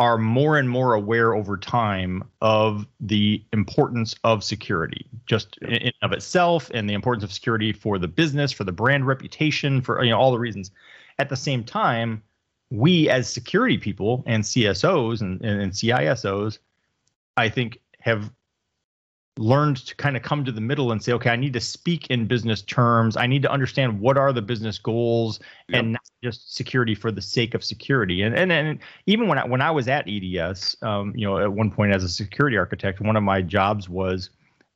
are 0.02 0.18
more 0.18 0.58
and 0.58 0.68
more 0.68 0.94
aware 0.94 1.32
over 1.32 1.56
time 1.56 2.24
of 2.40 2.88
the 2.98 3.40
importance 3.52 4.16
of 4.24 4.42
security 4.42 5.06
just 5.26 5.58
in, 5.58 5.74
in 5.74 5.92
of 6.02 6.10
itself 6.10 6.68
and 6.74 6.90
the 6.90 6.92
importance 6.92 7.22
of 7.22 7.32
security 7.32 7.72
for 7.72 7.98
the 7.98 8.08
business 8.08 8.50
for 8.50 8.64
the 8.64 8.72
brand 8.72 9.06
reputation 9.06 9.80
for 9.80 10.02
you 10.02 10.10
know 10.10 10.18
all 10.18 10.32
the 10.32 10.40
reasons. 10.40 10.72
At 11.20 11.28
the 11.28 11.36
same 11.36 11.62
time 11.62 12.20
we 12.70 13.08
as 13.08 13.32
security 13.32 13.78
people 13.78 14.24
and 14.26 14.42
csos 14.42 15.20
and, 15.20 15.40
and, 15.40 15.62
and 15.62 15.72
cisos 15.72 16.58
i 17.36 17.48
think 17.48 17.78
have 18.00 18.32
learned 19.38 19.78
to 19.78 19.94
kind 19.96 20.16
of 20.16 20.22
come 20.22 20.44
to 20.44 20.52
the 20.52 20.60
middle 20.60 20.92
and 20.92 21.02
say, 21.02 21.12
okay, 21.12 21.30
I 21.30 21.36
need 21.36 21.54
to 21.54 21.60
speak 21.60 22.08
in 22.08 22.26
business 22.26 22.60
terms. 22.62 23.16
I 23.16 23.26
need 23.26 23.42
to 23.42 23.50
understand 23.50 23.98
what 24.00 24.18
are 24.18 24.32
the 24.32 24.42
business 24.42 24.78
goals 24.78 25.40
yep. 25.68 25.80
and 25.80 25.92
not 25.92 26.02
just 26.22 26.54
security 26.54 26.94
for 26.94 27.10
the 27.10 27.22
sake 27.22 27.54
of 27.54 27.64
security. 27.64 28.22
And 28.22 28.34
and, 28.34 28.52
and 28.52 28.78
even 29.06 29.28
when 29.28 29.38
I, 29.38 29.46
when 29.46 29.62
I 29.62 29.70
was 29.70 29.88
at 29.88 30.06
EDS, 30.08 30.76
um, 30.82 31.14
you 31.16 31.26
know, 31.26 31.38
at 31.38 31.52
one 31.52 31.70
point 31.70 31.94
as 31.94 32.04
a 32.04 32.08
security 32.08 32.56
architect, 32.56 33.00
one 33.00 33.16
of 33.16 33.22
my 33.22 33.40
jobs 33.40 33.88
was 33.88 34.30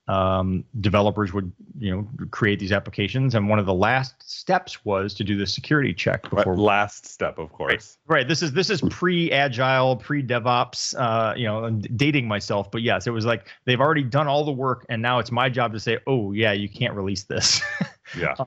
um, 0.08 0.64
developers 0.80 1.32
would 1.32 1.50
you 1.78 1.94
know 1.94 2.08
create 2.30 2.60
these 2.60 2.72
applications. 2.72 3.34
And 3.34 3.48
one 3.48 3.58
of 3.58 3.66
the 3.66 3.74
last 3.74 4.14
steps 4.28 4.84
was 4.84 5.14
to 5.14 5.24
do 5.24 5.36
the 5.36 5.46
security 5.46 5.92
check 5.92 6.22
before 6.22 6.54
right, 6.54 6.58
last 6.58 7.06
step 7.06 7.38
of 7.38 7.52
course. 7.52 7.98
Right, 8.06 8.18
right. 8.18 8.28
this 8.28 8.42
is 8.42 8.52
this 8.52 8.70
is 8.70 8.80
pre 8.82 9.32
agile 9.32 9.96
pre 9.96 10.22
devops 10.22 10.94
uh, 10.96 11.34
you 11.36 11.46
know 11.46 11.70
dating 11.70 12.28
myself 12.28 12.70
but 12.70 12.82
yes 12.82 13.06
it 13.06 13.10
was 13.10 13.26
like 13.26 13.48
they've 13.64 13.80
already 13.80 14.04
done 14.04 14.28
all 14.28 14.44
the 14.44 14.52
work 14.52 14.86
and 14.88 15.02
now 15.02 15.18
it's 15.18 15.32
my 15.32 15.48
job 15.48 15.72
to 15.72 15.80
say 15.80 15.98
oh 16.06 16.32
yeah 16.32 16.52
you 16.52 16.68
can't 16.68 16.94
release 16.94 17.24
this. 17.24 17.60
Yeah. 18.16 18.36
Uh, 18.38 18.44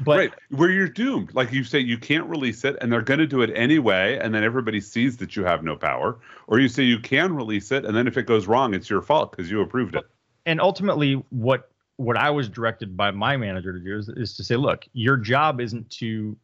but 0.00 0.18
right 0.18 0.32
where 0.50 0.70
you're 0.70 0.86
doomed. 0.86 1.34
Like 1.34 1.50
you 1.50 1.64
say 1.64 1.78
you 1.78 1.96
can't 1.96 2.26
release 2.26 2.62
it 2.62 2.76
and 2.82 2.92
they're 2.92 3.00
going 3.00 3.20
to 3.20 3.26
do 3.26 3.40
it 3.40 3.50
anyway 3.54 4.18
and 4.18 4.34
then 4.34 4.44
everybody 4.44 4.82
sees 4.82 5.16
that 5.16 5.34
you 5.34 5.44
have 5.44 5.64
no 5.64 5.76
power. 5.76 6.18
Or 6.46 6.60
you 6.60 6.68
say 6.68 6.82
you 6.82 7.00
can 7.00 7.34
release 7.34 7.72
it 7.72 7.86
and 7.86 7.96
then 7.96 8.06
if 8.06 8.18
it 8.18 8.24
goes 8.24 8.46
wrong 8.46 8.74
it's 8.74 8.90
your 8.90 9.00
fault 9.00 9.30
because 9.30 9.50
you 9.50 9.62
approved 9.62 9.96
it 9.96 10.04
and 10.48 10.60
ultimately 10.60 11.22
what 11.28 11.70
what 11.98 12.16
I 12.16 12.30
was 12.30 12.48
directed 12.48 12.96
by 12.96 13.10
my 13.10 13.36
manager 13.36 13.72
to 13.72 13.78
do 13.78 13.98
is, 13.98 14.08
is 14.08 14.36
to 14.36 14.44
say, 14.44 14.54
look, 14.54 14.86
your 14.92 15.16
job 15.16 15.60
isn't 15.60 15.90
to, 15.90 16.36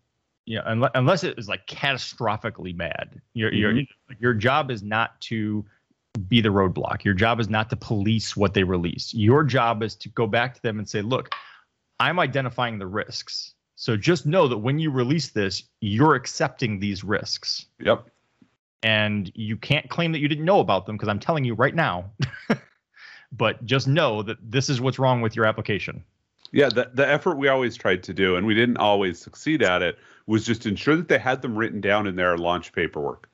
you 0.47 0.57
know, 0.57 0.63
unless, 0.67 0.91
unless 0.97 1.25
it 1.25 1.39
is 1.39 1.49
like 1.49 1.67
catastrophically 1.67 2.77
bad, 2.77 3.21
your 3.33 3.51
mm-hmm. 3.51 3.79
your 3.79 3.87
your 4.21 4.35
job 4.35 4.71
is 4.71 4.83
not 4.83 5.19
to 5.23 5.65
be 6.29 6.41
the 6.41 6.51
roadblock. 6.51 7.03
Your 7.03 7.15
job 7.15 7.41
is 7.41 7.49
not 7.49 7.71
to 7.71 7.77
police 7.77 8.37
what 8.37 8.53
they 8.53 8.63
release. 8.63 9.15
Your 9.15 9.43
job 9.43 9.83
is 9.83 9.97
to 9.97 10.09
go 10.11 10.27
back 10.27 10.55
to 10.55 10.63
them 10.63 10.79
and 10.79 10.89
say, 10.89 11.01
look, 11.01 11.35
I'm 11.99 12.21
identifying 12.21 12.79
the 12.79 12.87
risks. 12.87 13.55
So 13.75 13.97
just 13.97 14.27
know 14.27 14.47
that 14.47 14.59
when 14.59 14.79
you 14.79 14.91
release 14.91 15.31
this, 15.31 15.65
you're 15.81 16.15
accepting 16.15 16.79
these 16.79 17.03
risks. 17.03 17.67
Yep. 17.81 18.07
And 18.85 19.33
you 19.35 19.57
can't 19.57 19.89
claim 19.89 20.13
that 20.13 20.21
you 20.21 20.29
didn't 20.29 20.45
know 20.45 20.61
about 20.61 20.87
them 20.87 20.97
because 20.97 21.09
I'm 21.09 21.19
telling 21.19 21.45
you 21.45 21.55
right 21.55 21.75
now 21.75 22.11
but 23.37 23.65
just 23.65 23.89
know 23.89 24.23
that 24.23 24.39
this 24.43 24.69
is 24.69 24.81
what's 24.81 24.99
wrong 24.99 25.21
with 25.21 25.35
your 25.37 25.45
application. 25.45 26.05
Yeah, 26.53 26.69
the, 26.69 26.91
the 26.95 27.09
effort 27.09 27.37
we 27.37 27.49
always 27.49 27.77
tried 27.77 28.03
to 28.05 28.15
do, 28.15 28.37
and 28.37 28.47
we 28.47 28.55
didn't 28.55 28.77
always 28.77 29.19
succeed 29.19 29.63
at 29.63 29.83
it, 29.83 29.99
was 30.27 30.47
just 30.47 30.67
ensure 30.67 30.97
that 30.97 31.09
they 31.09 31.19
had 31.19 31.43
them 31.43 31.57
written 31.57 31.81
down 31.81 32.07
in 32.07 32.17
their 32.17 32.39
launch 32.39 32.73
paperwork. 32.73 33.29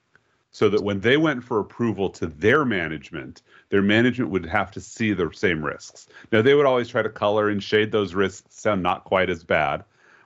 So 0.53 0.69
that 0.71 0.83
when 0.83 1.01
they 1.01 1.17
went 1.17 1.45
for 1.45 1.61
approval 1.61 2.11
to 2.11 2.27
their 2.27 2.65
management, 2.65 3.43
their 3.69 3.83
management 3.83 4.33
would 4.33 4.47
have 4.47 4.73
to 4.73 4.81
see 4.81 5.13
the 5.13 5.31
same 5.33 5.65
risks. 5.65 6.09
Now, 6.33 6.43
they 6.43 6.55
would 6.55 6.67
always 6.67 6.89
try 6.89 7.03
to 7.03 7.09
color 7.09 7.49
and 7.49 7.63
shade 7.63 7.93
those 7.93 8.15
risks, 8.15 8.57
sound 8.57 8.83
not 8.83 9.05
quite 9.05 9.31
as 9.31 9.45
bad. 9.45 9.85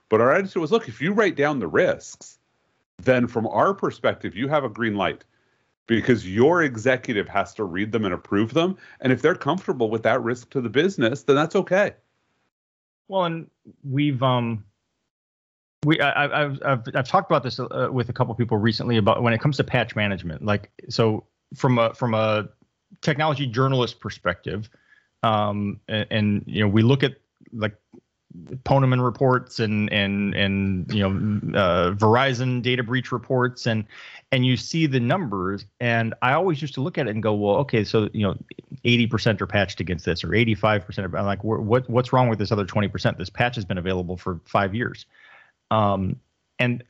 But 0.09 0.23
our 0.23 0.33
attitude 0.33 0.63
was 0.63 0.73
look, 0.73 0.89
if 0.89 1.03
you 1.03 1.13
write 1.13 1.37
down 1.37 1.59
the 1.59 1.67
risks, 1.67 2.39
then 3.03 3.27
from 3.27 3.47
our 3.49 3.75
perspective, 3.75 4.35
you 4.35 4.49
have 4.49 4.65
a 4.65 4.69
green 4.69 4.95
light 4.95 5.25
because 5.87 6.27
your 6.29 6.62
executive 6.62 7.29
has 7.29 7.55
to 7.55 7.64
read 7.64 7.92
them 7.92 8.05
and 8.05 8.14
approve 8.14 8.55
them. 8.55 8.77
And 9.01 9.12
if 9.12 9.23
they're 9.23 9.35
comfortable 9.35 9.90
with 9.90 10.03
that 10.05 10.23
risk 10.23 10.51
to 10.51 10.61
the 10.61 10.68
business, 10.68 11.23
then 11.23 11.37
that's 11.37 11.57
okay. 11.57 11.92
Well, 13.09 13.25
and 13.25 13.51
we've 13.88 14.23
um 14.23 14.64
we 15.85 16.01
I, 16.01 16.23
have 16.23 16.62
I've 16.64 16.83
I've 16.94 17.09
talked 17.09 17.31
about 17.31 17.42
this 17.42 17.61
uh, 17.61 17.88
with 17.92 18.09
a 18.09 18.12
couple 18.12 18.35
people 18.35 18.57
recently 18.57 18.97
about 18.97 19.23
when 19.23 19.33
it 19.33 19.40
comes 19.40 19.57
to 19.59 19.64
patch 19.64 19.94
management. 19.94 20.44
Like 20.44 20.70
so 20.88 21.25
from 21.55 21.79
a 21.79 21.92
from 21.94 22.14
a 22.14 22.49
technology 23.03 23.47
journalist 23.47 24.01
perspective, 24.01 24.70
um 25.23 25.81
and, 25.88 26.07
and 26.11 26.44
you 26.47 26.62
know 26.62 26.68
we 26.68 26.83
look 26.83 27.03
at 27.03 27.16
like 27.53 27.77
Ponemon 28.64 29.03
reports 29.03 29.61
and 29.61 29.92
and 29.92 30.35
and 30.35 30.92
you 30.92 31.01
know 31.01 31.59
uh, 31.59 31.92
Verizon 31.92 32.62
data 32.62 32.83
breach 32.83 33.12
reports 33.12 33.66
and 33.66 33.85
and 34.33 34.44
you 34.44 34.57
see 34.57 34.87
the 34.87 34.99
numbers. 34.99 35.66
And 35.79 36.14
I 36.20 36.33
always 36.33 36.61
used 36.61 36.75
to 36.75 36.81
look 36.81 36.99
at 36.99 37.07
it 37.07 37.11
and 37.11 37.23
go 37.23 37.35
well 37.35 37.57
okay 37.57 37.85
so 37.85 38.09
you 38.12 38.27
know 38.27 38.37
80% 38.85 39.40
are 39.40 39.47
patched 39.47 39.81
against 39.81 40.05
this 40.05 40.25
or 40.25 40.29
85% 40.29 41.14
I'm 41.16 41.27
like 41.27 41.45
what 41.45 41.89
what's 41.89 42.12
wrong 42.12 42.28
with 42.28 42.39
this 42.39 42.51
other 42.51 42.66
20% 42.66 43.18
this 43.18 43.30
patch 43.30 43.55
has 43.55 43.64
been 43.64 43.78
available 43.78 44.16
for 44.16 44.41
5 44.47 44.74
years. 44.74 45.07
Um, 45.70 46.16
and 46.59 46.82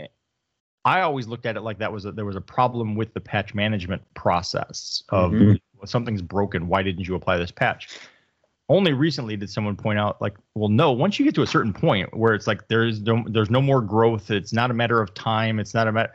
I 0.86 1.00
always 1.00 1.26
looked 1.26 1.46
at 1.46 1.56
it 1.56 1.60
like 1.60 1.78
that 1.78 1.92
was 1.92 2.04
a, 2.04 2.12
there 2.12 2.24
was 2.24 2.36
a 2.36 2.40
problem 2.40 2.94
with 2.94 3.14
the 3.14 3.20
patch 3.20 3.54
management 3.54 4.02
process 4.14 5.02
of 5.10 5.32
mm-hmm. 5.32 5.86
something's 5.86 6.22
broken. 6.22 6.68
Why 6.68 6.82
didn't 6.82 7.06
you 7.06 7.14
apply 7.14 7.36
this 7.36 7.50
patch 7.50 7.98
only 8.68 8.92
recently 8.92 9.36
did 9.36 9.50
someone 9.50 9.76
point 9.76 9.98
out 9.98 10.20
like 10.22 10.36
well 10.54 10.70
no 10.70 10.90
once 10.90 11.18
you 11.18 11.24
get 11.24 11.34
to 11.34 11.42
a 11.42 11.46
certain 11.46 11.72
point 11.72 12.16
where 12.16 12.34
it's 12.34 12.46
like 12.46 12.66
there's 12.68 13.00
no 13.02 13.22
there's 13.28 13.50
no 13.50 13.60
more 13.60 13.82
growth 13.82 14.30
it's 14.30 14.54
not 14.54 14.70
a 14.70 14.74
matter 14.74 15.02
of 15.02 15.12
time 15.12 15.58
it's 15.60 15.74
not 15.74 15.86
a 15.86 15.92
matter 15.92 16.12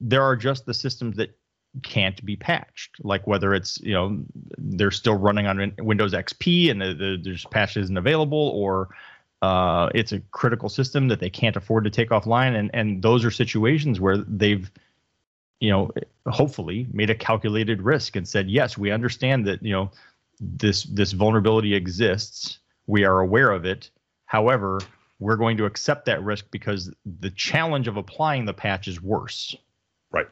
there 0.00 0.22
are 0.22 0.36
just 0.36 0.66
the 0.66 0.74
systems 0.74 1.16
that 1.16 1.34
can't 1.82 2.24
be 2.24 2.36
patched. 2.36 2.96
Like 3.02 3.26
whether 3.26 3.54
it's 3.54 3.80
you 3.80 3.92
know 3.92 4.22
they're 4.58 4.90
still 4.90 5.16
running 5.16 5.46
on 5.46 5.72
windows 5.78 6.12
xp 6.12 6.70
and 6.70 6.80
the, 6.80 6.94
the, 6.94 7.20
there's 7.22 7.44
patch 7.46 7.76
isn't 7.76 7.96
available 7.96 8.50
or 8.54 8.88
uh, 9.42 9.90
it's 9.94 10.12
a 10.12 10.20
critical 10.30 10.68
system 10.68 11.08
that 11.08 11.20
they 11.20 11.30
can't 11.30 11.56
afford 11.56 11.84
to 11.84 11.90
take 11.90 12.10
offline 12.10 12.56
and 12.56 12.70
and 12.72 13.02
those 13.02 13.24
are 13.24 13.30
situations 13.30 14.00
where 14.00 14.18
they've 14.18 14.70
you 15.60 15.70
know 15.70 15.90
hopefully 16.26 16.86
made 16.92 17.10
a 17.10 17.14
calculated 17.14 17.82
risk 17.82 18.16
and 18.16 18.26
said 18.26 18.48
yes 18.48 18.76
we 18.78 18.90
understand 18.90 19.46
that 19.46 19.62
you 19.62 19.72
know 19.72 19.90
this 20.40 20.84
this 20.84 21.12
vulnerability 21.12 21.74
exists. 21.74 22.58
We 22.86 23.04
are 23.04 23.20
aware 23.20 23.50
of 23.50 23.64
it. 23.64 23.90
However, 24.26 24.80
we're 25.18 25.36
going 25.36 25.56
to 25.56 25.64
accept 25.64 26.06
that 26.06 26.22
risk 26.22 26.46
because 26.50 26.92
the 27.20 27.30
challenge 27.30 27.88
of 27.88 27.96
applying 27.96 28.44
the 28.44 28.52
patch 28.52 28.86
is 28.86 29.00
worse. 29.00 29.56
Right. 30.10 30.28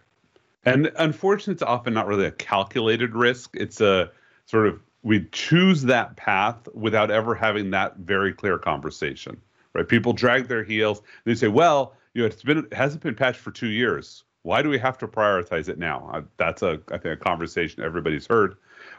And 0.64 0.92
unfortunately, 0.96 1.54
it's 1.54 1.62
often 1.62 1.94
not 1.94 2.06
really 2.06 2.26
a 2.26 2.30
calculated 2.30 3.14
risk. 3.14 3.50
It's 3.54 3.80
a 3.80 4.10
sort 4.46 4.66
of 4.66 4.80
we 5.02 5.26
choose 5.32 5.82
that 5.82 6.16
path 6.16 6.68
without 6.74 7.10
ever 7.10 7.34
having 7.34 7.70
that 7.70 7.96
very 7.98 8.32
clear 8.32 8.58
conversation. 8.58 9.40
Right. 9.72 9.88
People 9.88 10.12
drag 10.12 10.48
their 10.48 10.62
heels. 10.62 11.02
They 11.24 11.34
say, 11.34 11.48
well, 11.48 11.94
you 12.14 12.22
know, 12.22 12.26
it's 12.26 12.42
been 12.42 12.58
it 12.58 12.72
hasn't 12.72 13.02
been 13.02 13.14
patched 13.14 13.40
for 13.40 13.50
two 13.50 13.68
years. 13.68 14.24
Why 14.42 14.62
do 14.62 14.68
we 14.68 14.78
have 14.78 14.98
to 14.98 15.08
prioritize 15.08 15.68
it 15.68 15.78
now? 15.78 16.10
Uh, 16.12 16.22
that's 16.36 16.62
a 16.62 16.80
I 16.88 16.98
think 16.98 17.06
a 17.06 17.16
conversation 17.16 17.82
everybody's 17.82 18.26
heard. 18.26 18.56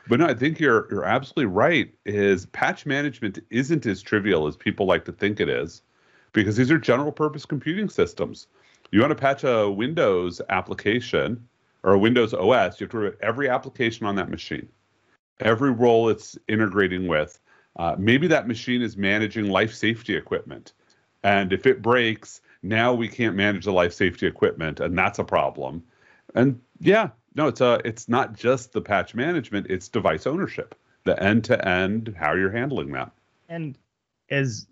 But 0.08 0.20
no, 0.20 0.28
I 0.28 0.34
think 0.34 0.60
you're 0.60 0.88
you're 0.92 1.06
absolutely 1.06 1.46
right. 1.46 1.94
Is 2.06 2.46
patch 2.48 2.86
management 2.86 3.40
isn't 3.50 3.86
as 3.86 4.02
trivial 4.02 4.48
as 4.48 4.56
people 4.56 4.86
like 4.86 5.06
to 5.06 5.12
think 5.12 5.40
it 5.40 5.50
is, 5.50 5.82
because 6.34 6.56
these 6.56 6.72
are 6.72 6.78
general 6.78 7.12
purpose 7.12 7.46
computing 7.46 7.90
systems. 7.90 8.48
You 8.92 9.02
want 9.02 9.12
to 9.12 9.16
patch 9.16 9.44
a 9.44 9.70
Windows 9.70 10.42
application 10.50 11.48
or 11.86 11.94
a 11.94 12.00
Windows 12.00 12.34
OS, 12.34 12.80
you 12.80 12.86
have 12.86 12.92
to 12.92 12.98
run 12.98 13.14
every 13.22 13.48
application 13.48 14.08
on 14.08 14.16
that 14.16 14.30
machine, 14.30 14.68
every 15.40 15.72
role 15.72 16.10
it's 16.10 16.36
integrating 16.48 17.08
with. 17.08 17.40
Uh, 17.78 17.96
maybe 18.00 18.26
that 18.28 18.48
machine 18.48 18.82
is 18.82 18.98
managing 18.98 19.50
life 19.50 19.74
safety 19.74 20.16
equipment. 20.16 20.74
And 21.24 21.54
if 21.54 21.68
it 21.68 21.84
breaks, 21.84 22.42
now 22.64 22.94
we 22.94 23.08
can't 23.08 23.36
manage 23.36 23.66
the 23.66 23.72
life 23.72 23.94
safety 23.94 24.26
equipment, 24.26 24.80
and 24.80 24.98
that's 24.98 25.20
a 25.20 25.24
problem. 25.24 25.84
And 26.34 26.60
yeah, 26.80 27.10
no, 27.36 27.48
it's 27.48 27.62
a 27.62 27.82
it's 27.86 28.08
not 28.08 28.34
just 28.34 28.72
the 28.72 28.82
patch 28.82 29.14
management, 29.14 29.68
it's 29.70 29.88
device 29.90 30.26
ownership, 30.26 30.74
the 31.04 31.22
end 31.22 31.44
to 31.46 31.68
end, 31.68 32.16
how 32.18 32.34
you're 32.34 32.52
handling 32.52 32.92
that. 32.94 33.12
And 33.50 33.78
as 34.30 34.66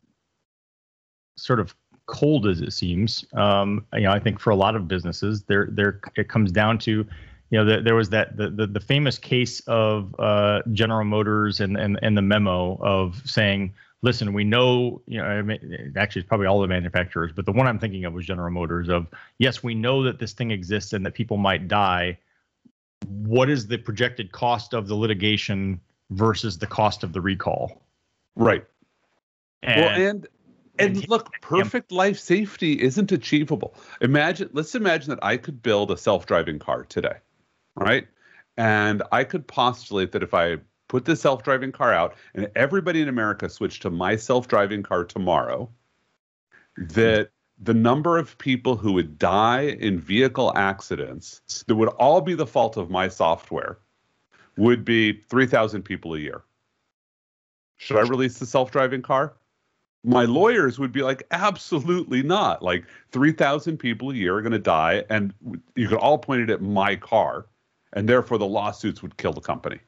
sort 1.36 1.60
of 1.60 1.76
cold 2.06 2.48
as 2.48 2.62
it 2.62 2.72
seems, 2.72 3.26
um, 3.34 3.86
you 3.94 4.02
know, 4.02 4.12
I 4.12 4.20
think 4.20 4.40
for 4.40 4.50
a 4.50 4.56
lot 4.56 4.76
of 4.76 4.88
businesses, 4.88 5.44
there 5.44 5.68
there 5.72 6.00
it 6.16 6.30
comes 6.30 6.52
down 6.52 6.78
to, 6.80 6.92
you 7.50 7.58
know, 7.60 7.66
the, 7.66 7.82
there 7.82 7.96
was 7.96 8.10
that 8.10 8.38
the, 8.38 8.50
the, 8.50 8.68
the 8.68 8.80
famous 8.80 9.18
case 9.18 9.60
of 9.68 10.16
uh, 10.20 10.62
General 10.72 11.06
Motors 11.06 11.60
and, 11.60 11.78
and 11.78 12.00
and 12.02 12.18
the 12.18 12.22
memo 12.22 12.78
of 12.82 13.22
saying, 13.26 13.74
listen, 14.04 14.34
we 14.34 14.46
know, 14.46 15.02
you 15.06 15.18
know, 15.18 15.58
actually 15.98 16.22
it's 16.22 16.28
probably 16.30 16.48
all 16.48 16.62
the 16.62 16.68
manufacturers, 16.68 17.32
but 17.34 17.46
the 17.46 17.52
one 17.52 17.68
I'm 17.68 17.80
thinking 17.80 18.06
of 18.06 18.14
was 18.14 18.26
General 18.26 18.52
Motors. 18.52 18.88
Of 18.90 19.08
yes, 19.40 19.64
we 19.64 19.76
know 19.76 20.02
that 20.04 20.20
this 20.20 20.32
thing 20.32 20.52
exists 20.52 20.94
and 20.94 21.06
that 21.06 21.14
people 21.14 21.36
might 21.36 21.68
die. 21.68 22.18
What 23.08 23.50
is 23.50 23.68
the 23.68 23.78
projected 23.78 24.32
cost 24.32 24.74
of 24.74 24.88
the 24.88 24.96
litigation 24.96 25.80
versus 26.12 26.58
the 26.58 26.68
cost 26.68 27.04
of 27.04 27.14
the 27.14 27.22
recall? 27.22 27.82
Right. 28.36 28.66
And, 29.62 29.82
well, 29.82 30.10
and 30.10 30.28
and 30.80 31.08
look, 31.08 31.32
perfect 31.42 31.92
life 31.92 32.18
safety 32.20 32.82
isn't 32.82 33.12
achievable. 33.12 33.76
Imagine, 34.02 34.50
let's 34.54 34.76
imagine 34.76 35.10
that 35.12 35.24
I 35.24 35.38
could 35.38 35.62
build 35.62 35.92
a 35.92 35.98
self-driving 35.98 36.60
car 36.60 36.84
today, 36.86 37.18
right? 37.76 38.08
And 38.58 39.04
I 39.12 39.24
could 39.24 39.48
postulate 39.48 40.12
that 40.14 40.24
if 40.24 40.34
I 40.34 40.58
put 40.88 41.06
the 41.06 41.16
self-driving 41.16 41.72
car 41.72 41.94
out 41.94 42.16
and 42.34 42.50
everybody 42.56 43.02
in 43.02 43.08
America 43.08 43.50
switched 43.50 43.84
to 43.84 43.90
my 43.90 44.16
self-driving 44.16 44.84
car 44.84 45.06
tomorrow, 45.06 45.70
that 46.78 47.30
the 47.64 47.74
number 47.74 48.18
of 48.18 48.38
people 48.38 48.76
who 48.76 48.94
would 48.94 49.18
die 49.18 49.78
in 49.80 50.00
vehicle 50.00 50.52
accidents 50.56 51.42
that 51.68 51.76
would 51.76 51.90
all 51.90 52.22
be 52.22 52.34
the 52.34 52.48
fault 52.48 52.78
of 52.78 52.90
my 52.90 53.08
software 53.08 53.80
would 54.58 54.84
be 54.86 55.14
3,000 55.14 55.82
people 55.84 56.14
a 56.14 56.20
year. 56.20 56.44
Should 57.78 57.98
I 57.98 58.02
release 58.02 58.40
the 58.40 58.46
self-driving 58.46 59.02
car? 59.02 59.34
my 60.04 60.26
lawyers 60.26 60.80
would 60.80 60.92
be 60.92 61.02
like, 61.02 61.24
absolutely 61.32 62.22
not. 62.24 62.62
Like 62.62 62.86
3,000 63.12 63.78
people 63.78 64.12
a 64.12 64.14
year 64.14 64.36
are 64.36 64.42
going 64.42 64.52
to 64.52 64.60
die, 64.60 65.04
and 65.10 65.34
you 65.76 65.88
could 65.88 65.98
all 65.98 66.18
point 66.18 66.42
it 66.42 66.50
at 66.50 66.62
my 66.62 66.96
car, 66.96 67.46
and 67.94 68.08
therefore 68.08 68.38
the 68.38 68.46
lawsuits 68.46 69.02
would 69.02 69.18
kill 69.18 69.34
the 69.34 69.42
company. 69.42 69.80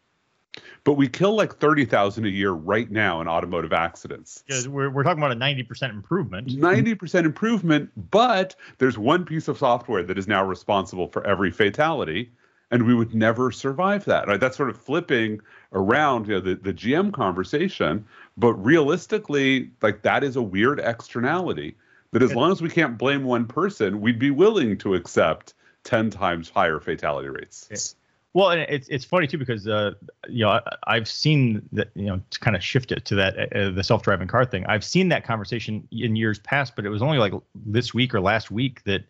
But 0.83 0.93
we 0.93 1.07
kill 1.07 1.35
like 1.35 1.55
30,000 1.55 2.25
a 2.25 2.29
year 2.29 2.51
right 2.51 2.89
now 2.89 3.21
in 3.21 3.27
automotive 3.27 3.73
accidents. 3.73 4.43
Yeah, 4.47 4.67
we're, 4.67 4.89
we're 4.89 5.03
talking 5.03 5.23
about 5.23 5.31
a 5.31 5.35
90% 5.35 5.89
improvement. 5.89 6.49
90% 6.49 7.25
improvement, 7.25 7.89
but 8.11 8.55
there's 8.77 8.97
one 8.97 9.25
piece 9.25 9.47
of 9.47 9.57
software 9.57 10.03
that 10.03 10.17
is 10.17 10.27
now 10.27 10.45
responsible 10.45 11.07
for 11.07 11.25
every 11.25 11.51
fatality 11.51 12.31
and 12.71 12.85
we 12.85 12.95
would 12.95 13.13
never 13.13 13.51
survive 13.51 14.05
that. 14.05 14.27
Right? 14.27 14.39
That's 14.39 14.57
sort 14.57 14.69
of 14.69 14.77
flipping 14.77 15.39
around 15.73 16.27
you 16.27 16.35
know, 16.35 16.39
the, 16.39 16.55
the 16.55 16.73
GM 16.73 17.13
conversation. 17.13 18.05
But 18.37 18.53
realistically, 18.53 19.71
like 19.81 20.01
that 20.01 20.23
is 20.23 20.35
a 20.35 20.41
weird 20.41 20.79
externality 20.79 21.75
that 22.11 22.21
as 22.21 22.33
long 22.33 22.51
as 22.51 22.61
we 22.61 22.69
can't 22.69 22.97
blame 22.97 23.23
one 23.23 23.45
person, 23.45 24.01
we'd 24.01 24.19
be 24.19 24.31
willing 24.31 24.77
to 24.79 24.95
accept 24.95 25.53
10 25.83 26.09
times 26.09 26.49
higher 26.49 26.79
fatality 26.79 27.29
rates. 27.29 27.95
Well, 28.35 28.51
and 28.51 28.61
it's 28.69 28.87
it's 28.89 29.05
funny 29.05 29.25
too 29.25 29.39
because 29.39 29.67
uh, 29.67 29.93
you 30.29 30.43
know 30.45 30.59
I, 30.85 30.93
have 30.93 31.07
seen 31.07 31.67
that 31.71 31.89
you 31.95 32.05
know 32.05 32.21
to 32.29 32.39
kind 32.39 32.55
of 32.55 32.61
shift 32.61 32.91
it 32.91 33.05
to 33.05 33.15
that 33.15 33.55
uh, 33.55 33.71
the 33.71 33.83
self 33.83 34.03
driving 34.03 34.27
car 34.27 34.45
thing. 34.45 34.65
I've 34.67 34.83
seen 34.83 35.09
that 35.09 35.23
conversation 35.23 35.87
in 35.91 36.15
years 36.15 36.37
past, 36.39 36.75
but 36.75 36.85
it 36.85 36.89
was 36.89 37.01
only 37.01 37.17
like 37.17 37.33
this 37.55 37.93
week 37.93 38.13
or 38.13 38.21
last 38.21 38.51
week 38.51 38.83
that 38.83 39.05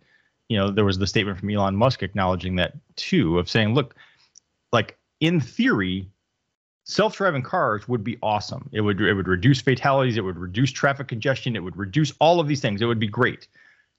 you 0.49 0.57
know, 0.57 0.69
there 0.69 0.85
was 0.85 0.97
the 0.97 1.07
statement 1.07 1.39
from 1.39 1.49
Elon 1.49 1.75
Musk 1.75 2.03
acknowledging 2.03 2.55
that 2.57 2.73
too, 2.95 3.39
of 3.39 3.49
saying, 3.49 3.73
look, 3.73 3.95
like 4.71 4.97
in 5.19 5.39
theory, 5.39 6.07
self-driving 6.83 7.41
cars 7.41 7.87
would 7.87 8.03
be 8.03 8.17
awesome. 8.21 8.69
It 8.71 8.81
would 8.81 9.01
it 9.01 9.13
would 9.13 9.27
reduce 9.27 9.61
fatalities, 9.61 10.17
it 10.17 10.23
would 10.23 10.37
reduce 10.37 10.71
traffic 10.71 11.07
congestion, 11.07 11.55
it 11.55 11.63
would 11.63 11.77
reduce 11.77 12.13
all 12.19 12.39
of 12.39 12.47
these 12.47 12.61
things. 12.61 12.81
It 12.81 12.85
would 12.85 12.99
be 12.99 13.07
great. 13.07 13.47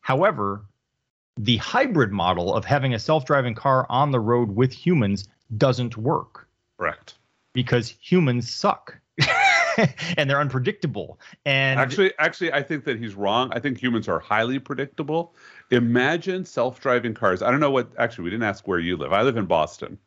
However, 0.01 0.65
the 1.37 1.57
hybrid 1.59 2.13
model 2.13 2.55
of 2.55 2.65
having 2.65 2.95
a 2.95 2.99
self-driving 2.99 3.55
car 3.55 3.87
on 3.89 4.11
the 4.11 4.21
road 4.21 4.55
with 4.55 4.73
humans 4.73 5.29
doesn't 5.57 5.97
work. 5.97 6.49
Correct. 6.79 7.15
Because 7.53 7.95
humans 8.01 8.51
suck. 8.51 8.99
and 10.17 10.29
they're 10.29 10.41
unpredictable. 10.41 11.19
And 11.45 11.79
actually, 11.79 12.13
actually, 12.19 12.53
I 12.53 12.63
think 12.63 12.85
that 12.85 12.99
he's 12.99 13.15
wrong. 13.15 13.51
I 13.53 13.61
think 13.61 13.83
humans 13.83 14.09
are 14.09 14.19
highly 14.19 14.59
predictable. 14.59 15.35
Imagine 15.71 16.45
self-driving 16.45 17.15
cars. 17.15 17.43
I 17.43 17.51
don't 17.51 17.61
know 17.61 17.71
what. 17.71 17.91
Actually, 17.99 18.25
we 18.25 18.31
didn't 18.31 18.45
ask 18.45 18.67
where 18.67 18.79
you 18.79 18.97
live. 18.97 19.13
I 19.13 19.23
live 19.23 19.37
in 19.37 19.47
Boston. 19.47 19.99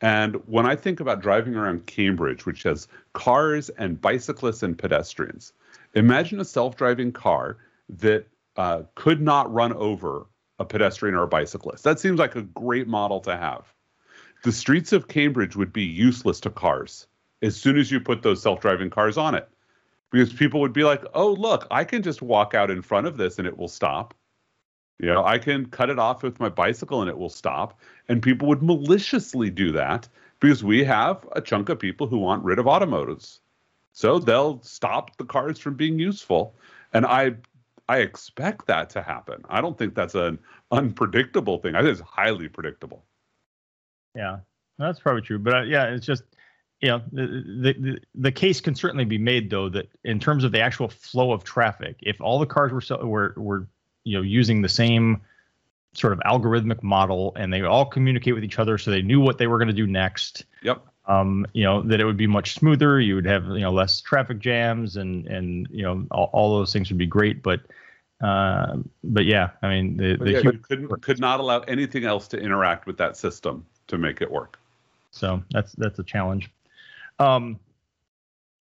And 0.00 0.36
when 0.46 0.64
I 0.64 0.76
think 0.76 1.00
about 1.00 1.20
driving 1.20 1.56
around 1.56 1.86
Cambridge, 1.86 2.46
which 2.46 2.62
has 2.62 2.86
cars 3.14 3.68
and 3.70 4.00
bicyclists 4.00 4.62
and 4.62 4.78
pedestrians, 4.78 5.52
imagine 5.94 6.40
a 6.40 6.44
self 6.44 6.76
driving 6.76 7.12
car 7.12 7.56
that 7.88 8.26
uh, 8.56 8.82
could 8.94 9.20
not 9.20 9.52
run 9.52 9.72
over 9.72 10.26
a 10.58 10.64
pedestrian 10.64 11.14
or 11.14 11.22
a 11.22 11.28
bicyclist. 11.28 11.84
That 11.84 12.00
seems 12.00 12.18
like 12.18 12.36
a 12.36 12.42
great 12.42 12.88
model 12.88 13.20
to 13.20 13.36
have. 13.36 13.72
The 14.44 14.52
streets 14.52 14.92
of 14.92 15.08
Cambridge 15.08 15.56
would 15.56 15.72
be 15.72 15.84
useless 15.84 16.40
to 16.40 16.50
cars 16.50 17.06
as 17.42 17.56
soon 17.56 17.78
as 17.78 17.90
you 17.90 18.00
put 18.00 18.22
those 18.22 18.42
self-driving 18.42 18.90
cars 18.90 19.16
on 19.16 19.34
it. 19.34 19.48
Because 20.10 20.32
people 20.32 20.60
would 20.60 20.72
be 20.72 20.84
like 20.84 21.04
oh 21.14 21.32
look 21.32 21.66
i 21.70 21.84
can 21.84 22.02
just 22.02 22.22
walk 22.22 22.54
out 22.54 22.70
in 22.70 22.80
front 22.80 23.06
of 23.06 23.16
this 23.18 23.38
and 23.38 23.46
it 23.46 23.58
will 23.58 23.68
stop. 23.68 24.14
You 24.98 25.06
know 25.06 25.24
i 25.24 25.38
can 25.38 25.66
cut 25.66 25.90
it 25.90 25.98
off 25.98 26.22
with 26.22 26.40
my 26.40 26.48
bicycle 26.48 27.00
and 27.00 27.10
it 27.10 27.18
will 27.18 27.28
stop. 27.28 27.80
And 28.08 28.22
people 28.22 28.48
would 28.48 28.62
maliciously 28.62 29.50
do 29.50 29.72
that 29.72 30.08
because 30.40 30.64
we 30.64 30.84
have 30.84 31.26
a 31.32 31.40
chunk 31.40 31.68
of 31.68 31.78
people 31.78 32.06
who 32.06 32.18
want 32.18 32.44
rid 32.44 32.58
of 32.58 32.66
automotives. 32.66 33.40
So 33.92 34.18
they'll 34.18 34.62
stop 34.62 35.16
the 35.16 35.24
cars 35.24 35.58
from 35.58 35.74
being 35.74 35.98
useful. 35.98 36.54
And 36.92 37.04
i 37.04 37.34
i 37.88 37.98
expect 37.98 38.66
that 38.66 38.90
to 38.90 39.02
happen. 39.02 39.42
I 39.48 39.60
don't 39.60 39.76
think 39.76 39.94
that's 39.94 40.14
an 40.14 40.38
unpredictable 40.70 41.58
thing. 41.58 41.74
I 41.74 41.80
think 41.80 41.92
it's 41.92 42.00
highly 42.00 42.48
predictable. 42.48 43.04
Yeah 44.14 44.38
that's 44.78 45.00
probably 45.00 45.22
true 45.22 45.38
but 45.38 45.54
uh, 45.54 45.62
yeah 45.62 45.86
it's 45.86 46.06
just 46.06 46.22
you 46.80 46.88
know 46.88 47.02
the, 47.12 47.26
the 47.60 47.98
the 48.14 48.32
case 48.32 48.60
can 48.60 48.74
certainly 48.74 49.04
be 49.04 49.18
made 49.18 49.50
though 49.50 49.68
that 49.68 49.88
in 50.04 50.18
terms 50.20 50.44
of 50.44 50.52
the 50.52 50.60
actual 50.60 50.88
flow 50.88 51.32
of 51.32 51.44
traffic 51.44 51.96
if 52.00 52.20
all 52.20 52.38
the 52.38 52.46
cars 52.46 52.72
were 52.72 53.06
were 53.06 53.34
were 53.36 53.68
you 54.04 54.16
know 54.16 54.22
using 54.22 54.62
the 54.62 54.68
same 54.68 55.20
sort 55.94 56.12
of 56.12 56.20
algorithmic 56.20 56.82
model 56.82 57.32
and 57.36 57.52
they 57.52 57.62
all 57.62 57.84
communicate 57.84 58.34
with 58.34 58.44
each 58.44 58.58
other 58.58 58.78
so 58.78 58.90
they 58.90 59.02
knew 59.02 59.20
what 59.20 59.38
they 59.38 59.46
were 59.46 59.58
going 59.58 59.68
to 59.68 59.74
do 59.74 59.86
next 59.86 60.44
yep 60.62 60.84
um 61.08 61.46
you 61.52 61.64
know 61.64 61.82
that 61.82 62.00
it 62.00 62.04
would 62.04 62.16
be 62.16 62.26
much 62.26 62.54
smoother 62.54 63.00
you 63.00 63.14
would 63.14 63.26
have 63.26 63.46
you 63.46 63.60
know 63.60 63.72
less 63.72 64.00
traffic 64.00 64.38
jams 64.38 64.96
and 64.96 65.26
and 65.26 65.66
you 65.70 65.82
know 65.82 66.06
all, 66.10 66.30
all 66.32 66.58
those 66.58 66.72
things 66.72 66.88
would 66.90 66.98
be 66.98 67.06
great 67.06 67.42
but 67.42 67.60
uh, 68.20 68.78
but 69.04 69.26
yeah, 69.26 69.50
I 69.62 69.68
mean, 69.68 69.96
the, 69.96 70.16
the 70.16 70.32
yeah, 70.32 70.40
you 70.40 70.52
couldn't 70.52 71.02
could 71.02 71.20
not 71.20 71.38
allow 71.38 71.60
anything 71.60 72.04
else 72.04 72.26
to 72.28 72.36
interact 72.36 72.86
with 72.86 72.98
that 72.98 73.16
system 73.16 73.64
to 73.86 73.96
make 73.96 74.20
it 74.20 74.30
work. 74.30 74.58
So 75.10 75.42
that's 75.50 75.72
that's 75.72 75.98
a 75.98 76.02
challenge. 76.02 76.50
Um, 77.18 77.58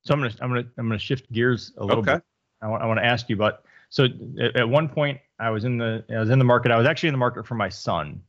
so 0.04 0.14
I'm 0.14 0.22
gonna 0.22 0.34
I'm 0.42 0.50
gonna 0.50 0.68
I'm 0.78 0.88
gonna 0.88 1.00
shift 1.00 1.32
gears 1.32 1.74
a 1.78 1.86
little 1.86 2.02
okay. 2.02 2.16
bit. 2.16 2.24
I 2.62 2.68
want 2.68 2.84
I 2.84 2.86
want 2.86 3.00
to 3.00 3.06
ask 3.06 3.30
you 3.30 3.36
about. 3.36 3.64
So 3.90 4.08
at, 4.40 4.58
at, 4.58 4.70
one 4.70 4.90
point, 4.90 5.20
I 5.40 5.50
was 5.50 5.64
in 5.64 5.78
the 5.78 6.04
I 6.10 6.20
was 6.20 6.30
in 6.30 6.40
the 6.40 6.46
market. 6.46 6.72
I 6.72 6.78
was 6.78 6.86
actually 6.86 7.10
in 7.10 7.14
the 7.14 7.20
market 7.20 7.48
for 7.48 7.56
my 7.56 7.70
son. 7.70 8.22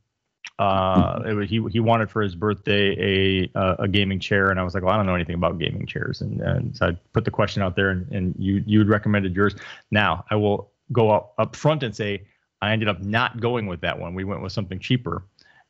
Uh, 0.59 1.21
was, 1.25 1.49
he 1.49 1.65
he 1.71 1.79
wanted 1.79 2.11
for 2.11 2.21
his 2.21 2.35
birthday 2.35 2.93
a 2.99 3.57
uh, 3.57 3.77
a 3.79 3.87
gaming 3.87 4.19
chair, 4.19 4.49
and 4.51 4.59
I 4.59 4.63
was 4.63 4.73
like, 4.73 4.83
well, 4.83 4.93
I 4.93 4.97
don't 4.97 5.05
know 5.05 5.15
anything 5.15 5.35
about 5.35 5.57
gaming 5.57 5.87
chairs, 5.87 6.19
and, 6.19 6.41
and 6.41 6.75
so 6.75 6.87
I 6.87 6.97
put 7.13 7.23
the 7.23 7.31
question 7.31 7.63
out 7.63 7.77
there, 7.77 7.91
and, 7.91 8.11
and 8.11 8.35
you 8.37 8.61
you 8.67 8.83
recommended 8.83 9.35
yours. 9.35 9.55
Now 9.89 10.25
I 10.29 10.35
will 10.35 10.69
go 10.91 11.11
up 11.11 11.33
up 11.37 11.55
front 11.55 11.81
and 11.81 11.95
say 11.95 12.23
I 12.61 12.73
ended 12.73 12.89
up 12.89 13.01
not 13.01 13.39
going 13.39 13.67
with 13.67 13.79
that 13.81 13.97
one. 13.97 14.13
We 14.13 14.25
went 14.25 14.41
with 14.41 14.51
something 14.51 14.79
cheaper. 14.79 15.23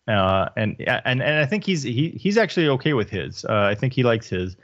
Uh, 0.07 0.49
and 0.57 0.75
and 0.87 1.21
and 1.21 1.39
I 1.39 1.45
think 1.45 1.63
he's 1.63 1.83
he 1.83 2.09
he's 2.09 2.37
actually 2.37 2.67
okay 2.69 2.93
with 2.93 3.11
his. 3.11 3.45
Uh, 3.45 3.69
I 3.71 3.75
think 3.75 3.93
he 3.93 4.01
likes 4.01 4.27
his. 4.27 4.57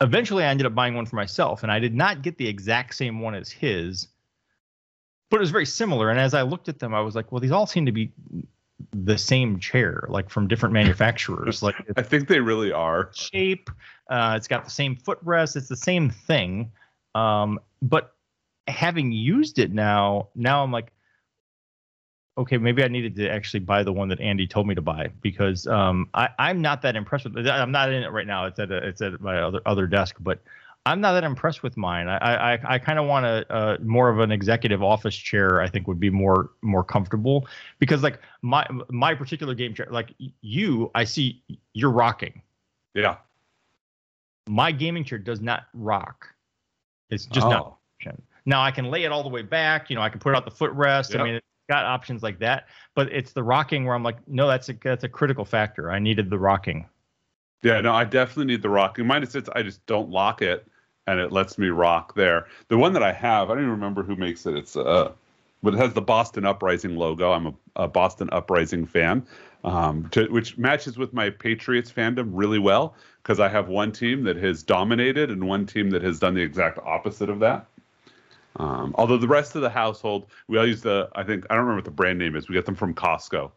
Eventually, 0.00 0.42
I 0.44 0.48
ended 0.48 0.64
up 0.64 0.74
buying 0.74 0.94
one 0.94 1.04
for 1.04 1.16
myself, 1.16 1.62
and 1.64 1.70
I 1.70 1.80
did 1.80 1.94
not 1.94 2.22
get 2.22 2.38
the 2.38 2.48
exact 2.48 2.94
same 2.94 3.20
one 3.20 3.34
as 3.34 3.50
his, 3.50 4.08
but 5.28 5.36
it 5.36 5.40
was 5.40 5.50
very 5.50 5.66
similar. 5.66 6.08
And 6.08 6.18
as 6.18 6.32
I 6.32 6.42
looked 6.42 6.70
at 6.70 6.78
them, 6.78 6.94
I 6.94 7.00
was 7.00 7.14
like, 7.14 7.30
well, 7.30 7.40
these 7.40 7.50
all 7.50 7.66
seem 7.66 7.84
to 7.84 7.92
be 7.92 8.10
the 8.92 9.18
same 9.18 9.58
chair, 9.58 10.06
like 10.08 10.30
from 10.30 10.48
different 10.48 10.72
manufacturers. 10.72 11.62
like 11.62 11.76
I 11.96 12.02
think 12.02 12.28
they 12.28 12.40
really 12.40 12.72
are. 12.72 13.10
Shape. 13.12 13.70
Uh, 14.08 14.34
it's 14.36 14.48
got 14.48 14.64
the 14.64 14.70
same 14.70 14.96
footrest. 14.96 15.56
It's 15.56 15.68
the 15.68 15.76
same 15.76 16.10
thing. 16.10 16.72
Um, 17.14 17.60
but 17.82 18.14
having 18.66 19.12
used 19.12 19.58
it 19.58 19.72
now, 19.72 20.28
now 20.34 20.62
I'm 20.62 20.72
like, 20.72 20.92
okay, 22.38 22.56
maybe 22.56 22.84
I 22.84 22.88
needed 22.88 23.16
to 23.16 23.28
actually 23.28 23.60
buy 23.60 23.82
the 23.82 23.92
one 23.92 24.08
that 24.08 24.20
Andy 24.20 24.46
told 24.46 24.66
me 24.66 24.74
to 24.76 24.82
buy 24.82 25.08
because 25.20 25.66
um, 25.66 26.08
I, 26.14 26.28
I'm 26.38 26.62
not 26.62 26.82
that 26.82 26.94
impressed 26.94 27.24
with 27.24 27.36
it. 27.36 27.50
I'm 27.50 27.72
not 27.72 27.92
in 27.92 28.02
it 28.02 28.12
right 28.12 28.26
now. 28.26 28.46
It's 28.46 28.58
at 28.58 28.70
a, 28.70 28.76
it's 28.76 29.02
at 29.02 29.20
my 29.20 29.40
other 29.40 29.60
other 29.66 29.86
desk, 29.86 30.16
but 30.20 30.40
I'm 30.88 31.00
not 31.00 31.12
that 31.12 31.24
impressed 31.24 31.62
with 31.62 31.76
mine. 31.76 32.08
I 32.08 32.54
I, 32.54 32.74
I 32.74 32.78
kind 32.78 32.98
of 32.98 33.06
want 33.06 33.26
a, 33.26 33.46
a 33.54 33.78
more 33.80 34.08
of 34.08 34.18
an 34.20 34.32
executive 34.32 34.82
office 34.82 35.14
chair. 35.14 35.60
I 35.60 35.68
think 35.68 35.86
would 35.86 36.00
be 36.00 36.10
more 36.10 36.50
more 36.62 36.82
comfortable 36.82 37.46
because 37.78 38.02
like 38.02 38.20
my 38.42 38.66
my 38.88 39.14
particular 39.14 39.54
game 39.54 39.74
chair, 39.74 39.86
like 39.90 40.14
you, 40.40 40.90
I 40.94 41.04
see 41.04 41.42
you're 41.74 41.90
rocking. 41.90 42.42
Yeah. 42.94 43.16
My 44.48 44.72
gaming 44.72 45.04
chair 45.04 45.18
does 45.18 45.40
not 45.40 45.64
rock. 45.74 46.26
It's 47.10 47.26
just 47.26 47.46
oh. 47.46 47.50
not. 47.50 47.74
Now 48.46 48.62
I 48.62 48.70
can 48.70 48.86
lay 48.86 49.04
it 49.04 49.12
all 49.12 49.22
the 49.22 49.28
way 49.28 49.42
back. 49.42 49.90
You 49.90 49.96
know, 49.96 50.02
I 50.02 50.08
can 50.08 50.20
put 50.20 50.34
out 50.34 50.46
the 50.46 50.50
footrest. 50.50 51.10
Yep. 51.10 51.20
I 51.20 51.24
mean, 51.24 51.34
it's 51.34 51.46
got 51.68 51.84
options 51.84 52.22
like 52.22 52.38
that, 52.38 52.68
but 52.94 53.12
it's 53.12 53.32
the 53.32 53.42
rocking 53.42 53.84
where 53.84 53.94
I'm 53.94 54.02
like, 54.02 54.16
no, 54.26 54.48
that's 54.48 54.70
a 54.70 54.74
that's 54.82 55.04
a 55.04 55.08
critical 55.08 55.44
factor. 55.44 55.90
I 55.90 55.98
needed 55.98 56.30
the 56.30 56.38
rocking. 56.38 56.88
Yeah, 57.62 57.80
no, 57.80 57.92
I 57.92 58.04
definitely 58.04 58.46
need 58.46 58.62
the 58.62 58.70
rocking. 58.70 59.06
Mine 59.06 59.22
is 59.22 59.36
I 59.54 59.62
just 59.62 59.84
don't 59.86 60.10
lock 60.10 60.42
it, 60.42 60.66
and 61.08 61.18
it 61.18 61.32
lets 61.32 61.58
me 61.58 61.68
rock 61.68 62.14
there. 62.14 62.46
The 62.68 62.76
one 62.76 62.92
that 62.92 63.02
I 63.02 63.12
have, 63.12 63.50
I 63.50 63.54
don't 63.54 63.64
even 63.64 63.70
remember 63.70 64.02
who 64.02 64.14
makes 64.14 64.44
it. 64.46 64.54
It's 64.54 64.76
uh, 64.76 65.12
but 65.62 65.74
it 65.74 65.78
has 65.78 65.94
the 65.94 66.02
Boston 66.02 66.44
Uprising 66.44 66.96
logo. 66.96 67.32
I'm 67.32 67.46
a, 67.46 67.54
a 67.76 67.88
Boston 67.88 68.28
Uprising 68.30 68.86
fan, 68.86 69.26
um, 69.64 70.08
to, 70.10 70.26
which 70.28 70.56
matches 70.56 70.96
with 70.96 71.12
my 71.12 71.30
Patriots 71.30 71.90
fandom 71.90 72.30
really 72.32 72.58
well 72.58 72.94
because 73.22 73.40
I 73.40 73.48
have 73.48 73.68
one 73.68 73.90
team 73.90 74.22
that 74.24 74.36
has 74.36 74.62
dominated 74.62 75.30
and 75.30 75.48
one 75.48 75.66
team 75.66 75.90
that 75.90 76.02
has 76.02 76.20
done 76.20 76.34
the 76.34 76.42
exact 76.42 76.78
opposite 76.78 77.28
of 77.28 77.40
that. 77.40 77.66
Um, 78.56 78.94
although 78.96 79.18
the 79.18 79.28
rest 79.28 79.56
of 79.56 79.62
the 79.62 79.70
household, 79.70 80.26
we 80.46 80.58
all 80.58 80.66
use 80.66 80.82
the, 80.82 81.08
I 81.14 81.24
think, 81.24 81.44
I 81.48 81.54
don't 81.54 81.64
remember 81.64 81.78
what 81.78 81.84
the 81.84 81.90
brand 81.90 82.18
name 82.18 82.36
is. 82.36 82.48
We 82.48 82.54
get 82.54 82.66
them 82.66 82.74
from 82.74 82.94
Costco. 82.94 83.50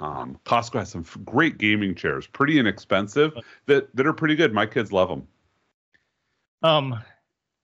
Um, 0.00 0.38
Costco 0.44 0.80
has 0.80 0.90
some 0.90 1.04
great 1.24 1.58
gaming 1.58 1.94
chairs, 1.94 2.26
pretty 2.26 2.58
inexpensive, 2.58 3.34
that, 3.66 3.94
that 3.94 4.06
are 4.06 4.12
pretty 4.12 4.34
good. 4.34 4.52
My 4.52 4.66
kids 4.66 4.92
love 4.92 5.08
them. 5.08 5.28
Um, 6.62 7.00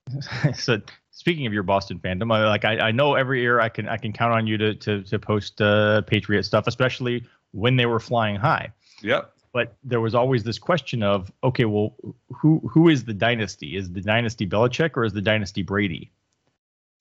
so 0.54 0.80
speaking 1.10 1.46
of 1.46 1.52
your 1.52 1.62
Boston 1.62 1.98
fandom, 1.98 2.34
I, 2.34 2.48
like 2.48 2.64
I, 2.64 2.78
I 2.78 2.90
know 2.90 3.14
every 3.14 3.40
year 3.40 3.60
I 3.60 3.68
can 3.68 3.88
I 3.88 3.96
can 3.96 4.12
count 4.12 4.32
on 4.32 4.46
you 4.46 4.58
to 4.58 4.74
to, 4.74 5.02
to 5.02 5.18
post 5.18 5.60
uh, 5.60 6.02
Patriot 6.02 6.44
stuff, 6.44 6.66
especially 6.66 7.24
when 7.52 7.76
they 7.76 7.86
were 7.86 8.00
flying 8.00 8.36
high. 8.36 8.72
Yep. 9.02 9.32
But 9.52 9.76
there 9.84 10.00
was 10.00 10.14
always 10.14 10.44
this 10.44 10.58
question 10.58 11.02
of, 11.02 11.30
okay, 11.44 11.66
well, 11.66 11.94
who 12.32 12.60
who 12.70 12.88
is 12.88 13.04
the 13.04 13.12
dynasty? 13.12 13.76
Is 13.76 13.92
the 13.92 14.00
dynasty 14.00 14.46
Belichick 14.46 14.96
or 14.96 15.04
is 15.04 15.12
the 15.12 15.20
dynasty 15.20 15.62
Brady? 15.62 16.10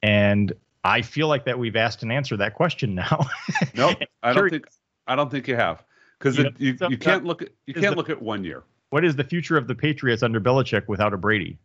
And 0.03 0.51
I 0.83 1.01
feel 1.01 1.27
like 1.27 1.45
that 1.45 1.57
we've 1.57 1.75
asked 1.75 2.03
and 2.03 2.11
answered 2.11 2.37
that 2.37 2.55
question 2.55 2.95
now. 2.95 3.27
nope, 3.73 3.97
I 4.21 4.33
don't 4.33 4.49
think 4.49 4.67
I 5.07 5.15
don't 5.15 5.31
think 5.31 5.47
you 5.47 5.55
have 5.55 5.83
because 6.19 6.37
you, 6.37 6.51
you, 6.57 6.77
you, 6.89 6.97
can't 6.97 7.23
look 7.23 7.41
at 7.41 7.49
you 7.65 7.73
can't 7.73 7.91
the, 7.91 7.95
look 7.95 8.09
at 8.09 8.21
one 8.21 8.43
year. 8.43 8.63
What 8.89 9.05
is 9.05 9.15
the 9.15 9.23
future 9.23 9.55
of 9.57 9.67
the 9.67 9.75
Patriots 9.75 10.21
under 10.21 10.41
Belichick 10.41 10.87
without 10.87 11.13
a 11.13 11.17
Brady? 11.17 11.57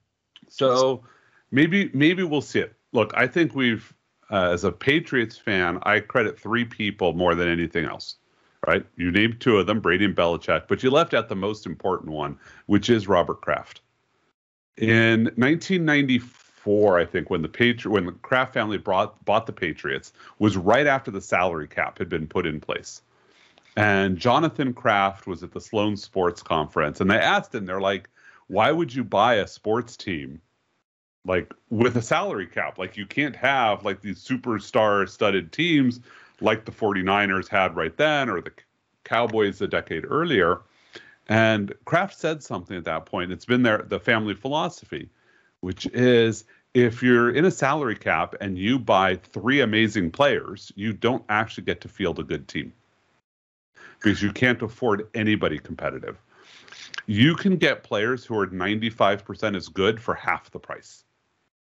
So 0.48 1.04
maybe 1.50 1.90
maybe 1.92 2.22
we'll 2.22 2.40
see 2.40 2.60
it. 2.60 2.74
Look, 2.92 3.12
I 3.14 3.26
think 3.26 3.54
we've 3.54 3.92
uh, 4.30 4.50
as 4.52 4.64
a 4.64 4.72
Patriots 4.72 5.38
fan, 5.38 5.78
I 5.82 6.00
credit 6.00 6.38
three 6.38 6.64
people 6.64 7.12
more 7.12 7.34
than 7.34 7.48
anything 7.48 7.84
else. 7.84 8.16
Right? 8.66 8.84
You 8.96 9.12
named 9.12 9.40
two 9.40 9.58
of 9.58 9.66
them, 9.66 9.80
Brady 9.80 10.06
and 10.06 10.16
Belichick, 10.16 10.66
but 10.66 10.82
you 10.82 10.90
left 10.90 11.14
out 11.14 11.28
the 11.28 11.36
most 11.36 11.66
important 11.66 12.10
one, 12.10 12.36
which 12.66 12.90
is 12.90 13.06
Robert 13.06 13.40
Kraft. 13.40 13.80
In 14.76 15.26
1994 15.36 16.98
I 16.98 17.04
think, 17.04 17.30
when 17.30 17.42
the 17.42 17.48
Patri- 17.48 17.90
when 17.90 18.06
the 18.06 18.12
Kraft 18.12 18.54
family 18.54 18.78
brought 18.78 19.24
bought 19.24 19.46
the 19.46 19.52
Patriots, 19.52 20.12
was 20.38 20.56
right 20.56 20.86
after 20.86 21.10
the 21.10 21.20
salary 21.20 21.68
cap 21.68 21.98
had 21.98 22.08
been 22.08 22.26
put 22.26 22.46
in 22.46 22.60
place. 22.60 23.02
And 23.76 24.16
Jonathan 24.18 24.72
Kraft 24.72 25.26
was 25.26 25.42
at 25.42 25.52
the 25.52 25.60
Sloan 25.60 25.96
Sports 25.96 26.42
Conference, 26.42 27.00
and 27.00 27.10
they 27.10 27.18
asked 27.18 27.54
him, 27.54 27.66
they're 27.66 27.80
like, 27.80 28.08
"Why 28.48 28.70
would 28.72 28.94
you 28.94 29.04
buy 29.04 29.34
a 29.34 29.46
sports 29.46 29.96
team 29.96 30.40
like 31.24 31.52
with 31.70 31.96
a 31.96 32.02
salary 32.02 32.46
cap? 32.46 32.78
Like 32.78 32.96
you 32.96 33.06
can't 33.06 33.36
have 33.36 33.84
like 33.84 34.00
these 34.00 34.24
superstar 34.24 35.08
studded 35.08 35.52
teams 35.52 36.00
like 36.40 36.64
the 36.64 36.72
49ers 36.72 37.48
had 37.48 37.76
right 37.76 37.96
then 37.96 38.28
or 38.30 38.40
the 38.40 38.52
Cowboys 39.04 39.60
a 39.60 39.66
decade 39.66 40.04
earlier." 40.08 40.60
And 41.28 41.74
Kraft 41.84 42.18
said 42.18 42.42
something 42.42 42.76
at 42.76 42.84
that 42.84 43.06
point. 43.06 43.32
It's 43.32 43.44
been 43.44 43.62
their 43.62 43.78
the 43.78 43.98
family 43.98 44.34
philosophy, 44.34 45.10
which 45.60 45.86
is 45.86 46.44
if 46.74 47.02
you're 47.02 47.30
in 47.30 47.44
a 47.44 47.50
salary 47.50 47.96
cap 47.96 48.34
and 48.40 48.58
you 48.58 48.78
buy 48.78 49.16
three 49.16 49.60
amazing 49.60 50.10
players, 50.10 50.70
you 50.76 50.92
don't 50.92 51.24
actually 51.28 51.64
get 51.64 51.80
to 51.80 51.88
field 51.88 52.18
a 52.18 52.22
good 52.22 52.46
team 52.46 52.72
because 53.98 54.22
you 54.22 54.30
can't 54.32 54.62
afford 54.62 55.08
anybody 55.14 55.58
competitive. 55.58 56.16
You 57.06 57.34
can 57.36 57.56
get 57.56 57.82
players 57.82 58.24
who 58.24 58.38
are 58.38 58.46
95% 58.46 59.56
as 59.56 59.68
good 59.68 60.00
for 60.00 60.14
half 60.14 60.50
the 60.50 60.58
price. 60.58 61.04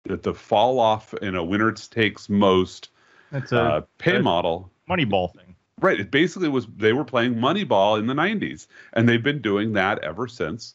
That 0.06 0.22
the 0.22 0.34
fall 0.34 0.78
off 0.78 1.14
in 1.14 1.34
a 1.34 1.44
winner 1.44 1.72
takes 1.72 2.28
most 2.28 2.90
That's 3.30 3.52
a, 3.52 3.60
uh, 3.60 3.80
pay 3.98 4.16
a 4.16 4.22
model. 4.22 4.70
Moneyball 4.88 5.34
thing. 5.34 5.54
Right. 5.80 6.00
It 6.00 6.10
basically 6.10 6.48
was 6.48 6.66
they 6.76 6.92
were 6.92 7.04
playing 7.04 7.34
Moneyball 7.34 7.98
in 7.98 8.06
the 8.06 8.14
90s, 8.14 8.66
and 8.94 9.08
they've 9.08 9.22
been 9.22 9.40
doing 9.40 9.72
that 9.74 10.02
ever 10.02 10.26
since. 10.26 10.74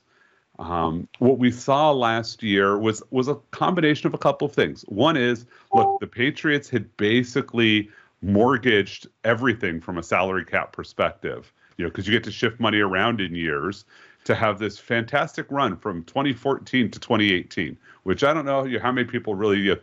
Um, 0.60 1.08
what 1.18 1.40
we 1.40 1.52
saw 1.52 1.92
last 1.92 2.44
year 2.44 2.78
was 2.78 3.02
was 3.10 3.28
a 3.28 3.36
combination 3.52 4.08
of 4.08 4.14
a 4.14 4.20
couple 4.20 4.46
of 4.46 4.54
things. 4.54 4.84
One 4.88 5.18
is, 5.18 5.46
look, 5.74 6.00
the 6.00 6.08
Patriots 6.08 6.70
had 6.70 6.96
basically 6.96 7.90
mortgaged 8.22 9.08
everything 9.24 9.82
from 9.82 9.98
a 9.98 10.04
salary 10.04 10.46
cap 10.46 10.72
perspective. 10.72 11.52
You 11.78 11.86
know, 11.86 11.90
because 11.90 12.08
you 12.08 12.14
get 12.14 12.24
to 12.26 12.32
shift 12.32 12.60
money 12.60 12.80
around 12.80 13.20
in 13.20 13.34
years 13.34 13.84
to 14.26 14.36
have 14.36 14.60
this 14.60 14.78
fantastic 14.78 15.46
run 15.50 15.78
from 15.78 16.04
2014 16.06 16.92
to 16.92 17.00
2018, 17.00 17.78
which 18.04 18.24
I 18.24 18.34
don't 18.34 18.46
know 18.46 18.68
how 18.80 18.92
many 18.92 19.08
people 19.08 19.36
really 19.36 19.76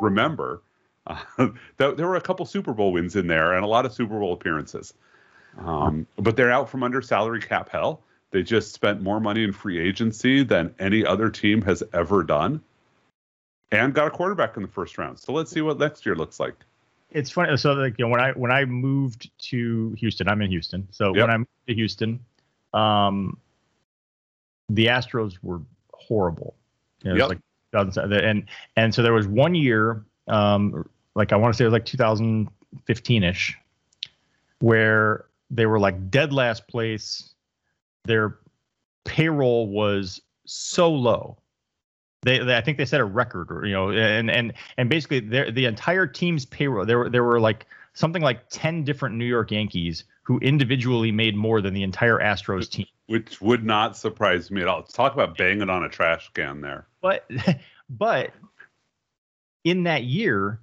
remember. 0.00 0.62
Uh, 1.06 1.18
there 1.76 2.06
were 2.06 2.16
a 2.16 2.20
couple 2.20 2.46
Super 2.46 2.72
Bowl 2.72 2.92
wins 2.92 3.16
in 3.16 3.26
there 3.26 3.54
and 3.54 3.64
a 3.64 3.68
lot 3.68 3.86
of 3.86 3.92
Super 3.92 4.18
Bowl 4.18 4.32
appearances. 4.32 4.94
Um, 5.58 6.06
but 6.16 6.36
they're 6.36 6.52
out 6.52 6.68
from 6.68 6.82
under 6.82 7.02
salary 7.02 7.40
cap 7.40 7.68
hell. 7.68 8.02
They 8.30 8.42
just 8.42 8.72
spent 8.72 9.02
more 9.02 9.20
money 9.20 9.44
in 9.44 9.52
free 9.52 9.78
agency 9.78 10.42
than 10.42 10.74
any 10.78 11.04
other 11.04 11.28
team 11.28 11.60
has 11.62 11.82
ever 11.92 12.22
done 12.22 12.62
and 13.70 13.94
got 13.94 14.06
a 14.06 14.10
quarterback 14.10 14.56
in 14.56 14.62
the 14.62 14.68
first 14.68 14.96
round. 14.96 15.18
So 15.18 15.32
let's 15.32 15.50
see 15.50 15.60
what 15.60 15.78
next 15.78 16.06
year 16.06 16.14
looks 16.14 16.40
like. 16.40 16.54
It's 17.10 17.30
funny. 17.30 17.56
So 17.58 17.72
like 17.72 17.98
you 17.98 18.06
know, 18.06 18.10
when 18.10 18.20
I 18.20 18.32
when 18.32 18.50
I 18.50 18.64
moved 18.64 19.30
to 19.50 19.94
Houston, 19.98 20.28
I'm 20.28 20.40
in 20.40 20.50
Houston. 20.50 20.88
So 20.92 21.14
yep. 21.14 21.26
when 21.26 21.30
I 21.30 21.36
moved 21.38 21.50
to 21.68 21.74
Houston, 21.74 22.20
um, 22.72 23.36
the 24.74 24.86
Astros 24.86 25.34
were 25.42 25.60
horrible. 25.92 26.54
You 27.02 27.10
know, 27.10 27.16
yep. 27.16 27.28
like 27.28 27.38
and 28.24 28.44
and 28.76 28.94
so 28.94 29.02
there 29.02 29.12
was 29.12 29.26
one 29.26 29.54
year, 29.54 30.04
um, 30.28 30.88
like 31.14 31.32
I 31.32 31.36
want 31.36 31.54
to 31.54 31.56
say 31.56 31.64
it 31.64 31.68
was 31.68 31.72
like 31.72 31.86
2015 31.86 33.22
ish, 33.22 33.56
where 34.60 35.24
they 35.50 35.66
were 35.66 35.80
like 35.80 36.10
dead 36.10 36.32
last 36.32 36.66
place 36.68 37.32
their 38.04 38.38
payroll 39.04 39.68
was 39.68 40.20
so 40.44 40.90
low. 40.90 41.36
They, 42.22 42.38
they, 42.38 42.56
I 42.56 42.60
think 42.60 42.78
they 42.78 42.84
set 42.84 43.00
a 43.00 43.04
record, 43.04 43.50
or 43.50 43.66
you 43.66 43.72
know, 43.72 43.90
and 43.90 44.30
and 44.30 44.52
and 44.76 44.88
basically 44.88 45.20
the 45.20 45.64
entire 45.66 46.06
team's 46.06 46.44
payroll. 46.46 46.86
There 46.86 46.98
were 46.98 47.10
there 47.10 47.24
were 47.24 47.40
like 47.40 47.66
something 47.94 48.22
like 48.22 48.48
ten 48.48 48.84
different 48.84 49.16
New 49.16 49.24
York 49.24 49.50
Yankees 49.50 50.04
who 50.22 50.38
individually 50.38 51.10
made 51.10 51.34
more 51.34 51.60
than 51.60 51.74
the 51.74 51.82
entire 51.82 52.18
Astros 52.18 52.70
team. 52.70 52.86
Which 53.06 53.40
would 53.40 53.64
not 53.64 53.96
surprise 53.96 54.50
me 54.50 54.62
at 54.62 54.68
all. 54.68 54.78
Let's 54.78 54.92
talk 54.92 55.12
about 55.12 55.36
banging 55.36 55.68
on 55.68 55.84
a 55.84 55.88
trash 55.88 56.30
can 56.34 56.60
there. 56.60 56.86
But 57.00 57.28
but 57.90 58.32
in 59.64 59.84
that 59.84 60.04
year, 60.04 60.60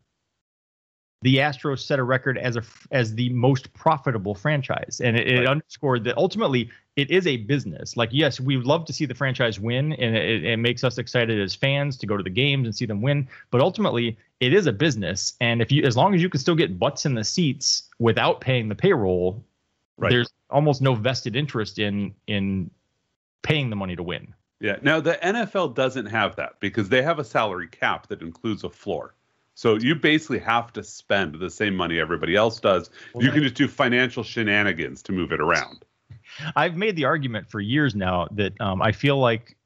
the 1.21 1.37
Astros 1.37 1.79
set 1.79 1.99
a 1.99 2.03
record 2.03 2.37
as 2.37 2.55
a 2.55 2.63
as 2.91 3.13
the 3.13 3.29
most 3.29 3.73
profitable 3.73 4.33
franchise, 4.33 5.01
and 5.03 5.17
it, 5.17 5.39
right. 5.39 5.47
underscored 5.47 6.05
that 6.05 6.17
ultimately 6.17 6.69
it 6.95 7.11
is 7.11 7.27
a 7.27 7.37
business. 7.37 7.97
Like, 7.97 8.09
yes, 8.11 8.39
we 8.39 8.55
would 8.55 8.65
love 8.65 8.85
to 8.85 8.93
see 8.93 9.05
the 9.05 9.15
franchise 9.15 9.59
win, 9.59 9.93
and 9.93 10.15
it, 10.15 10.45
it, 10.45 10.57
makes 10.57 10.83
us 10.83 10.97
excited 10.97 11.39
as 11.39 11.53
fans 11.53 11.97
to 11.97 12.07
go 12.07 12.15
to 12.15 12.23
the 12.23 12.29
games 12.29 12.67
and 12.67 12.75
see 12.75 12.85
them 12.85 13.01
win. 13.01 13.27
But 13.51 13.61
ultimately, 13.61 14.17
it 14.39 14.53
is 14.53 14.65
a 14.67 14.73
business, 14.73 15.33
and 15.41 15.61
if 15.61 15.71
you, 15.71 15.83
as 15.83 15.97
long 15.97 16.15
as 16.15 16.21
you 16.21 16.29
can 16.29 16.39
still 16.39 16.55
get 16.55 16.79
butts 16.79 17.05
in 17.05 17.15
the 17.15 17.23
seats 17.23 17.83
without 17.99 18.39
paying 18.39 18.69
the 18.69 18.75
payroll, 18.75 19.43
right. 19.97 20.09
there's 20.09 20.31
almost 20.49 20.81
no 20.81 20.95
vested 20.95 21.35
interest 21.35 21.79
in 21.79 22.13
in 22.27 22.71
paying 23.41 23.69
the 23.69 23.75
money 23.75 23.95
to 23.95 24.03
win. 24.03 24.33
Yeah. 24.59 24.77
Now 24.81 24.99
the 24.99 25.13
NFL 25.23 25.75
doesn't 25.75 26.07
have 26.07 26.35
that 26.35 26.59
because 26.59 26.89
they 26.89 27.01
have 27.01 27.19
a 27.19 27.23
salary 27.23 27.67
cap 27.67 28.07
that 28.07 28.21
includes 28.21 28.63
a 28.63 28.69
floor. 28.69 29.15
So 29.55 29.75
you 29.75 29.95
basically 29.95 30.39
have 30.39 30.71
to 30.73 30.83
spend 30.83 31.35
the 31.35 31.49
same 31.49 31.75
money 31.75 31.99
everybody 31.99 32.35
else 32.35 32.59
does. 32.59 32.89
Well, 33.13 33.25
you 33.25 33.31
can 33.31 33.43
just 33.43 33.55
do 33.55 33.67
financial 33.67 34.23
shenanigans 34.23 35.03
to 35.03 35.11
move 35.11 35.33
it 35.33 35.41
around. 35.41 35.83
I've 36.55 36.77
made 36.77 36.95
the 36.95 37.05
argument 37.05 37.49
for 37.49 37.59
years 37.59 37.95
now 37.95 38.27
that 38.31 38.53
um, 38.61 38.81
I 38.81 38.91
feel 38.91 39.17
like 39.17 39.57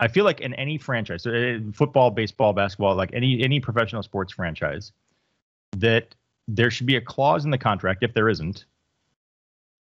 I 0.00 0.08
feel 0.08 0.24
like 0.24 0.40
in 0.40 0.54
any 0.54 0.78
franchise, 0.78 1.26
uh, 1.26 1.58
football, 1.72 2.10
baseball, 2.10 2.52
basketball, 2.52 2.94
like 2.94 3.10
any 3.12 3.42
any 3.42 3.60
professional 3.60 4.02
sports 4.02 4.32
franchise, 4.32 4.92
that 5.76 6.14
there 6.46 6.70
should 6.70 6.86
be 6.86 6.96
a 6.96 7.00
clause 7.00 7.44
in 7.44 7.50
the 7.50 7.58
contract 7.58 8.02
if 8.02 8.14
there 8.14 8.28
isn't 8.28 8.64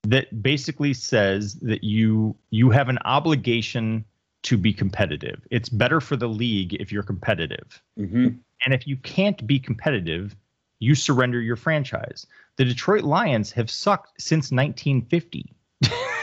that 0.03 0.41
basically 0.41 0.93
says 0.93 1.55
that 1.55 1.83
you 1.83 2.35
you 2.49 2.69
have 2.69 2.89
an 2.89 2.97
obligation 3.05 4.05
to 4.43 4.57
be 4.57 4.73
competitive. 4.73 5.41
It's 5.51 5.69
better 5.69 5.99
for 5.99 6.15
the 6.15 6.29
league 6.29 6.73
if 6.75 6.91
you're 6.91 7.03
competitive. 7.03 7.81
Mm-hmm. 7.99 8.27
And 8.65 8.73
if 8.73 8.87
you 8.87 8.95
can't 8.97 9.45
be 9.45 9.59
competitive, 9.59 10.35
you 10.79 10.95
surrender 10.95 11.41
your 11.41 11.55
franchise. 11.55 12.27
The 12.55 12.65
Detroit 12.65 13.03
Lions 13.03 13.51
have 13.51 13.69
sucked 13.69 14.21
since 14.21 14.51
1950. 14.51 15.53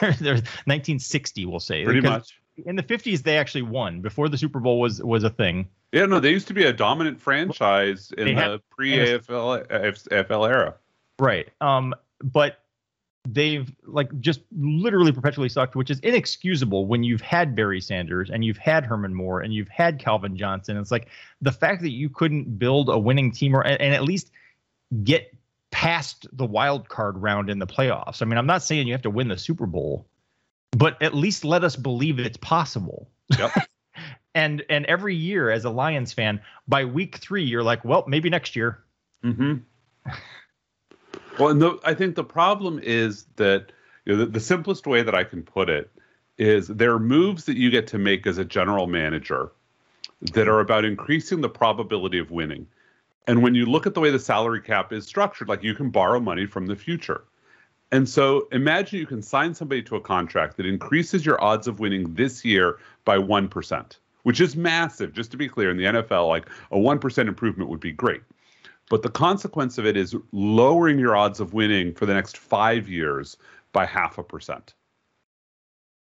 1960, 0.00 1.46
we'll 1.46 1.60
say. 1.60 1.84
Pretty 1.84 2.00
much. 2.00 2.38
In 2.64 2.76
the 2.76 2.82
50s, 2.82 3.22
they 3.22 3.36
actually 3.36 3.62
won 3.62 4.00
before 4.00 4.28
the 4.28 4.38
Super 4.38 4.60
Bowl 4.60 4.80
was 4.80 5.02
was 5.02 5.24
a 5.24 5.30
thing. 5.30 5.68
Yeah, 5.92 6.06
no, 6.06 6.20
they 6.20 6.30
used 6.30 6.48
to 6.48 6.54
be 6.54 6.64
a 6.64 6.72
dominant 6.72 7.20
franchise 7.20 8.12
in 8.16 8.26
they 8.26 8.34
the 8.34 8.60
pre 8.70 8.92
AFL 8.92 9.66
AFL 9.66 10.48
era. 10.48 10.74
Right. 11.18 11.48
Um, 11.60 11.94
but 12.22 12.63
they've 13.26 13.74
like 13.86 14.20
just 14.20 14.40
literally 14.56 15.12
perpetually 15.12 15.48
sucked, 15.48 15.76
which 15.76 15.90
is 15.90 15.98
inexcusable 16.00 16.86
when 16.86 17.02
you've 17.02 17.20
had 17.20 17.54
Barry 17.56 17.80
Sanders 17.80 18.30
and 18.30 18.44
you've 18.44 18.58
had 18.58 18.84
Herman 18.84 19.14
Moore 19.14 19.40
and 19.40 19.52
you've 19.52 19.68
had 19.68 19.98
Calvin 19.98 20.36
Johnson. 20.36 20.76
It's 20.76 20.90
like 20.90 21.08
the 21.40 21.52
fact 21.52 21.82
that 21.82 21.90
you 21.90 22.08
couldn't 22.08 22.58
build 22.58 22.88
a 22.88 22.98
winning 22.98 23.32
team 23.32 23.56
or 23.56 23.62
and, 23.62 23.80
and 23.80 23.94
at 23.94 24.02
least 24.02 24.30
get 25.02 25.34
past 25.70 26.26
the 26.32 26.46
wild 26.46 26.88
card 26.88 27.18
round 27.18 27.50
in 27.50 27.58
the 27.58 27.66
playoffs. 27.66 28.22
I 28.22 28.26
mean, 28.26 28.38
I'm 28.38 28.46
not 28.46 28.62
saying 28.62 28.86
you 28.86 28.94
have 28.94 29.02
to 29.02 29.10
win 29.10 29.28
the 29.28 29.38
Super 29.38 29.66
Bowl, 29.66 30.06
but 30.72 31.00
at 31.02 31.14
least 31.14 31.44
let 31.44 31.64
us 31.64 31.76
believe 31.76 32.18
it's 32.18 32.36
possible. 32.36 33.10
Yep. 33.38 33.52
and 34.34 34.62
and 34.68 34.84
every 34.86 35.16
year 35.16 35.50
as 35.50 35.64
a 35.64 35.70
Lions 35.70 36.12
fan, 36.12 36.40
by 36.68 36.84
week 36.84 37.16
three, 37.16 37.44
you're 37.44 37.62
like, 37.62 37.84
well, 37.84 38.04
maybe 38.06 38.28
next 38.28 38.54
year. 38.54 38.84
Mm-hmm. 39.24 39.54
Well, 41.38 41.48
and 41.48 41.60
the, 41.60 41.78
I 41.84 41.94
think 41.94 42.14
the 42.14 42.24
problem 42.24 42.78
is 42.82 43.26
that 43.36 43.72
you 44.04 44.12
know, 44.12 44.24
the, 44.24 44.26
the 44.26 44.40
simplest 44.40 44.86
way 44.86 45.02
that 45.02 45.14
I 45.14 45.24
can 45.24 45.42
put 45.42 45.68
it 45.68 45.90
is 46.38 46.68
there 46.68 46.92
are 46.92 47.00
moves 47.00 47.44
that 47.44 47.56
you 47.56 47.70
get 47.70 47.86
to 47.88 47.98
make 47.98 48.26
as 48.26 48.38
a 48.38 48.44
general 48.44 48.86
manager 48.86 49.52
that 50.32 50.48
are 50.48 50.60
about 50.60 50.84
increasing 50.84 51.40
the 51.40 51.48
probability 51.48 52.18
of 52.18 52.30
winning. 52.30 52.66
And 53.26 53.42
when 53.42 53.54
you 53.54 53.66
look 53.66 53.86
at 53.86 53.94
the 53.94 54.00
way 54.00 54.10
the 54.10 54.18
salary 54.18 54.60
cap 54.60 54.92
is 54.92 55.06
structured, 55.06 55.48
like 55.48 55.62
you 55.62 55.74
can 55.74 55.90
borrow 55.90 56.20
money 56.20 56.46
from 56.46 56.66
the 56.66 56.76
future. 56.76 57.24
And 57.92 58.08
so 58.08 58.48
imagine 58.52 58.98
you 58.98 59.06
can 59.06 59.22
sign 59.22 59.54
somebody 59.54 59.82
to 59.84 59.96
a 59.96 60.00
contract 60.00 60.56
that 60.56 60.66
increases 60.66 61.24
your 61.24 61.42
odds 61.42 61.68
of 61.68 61.80
winning 61.80 62.14
this 62.14 62.44
year 62.44 62.78
by 63.04 63.18
1%, 63.18 63.96
which 64.24 64.40
is 64.40 64.56
massive. 64.56 65.12
Just 65.12 65.30
to 65.30 65.36
be 65.36 65.48
clear, 65.48 65.70
in 65.70 65.76
the 65.76 65.84
NFL, 65.84 66.28
like 66.28 66.48
a 66.70 66.76
1% 66.76 67.28
improvement 67.28 67.70
would 67.70 67.80
be 67.80 67.92
great. 67.92 68.22
But 68.90 69.02
the 69.02 69.10
consequence 69.10 69.78
of 69.78 69.86
it 69.86 69.96
is 69.96 70.14
lowering 70.32 70.98
your 70.98 71.16
odds 71.16 71.40
of 71.40 71.54
winning 71.54 71.94
for 71.94 72.06
the 72.06 72.14
next 72.14 72.36
five 72.36 72.88
years 72.88 73.36
by 73.72 73.86
half 73.86 74.18
a 74.18 74.22
percent. 74.22 74.74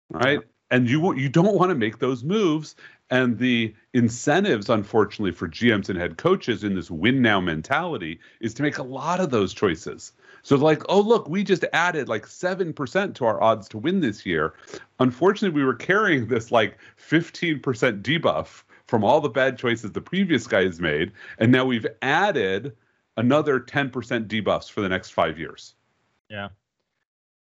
Right? 0.10 0.42
And 0.70 0.90
you 0.90 1.14
you 1.16 1.30
don't 1.30 1.56
want 1.56 1.70
to 1.70 1.76
make 1.76 2.00
those 2.00 2.24
moves. 2.24 2.76
And 3.10 3.38
the 3.38 3.74
incentives, 3.94 4.70
unfortunately, 4.70 5.32
for 5.32 5.48
GMs 5.48 5.88
and 5.88 5.98
head 5.98 6.18
coaches 6.18 6.66
in 6.66 6.76
this 6.76 6.92
win 6.92 7.22
now 7.22 7.40
mentality 7.40 8.20
is 8.42 8.54
to 8.56 8.64
make 8.64 8.78
a 8.78 8.84
lot 8.84 9.22
of 9.22 9.30
those 9.30 9.54
choices. 9.54 10.12
So, 10.42 10.58
like, 10.58 10.84
oh, 10.90 11.00
look, 11.00 11.30
we 11.30 11.44
just 11.44 11.64
added 11.72 12.10
like 12.10 12.26
7% 12.26 13.16
to 13.16 13.26
our 13.26 13.42
odds 13.42 13.70
to 13.70 13.78
win 13.78 14.02
this 14.02 14.26
year. 14.26 14.56
Unfortunately, 15.00 15.58
we 15.58 15.66
were 15.66 15.74
carrying 15.74 16.28
this 16.28 16.52
like 16.52 16.78
15% 16.98 17.62
debuff 18.02 18.64
from 18.88 19.04
all 19.04 19.22
the 19.22 19.30
bad 19.30 19.58
choices 19.58 19.92
the 19.92 20.02
previous 20.02 20.48
guys 20.48 20.80
made, 20.80 21.12
and 21.40 21.52
now 21.52 21.66
we've 21.66 21.88
added 22.02 22.76
another 23.18 23.60
10% 23.60 23.92
debuffs 24.28 24.72
for 24.72 24.82
the 24.82 24.90
next 24.90 25.10
five 25.12 25.38
years. 25.38 25.76
Yeah. 26.30 26.50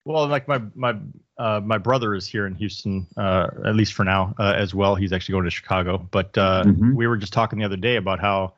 Well, 0.06 0.28
like 0.28 0.48
my 0.50 0.62
my 0.76 0.96
uh, 1.38 1.62
my 1.64 1.78
brother 1.78 2.14
is 2.14 2.28
here 2.28 2.46
in 2.46 2.56
Houston, 2.56 3.08
uh, 3.16 3.48
at 3.66 3.76
least 3.76 3.94
for 3.94 4.04
now, 4.04 4.36
uh, 4.38 4.54
as 4.56 4.76
well. 4.76 4.96
He's 4.96 5.14
actually 5.14 5.34
going 5.34 5.46
to 5.46 5.52
Chicago. 5.52 5.98
But 6.12 6.38
uh, 6.38 6.64
mm-hmm. 6.66 6.94
we 6.94 7.08
were 7.08 7.16
just 7.16 7.32
talking 7.32 7.60
the 7.60 7.66
other 7.66 7.78
day 7.78 7.96
about 7.96 8.20
how, 8.20 8.54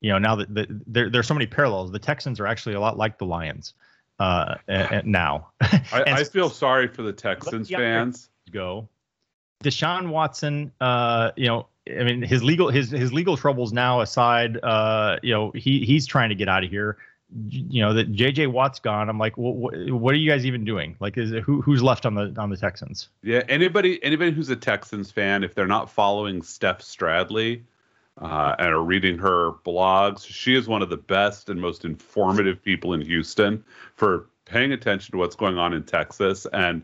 you 0.00 0.10
know, 0.12 0.18
now 0.18 0.36
that 0.36 0.54
the, 0.54 0.66
there 0.86 1.10
there's 1.10 1.26
so 1.26 1.34
many 1.34 1.46
parallels. 1.46 1.90
The 1.90 1.98
Texans 1.98 2.38
are 2.38 2.46
actually 2.46 2.76
a 2.76 2.80
lot 2.80 2.96
like 2.96 3.18
the 3.18 3.26
Lions 3.26 3.74
uh, 4.20 4.54
now. 5.04 5.48
I, 5.60 5.82
I, 5.92 6.24
feel 6.24 6.48
sorry 6.48 6.86
for 6.86 7.02
the 7.02 7.12
Texans 7.12 7.68
fans. 7.68 8.30
Go, 8.52 8.88
Deshaun 9.64 10.10
Watson. 10.10 10.70
Uh, 10.80 11.32
you 11.36 11.48
know, 11.48 11.66
I 11.88 12.02
mean, 12.02 12.22
his 12.22 12.42
legal 12.42 12.70
his 12.70 12.90
his 12.90 13.12
legal 13.12 13.36
troubles 13.36 13.72
now 13.72 14.00
aside, 14.00 14.58
uh, 14.62 15.18
you 15.22 15.32
know, 15.32 15.52
he 15.54 15.84
he's 15.84 16.06
trying 16.06 16.30
to 16.30 16.34
get 16.34 16.48
out 16.48 16.64
of 16.64 16.70
here. 16.70 16.96
You 17.48 17.82
know 17.82 17.94
that 17.94 18.12
JJ 18.12 18.52
Watt's 18.52 18.78
gone. 18.78 19.08
I'm 19.08 19.18
like, 19.18 19.36
what, 19.36 19.54
what 19.54 20.14
are 20.14 20.16
you 20.16 20.30
guys 20.30 20.46
even 20.46 20.64
doing? 20.64 20.96
Like, 21.00 21.18
is 21.18 21.32
it, 21.32 21.42
who 21.42 21.60
who's 21.60 21.82
left 21.82 22.06
on 22.06 22.14
the 22.14 22.34
on 22.38 22.48
the 22.48 22.56
Texans? 22.56 23.08
Yeah, 23.22 23.42
anybody 23.48 24.02
anybody 24.02 24.30
who's 24.30 24.50
a 24.50 24.56
Texans 24.56 25.10
fan, 25.10 25.42
if 25.44 25.54
they're 25.54 25.66
not 25.66 25.90
following 25.90 26.42
Steph 26.42 26.78
Stradley 26.78 27.62
uh, 28.20 28.54
and 28.58 28.68
are 28.68 28.82
reading 28.82 29.18
her 29.18 29.52
blogs, 29.66 30.26
she 30.26 30.54
is 30.54 30.68
one 30.68 30.80
of 30.80 30.90
the 30.90 30.96
best 30.96 31.50
and 31.50 31.60
most 31.60 31.84
informative 31.84 32.62
people 32.62 32.94
in 32.94 33.00
Houston 33.00 33.64
for 33.96 34.26
paying 34.44 34.72
attention 34.72 35.12
to 35.12 35.18
what's 35.18 35.36
going 35.36 35.58
on 35.58 35.72
in 35.72 35.82
Texas 35.82 36.46
and 36.52 36.82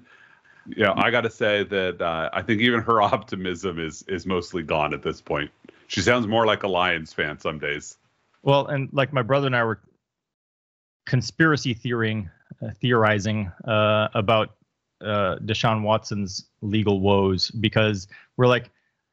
yeah, 0.66 0.92
I 0.96 1.10
got 1.10 1.22
to 1.22 1.30
say 1.30 1.64
that 1.64 2.00
uh, 2.00 2.30
I 2.32 2.42
think 2.42 2.60
even 2.60 2.80
her 2.80 3.02
optimism 3.02 3.78
is 3.78 4.02
is 4.08 4.26
mostly 4.26 4.62
gone 4.62 4.94
at 4.94 5.02
this 5.02 5.20
point. 5.20 5.50
She 5.86 6.00
sounds 6.00 6.26
more 6.26 6.46
like 6.46 6.62
a 6.62 6.68
Lions 6.68 7.12
fan 7.12 7.38
some 7.38 7.58
days. 7.58 7.98
Well, 8.42 8.66
and 8.66 8.88
like 8.92 9.12
my 9.12 9.22
brother 9.22 9.46
and 9.46 9.56
I 9.56 9.64
were 9.64 9.80
conspiracy 11.06 11.74
theoring, 11.74 12.30
uh, 12.62 12.70
theorizing 12.80 13.50
uh, 13.66 14.08
about 14.14 14.54
uh, 15.00 15.36
Deshaun 15.44 15.82
Watson's 15.82 16.46
legal 16.62 17.00
woes 17.00 17.50
because 17.50 18.06
we're 18.36 18.46
like, 18.46 18.70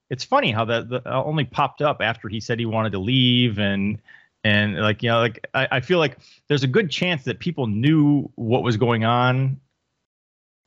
it's 0.10 0.24
funny 0.24 0.52
how 0.52 0.66
that, 0.66 0.90
that 0.90 1.08
only 1.08 1.46
popped 1.46 1.82
up 1.82 1.98
after 2.02 2.30
he 2.30 2.40
said 2.40 2.60
he 2.60 2.66
wanted 2.66 2.92
to 2.92 3.00
leave 3.00 3.60
and 3.60 4.00
and 4.44 4.78
like 4.78 5.04
you 5.04 5.10
know 5.10 5.20
like 5.20 5.46
I, 5.54 5.68
I 5.72 5.80
feel 5.82 6.00
like 6.00 6.20
there's 6.48 6.64
a 6.64 6.68
good 6.68 6.90
chance 6.90 7.24
that 7.24 7.40
people 7.40 7.68
knew 7.68 8.30
what 8.36 8.64
was 8.64 8.78
going 8.78 9.04
on 9.04 9.60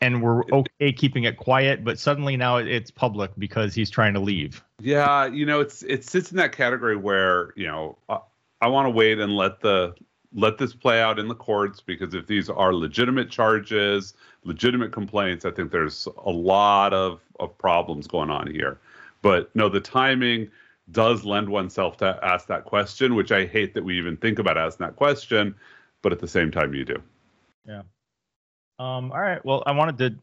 and 0.01 0.23
we're 0.23 0.45
okay 0.51 0.93
keeping 0.93 1.25
it 1.25 1.37
quiet, 1.37 1.85
but 1.85 1.99
suddenly 1.99 2.37
now 2.37 2.57
it's 2.57 2.91
public 2.91 3.31
because 3.39 3.75
he's 3.75 3.91
trying 3.91 4.15
to 4.15 4.21
leave. 4.21 4.63
Yeah, 4.81 5.27
you 5.27 5.45
know, 5.45 5.61
it's 5.61 5.83
it 5.83 6.05
sits 6.05 6.31
in 6.31 6.37
that 6.39 6.53
category 6.53 6.97
where 6.97 7.53
you 7.57 7.67
know 7.67 7.99
I, 8.09 8.19
I 8.63 8.69
want 8.69 8.87
to 8.87 8.91
wait 8.91 9.19
and 9.19 9.37
let 9.37 9.61
the 9.61 9.95
let 10.33 10.59
this 10.59 10.75
play 10.75 11.03
out 11.03 11.19
in 11.19 11.29
the 11.29 11.35
courts 11.35 11.81
because 11.81 12.15
if 12.15 12.27
these 12.27 12.49
are 12.49 12.73
legitimate 12.73 13.31
charges, 13.31 14.15
legitimate 14.45 14.93
complaints, 14.93 15.45
I 15.45 15.51
think 15.51 15.71
there's 15.71 16.09
a 16.25 16.31
lot 16.31 16.95
of 16.95 17.21
of 17.39 17.57
problems 17.59 18.07
going 18.07 18.31
on 18.31 18.47
here. 18.47 18.79
But 19.23 19.55
no, 19.55 19.69
the 19.69 19.81
timing 19.81 20.51
does 20.93 21.25
lend 21.25 21.49
oneself 21.49 21.97
to 21.99 22.19
ask 22.23 22.47
that 22.49 22.65
question, 22.65 23.15
which 23.15 23.33
I 23.33 23.47
hate 23.47 23.75
that 23.75 23.85
we 23.85 23.99
even 23.99 24.17
think 24.17 24.39
about 24.39 24.57
asking 24.57 24.87
that 24.87 24.97
question, 24.97 25.55
but 26.03 26.13
at 26.13 26.19
the 26.19 26.27
same 26.27 26.51
time, 26.51 26.75
you 26.75 26.85
do. 26.85 27.01
Yeah. 27.67 27.83
Um, 28.81 29.13
all 29.13 29.21
right. 29.21 29.45
Well, 29.45 29.63
I 29.67 29.73
wanted 29.73 29.99
to 29.99 30.15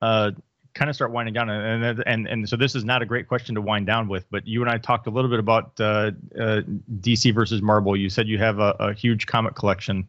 uh, 0.00 0.30
kind 0.74 0.88
of 0.88 0.94
start 0.94 1.10
winding 1.10 1.34
down, 1.34 1.50
and, 1.50 2.04
and 2.06 2.28
and 2.28 2.48
so 2.48 2.56
this 2.56 2.76
is 2.76 2.84
not 2.84 3.02
a 3.02 3.06
great 3.06 3.26
question 3.26 3.56
to 3.56 3.60
wind 3.60 3.86
down 3.86 4.06
with, 4.06 4.30
but 4.30 4.46
you 4.46 4.62
and 4.62 4.70
I 4.70 4.78
talked 4.78 5.08
a 5.08 5.10
little 5.10 5.28
bit 5.28 5.40
about 5.40 5.72
uh, 5.80 6.12
uh, 6.38 6.60
DC 7.00 7.34
versus 7.34 7.60
Marvel. 7.60 7.96
You 7.96 8.08
said 8.08 8.28
you 8.28 8.38
have 8.38 8.60
a, 8.60 8.76
a 8.78 8.92
huge 8.92 9.26
comic 9.26 9.56
collection. 9.56 10.06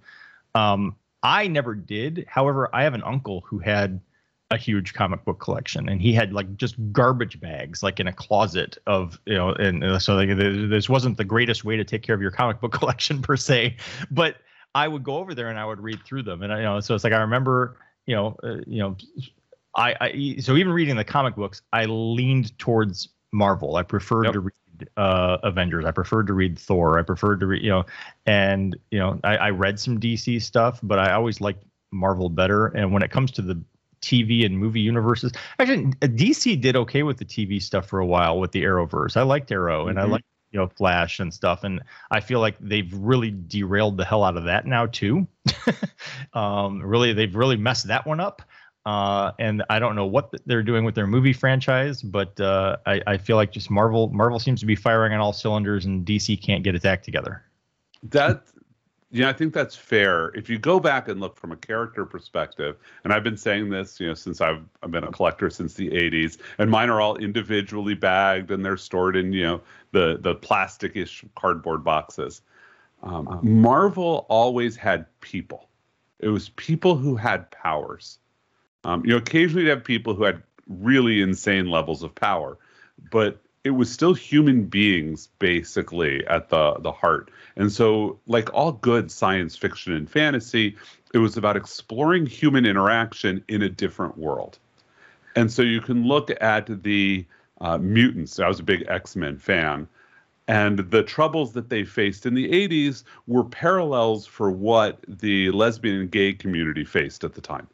Um, 0.54 0.96
I 1.24 1.48
never 1.48 1.74
did. 1.74 2.26
However, 2.30 2.70
I 2.72 2.84
have 2.84 2.94
an 2.94 3.02
uncle 3.02 3.42
who 3.42 3.58
had 3.58 4.00
a 4.52 4.58
huge 4.58 4.94
comic 4.94 5.26
book 5.26 5.40
collection, 5.40 5.90
and 5.90 6.00
he 6.00 6.14
had 6.14 6.34
like 6.34 6.56
just 6.56 6.76
garbage 6.92 7.40
bags, 7.40 7.82
like 7.82 8.00
in 8.00 8.06
a 8.06 8.14
closet 8.14 8.78
of 8.86 9.20
you 9.26 9.34
know, 9.34 9.54
and 9.54 9.84
uh, 9.84 9.98
so 9.98 10.14
like 10.14 10.30
this 10.38 10.88
wasn't 10.88 11.18
the 11.18 11.26
greatest 11.26 11.66
way 11.66 11.78
to 11.78 11.84
take 11.84 12.04
care 12.04 12.14
of 12.14 12.22
your 12.22 12.32
comic 12.32 12.62
book 12.62 12.72
collection 12.80 13.24
per 13.24 13.36
se, 13.38 13.78
but 14.12 14.36
I 14.76 14.88
would 14.88 15.04
go 15.04 15.18
over 15.18 15.34
there 15.34 15.50
and 15.50 15.58
I 15.58 15.66
would 15.66 15.80
read 15.80 16.04
through 16.06 16.22
them, 16.22 16.44
and 16.44 16.54
you 16.54 16.62
know, 16.62 16.80
so 16.80 16.94
it's 16.94 17.04
like 17.04 17.14
I 17.14 17.22
remember 17.22 17.78
you 18.08 18.16
know, 18.16 18.36
uh, 18.44 18.58
you 18.66 18.80
know, 18.80 18.98
I, 19.76 19.96
I 20.02 20.36
so 20.40 20.56
even 20.56 20.74
reading 20.74 20.96
the 20.96 21.04
comic 21.04 21.36
books, 21.36 21.62
I 21.72 21.86
leaned 21.86 22.58
towards 22.58 23.10
Marvel. 23.32 23.76
I 23.76 23.84
preferred 23.84 24.26
yep. 24.26 24.34
to 24.34 24.40
read 24.40 24.90
uh, 24.98 25.38
Avengers. 25.44 25.86
I 25.86 25.92
preferred 25.92 26.28
to 26.28 26.34
read 26.34 26.58
Thor. 26.58 26.98
I 26.98 27.04
preferred 27.04 27.40
to 27.42 27.46
read, 27.48 27.62
you 27.62 27.70
know, 27.70 27.86
and 28.26 28.76
you 28.90 28.98
know, 28.98 29.20
I, 29.24 29.38
I 29.38 29.50
read 29.52 29.80
some 29.80 30.00
DC 30.00 30.42
stuff, 30.42 30.80
but 30.82 30.98
I 30.98 31.14
always 31.14 31.42
liked 31.42 31.64
Marvel 31.92 32.30
better. 32.30 32.68
And 32.68 32.92
when 32.92 33.04
it 33.04 33.12
comes 33.12 33.32
to 33.32 33.42
the 33.42 33.62
TV 34.02 34.46
and 34.46 34.58
movie 34.58 34.82
universes, 34.82 35.32
actually, 35.60 35.86
DC 36.02 36.60
did 36.60 36.76
okay 36.76 37.04
with 37.04 37.18
the 37.18 37.26
TV 37.26 37.62
stuff 37.62 37.88
for 37.88 38.00
a 38.00 38.06
while 38.06 38.40
with 38.40 38.52
the 38.52 38.64
Arrowverse. 38.64 39.18
I 39.18 39.24
liked 39.24 39.52
Arrow, 39.52 39.88
and 39.88 39.98
mm-hmm. 39.98 40.08
I 40.08 40.12
liked 40.12 40.26
you 40.52 40.60
know 40.60 40.68
Flash 40.68 41.20
and 41.20 41.34
stuff, 41.34 41.64
and 41.64 41.82
I 42.12 42.20
feel 42.20 42.40
like 42.40 42.56
they've 42.60 42.92
really 42.94 43.32
derailed 43.32 43.98
the 43.98 44.06
hell 44.06 44.24
out 44.24 44.38
of 44.38 44.46
that 44.46 44.66
now 44.66 44.86
too. 44.86 45.28
um, 46.34 46.82
really, 46.82 47.14
they've 47.14 47.36
really 47.36 47.58
messed 47.58 47.88
that 47.88 48.06
one 48.06 48.20
up. 48.20 48.42
Uh, 48.86 49.34
and 49.38 49.64
I 49.70 49.80
don't 49.80 49.98
know 49.98 50.06
what 50.06 50.34
they're 50.46 50.64
doing 50.64 50.86
with 50.86 50.96
their 50.96 51.08
movie 51.08 51.34
franchise, 51.34 52.02
but 52.02 52.40
uh, 52.40 52.78
I, 52.86 53.02
I, 53.06 53.18
feel 53.18 53.36
like 53.36 53.52
just 53.52 53.70
Marvel 53.70 54.08
Marvel 54.14 54.40
seems 54.40 54.62
to 54.62 54.66
be 54.66 54.78
firing 54.78 55.12
on 55.12 55.20
all 55.20 55.34
cylinders, 55.34 55.84
and 55.84 56.06
DC 56.06 56.42
can't 56.42 56.64
get 56.64 56.74
its 56.74 56.86
act 56.86 57.04
together. 57.04 57.44
That 58.04 58.44
yeah, 59.10 59.30
I 59.30 59.34
think 59.34 59.54
that's 59.54 59.76
fair. 59.76 60.30
If 60.36 60.50
you 60.50 60.58
go 60.58 60.80
back 60.80 61.08
and 61.08 61.22
look 61.22 61.38
from 61.38 61.54
a 61.54 61.56
character 61.56 62.06
perspective, 62.06 62.76
and 63.04 63.14
I've 63.14 63.24
been 63.24 63.38
saying 63.38 63.70
this, 63.70 64.00
you 64.00 64.08
know, 64.08 64.14
since 64.14 64.42
I've 64.42 64.64
I've 64.84 64.92
been 64.92 65.06
a 65.06 65.12
collector 65.12 65.50
since 65.50 65.74
the 65.76 65.90
'80s, 65.90 66.38
and 66.58 66.70
mine 66.70 66.90
are 66.90 67.00
all 67.00 67.16
individually 67.16 67.94
bagged 67.94 68.52
and 68.52 68.66
they're 68.66 68.78
stored 68.78 69.16
in 69.16 69.32
you 69.32 69.44
know 69.44 69.62
the 69.94 70.18
the 70.20 70.36
plasticish 70.36 71.28
cardboard 71.36 71.84
boxes. 71.86 72.42
Um, 73.04 73.40
Marvel 73.44 74.26
always 74.28 74.76
had 74.76 75.06
people. 75.22 75.70
It 76.20 76.30
was 76.30 76.50
people 76.50 76.98
who 76.98 77.16
had 77.16 77.50
powers. 77.52 78.20
Um, 78.84 79.06
you 79.06 79.12
know, 79.12 79.18
occasionally 79.18 79.64
you 79.66 79.70
have 79.70 79.84
people 79.84 80.16
who 80.16 80.24
had 80.24 80.42
really 80.68 81.22
insane 81.22 81.70
levels 81.70 82.04
of 82.04 82.14
power, 82.14 82.58
but 83.12 83.40
it 83.68 83.72
was 83.72 83.92
still 83.92 84.14
human 84.14 84.64
beings 84.64 85.28
basically 85.40 86.26
at 86.28 86.48
the 86.48 86.76
the 86.80 86.92
heart. 86.92 87.30
And 87.58 87.70
so 87.70 88.18
like 88.26 88.54
all 88.54 88.72
good 88.72 89.12
science 89.12 89.58
fiction 89.58 89.92
and 89.92 90.10
fantasy, 90.10 90.78
it 91.14 91.18
was 91.18 91.36
about 91.36 91.58
exploring 91.58 92.26
human 92.26 92.66
interaction 92.66 93.44
in 93.50 93.62
a 93.62 93.70
different 93.70 94.18
world. 94.18 94.58
And 95.36 95.52
so 95.52 95.62
you 95.64 95.82
can 95.82 96.08
look 96.08 96.32
at 96.42 96.82
the 96.82 97.26
uh, 97.60 97.78
mutants. 97.78 98.40
I 98.40 98.48
was 98.48 98.62
a 98.62 98.64
big 98.64 98.86
X-Men 98.88 99.38
fan. 99.38 99.86
And 100.48 100.80
the 100.80 101.04
troubles 101.04 101.52
that 101.54 101.70
they 101.70 101.84
faced 101.84 102.26
in 102.26 102.34
the 102.34 102.50
80s 102.50 103.04
were 103.28 103.44
parallels 103.44 104.26
for 104.26 104.50
what 104.50 105.00
the 105.10 105.52
lesbian 105.52 106.00
and 106.00 106.10
gay 106.10 106.32
community 106.32 106.86
faced 106.86 107.26
at 107.26 107.34
the 107.34 107.42
time. 107.42 107.68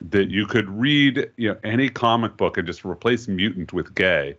That 0.00 0.30
you 0.30 0.46
could 0.46 0.70
read 0.70 1.30
you 1.36 1.50
know, 1.50 1.58
any 1.62 1.90
comic 1.90 2.38
book 2.38 2.56
and 2.56 2.66
just 2.66 2.86
replace 2.86 3.28
mutant 3.28 3.74
with 3.74 3.94
gay 3.94 4.38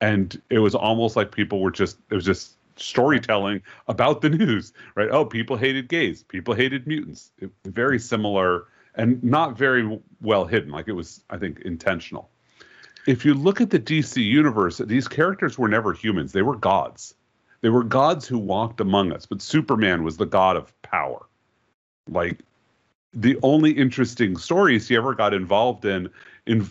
and 0.00 0.40
it 0.50 0.58
was 0.58 0.74
almost 0.74 1.16
like 1.16 1.32
people 1.32 1.60
were 1.60 1.70
just 1.70 1.98
it 2.10 2.14
was 2.14 2.24
just 2.24 2.56
storytelling 2.76 3.60
about 3.88 4.20
the 4.20 4.30
news 4.30 4.72
right? 4.94 5.10
Oh 5.10 5.24
people 5.24 5.56
hated 5.56 5.88
gays 5.88 6.22
people 6.22 6.54
hated 6.54 6.86
mutants. 6.86 7.30
It, 7.38 7.50
very 7.64 7.98
similar 7.98 8.66
and 8.94 9.22
not 9.22 9.56
very 9.58 9.98
well 10.20 10.44
hidden 10.44 10.70
like 10.70 10.88
it 10.88 10.92
was 10.92 11.22
i 11.30 11.36
think 11.36 11.60
intentional. 11.60 12.30
If 13.06 13.24
you 13.24 13.34
look 13.34 13.60
at 13.60 13.70
the 13.70 13.80
dc 13.80 14.16
universe 14.16 14.78
these 14.78 15.08
characters 15.08 15.58
were 15.58 15.68
never 15.68 15.92
humans. 15.92 16.32
They 16.32 16.42
were 16.42 16.56
gods. 16.56 17.14
They 17.60 17.70
were 17.70 17.82
gods 17.82 18.28
who 18.28 18.38
walked 18.38 18.80
among 18.80 19.12
us 19.12 19.26
but 19.26 19.42
superman 19.42 20.04
was 20.04 20.16
the 20.16 20.26
god 20.26 20.56
of 20.56 20.82
power. 20.82 21.26
Like 22.08 22.40
the 23.12 23.38
only 23.42 23.72
interesting 23.72 24.36
stories 24.36 24.86
he 24.86 24.96
ever 24.96 25.14
got 25.14 25.34
involved 25.34 25.84
in 25.84 26.08
in 26.46 26.68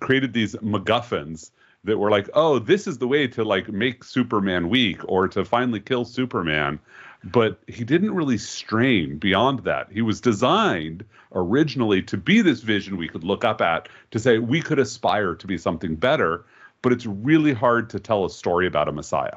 created 0.00 0.32
these 0.32 0.54
MacGuffins 0.56 1.50
that 1.84 1.98
were 1.98 2.10
like, 2.10 2.28
oh, 2.34 2.58
this 2.58 2.86
is 2.86 2.98
the 2.98 3.08
way 3.08 3.26
to 3.28 3.44
like 3.44 3.68
make 3.68 4.04
Superman 4.04 4.68
weak 4.68 5.00
or 5.08 5.28
to 5.28 5.44
finally 5.44 5.80
kill 5.80 6.04
Superman. 6.04 6.78
But 7.24 7.58
he 7.66 7.84
didn't 7.84 8.14
really 8.14 8.38
strain 8.38 9.18
beyond 9.18 9.60
that. 9.64 9.88
He 9.90 10.02
was 10.02 10.20
designed 10.20 11.04
originally 11.32 12.02
to 12.02 12.16
be 12.16 12.40
this 12.40 12.60
vision 12.60 12.96
we 12.96 13.08
could 13.08 13.24
look 13.24 13.44
up 13.44 13.60
at 13.60 13.88
to 14.10 14.18
say 14.18 14.38
we 14.38 14.60
could 14.60 14.78
aspire 14.78 15.34
to 15.34 15.46
be 15.46 15.58
something 15.58 15.96
better. 15.96 16.44
But 16.82 16.92
it's 16.92 17.04
really 17.06 17.52
hard 17.52 17.90
to 17.90 18.00
tell 18.00 18.24
a 18.24 18.30
story 18.30 18.66
about 18.66 18.88
a 18.88 18.92
Messiah. 18.92 19.36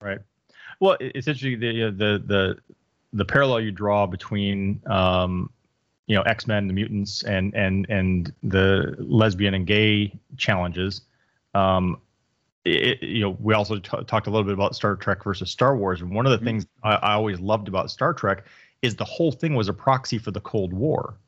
Right. 0.00 0.18
Well, 0.80 0.96
it's 0.98 1.28
interesting 1.28 1.60
the 1.60 1.90
the 1.90 2.22
the 2.26 2.58
the 3.12 3.24
parallel 3.24 3.60
you 3.60 3.70
draw 3.70 4.06
between 4.06 4.82
um, 4.86 5.48
you 6.08 6.16
know 6.16 6.22
X 6.22 6.48
Men, 6.48 6.66
the 6.66 6.72
mutants, 6.72 7.22
and 7.22 7.54
and 7.54 7.86
and 7.88 8.32
the 8.42 8.96
lesbian 8.98 9.54
and 9.54 9.64
gay 9.64 10.12
challenges 10.36 11.02
um, 11.54 12.00
it, 12.64 13.02
you 13.02 13.20
know, 13.20 13.36
we 13.40 13.54
also 13.54 13.78
t- 13.78 14.04
talked 14.06 14.26
a 14.26 14.30
little 14.30 14.44
bit 14.44 14.54
about 14.54 14.74
Star 14.74 14.96
Trek 14.96 15.24
versus 15.24 15.50
Star 15.50 15.76
Wars, 15.76 16.00
and 16.00 16.14
one 16.14 16.26
of 16.26 16.32
the 16.32 16.38
mm-hmm. 16.38 16.46
things 16.46 16.66
I, 16.82 16.94
I, 16.94 17.12
always 17.14 17.40
loved 17.40 17.68
about 17.68 17.90
Star 17.90 18.14
Trek 18.14 18.46
is 18.82 18.96
the 18.96 19.04
whole 19.04 19.32
thing 19.32 19.54
was 19.54 19.68
a 19.68 19.72
proxy 19.72 20.18
for 20.18 20.30
the 20.30 20.40
Cold 20.40 20.72
War. 20.72 21.18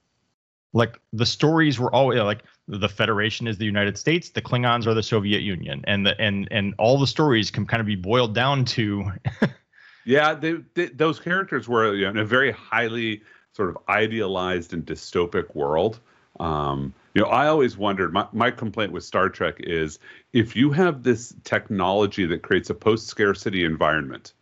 Like 0.73 1.01
the 1.13 1.27
stories 1.27 1.79
were 1.79 1.93
always 1.95 2.21
like 2.21 2.43
the 2.67 2.89
Federation 2.89 3.47
is 3.47 3.59
the 3.59 3.65
United 3.65 3.99
States, 3.99 4.31
the 4.31 4.43
Klingons 4.43 4.87
are 4.87 4.95
the 4.95 5.03
Soviet 5.03 5.43
Union, 5.43 5.85
and 5.87 6.07
the 6.07 6.21
and 6.21 6.49
and 6.51 6.75
all 6.79 6.99
the 6.99 7.07
stories 7.07 7.51
can 7.51 7.67
kind 7.67 7.81
of 7.81 7.87
be 7.87 7.97
boiled 7.97 8.35
down 8.35 8.65
to. 8.67 9.05
yeah, 10.05 10.35
they, 10.35 10.55
they, 10.75 10.87
those 10.87 11.21
characters 11.21 11.69
were 11.69 11.95
you 11.95 12.05
know, 12.05 12.11
in 12.11 12.19
a 12.19 12.25
very 12.25 12.51
highly 12.51 13.23
sort 13.53 13.71
of 13.71 13.79
idealized 13.89 14.73
and 14.73 14.85
dystopic 14.85 15.55
world. 15.55 16.01
Um, 16.41 16.93
you 17.15 17.23
know, 17.23 17.29
I 17.29 17.47
always 17.47 17.77
wondered. 17.77 18.13
My, 18.13 18.27
my 18.33 18.51
complaint 18.51 18.93
with 18.93 19.05
Star 19.05 19.29
Trek 19.29 19.57
is 19.61 19.99
if 20.33 20.57
you 20.57 20.73
have 20.73 21.03
this 21.03 21.35
technology 21.45 22.27
that 22.27 22.43
creates 22.43 22.71
a 22.71 22.75
post 22.75 23.07
scarcity 23.07 23.65
environment, 23.65 24.35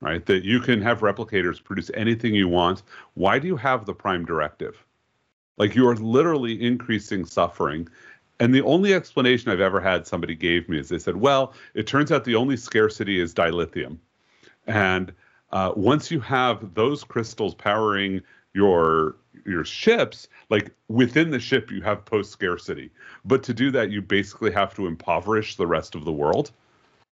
right, 0.00 0.24
that 0.26 0.44
you 0.44 0.60
can 0.60 0.80
have 0.82 1.00
replicators 1.00 1.62
produce 1.62 1.90
anything 1.94 2.34
you 2.34 2.48
want, 2.48 2.82
why 3.14 3.38
do 3.38 3.48
you 3.48 3.56
have 3.56 3.86
the 3.86 3.94
Prime 3.94 4.24
Directive? 4.24 4.84
Like 5.58 5.74
you 5.74 5.88
are 5.88 5.96
literally 5.96 6.62
increasing 6.62 7.24
suffering. 7.24 7.88
And 8.38 8.54
the 8.54 8.62
only 8.62 8.92
explanation 8.92 9.50
I've 9.50 9.60
ever 9.60 9.80
had 9.80 10.06
somebody 10.06 10.34
gave 10.34 10.68
me 10.68 10.78
is 10.78 10.90
they 10.90 10.98
said, 10.98 11.16
well, 11.16 11.54
it 11.74 11.86
turns 11.86 12.12
out 12.12 12.24
the 12.24 12.34
only 12.36 12.56
scarcity 12.56 13.18
is 13.18 13.34
dilithium. 13.34 13.96
And 14.66 15.12
uh, 15.52 15.72
once 15.74 16.10
you 16.10 16.20
have 16.20 16.74
those 16.74 17.02
crystals 17.02 17.54
powering 17.54 18.20
your 18.56 19.16
your 19.44 19.64
ships 19.64 20.28
like 20.48 20.72
within 20.88 21.30
the 21.30 21.38
ship 21.38 21.70
you 21.70 21.82
have 21.82 22.04
post 22.06 22.32
scarcity 22.32 22.90
but 23.24 23.42
to 23.42 23.52
do 23.52 23.70
that 23.70 23.90
you 23.90 24.00
basically 24.00 24.50
have 24.50 24.74
to 24.74 24.86
impoverish 24.86 25.56
the 25.56 25.66
rest 25.66 25.94
of 25.94 26.06
the 26.06 26.12
world 26.12 26.50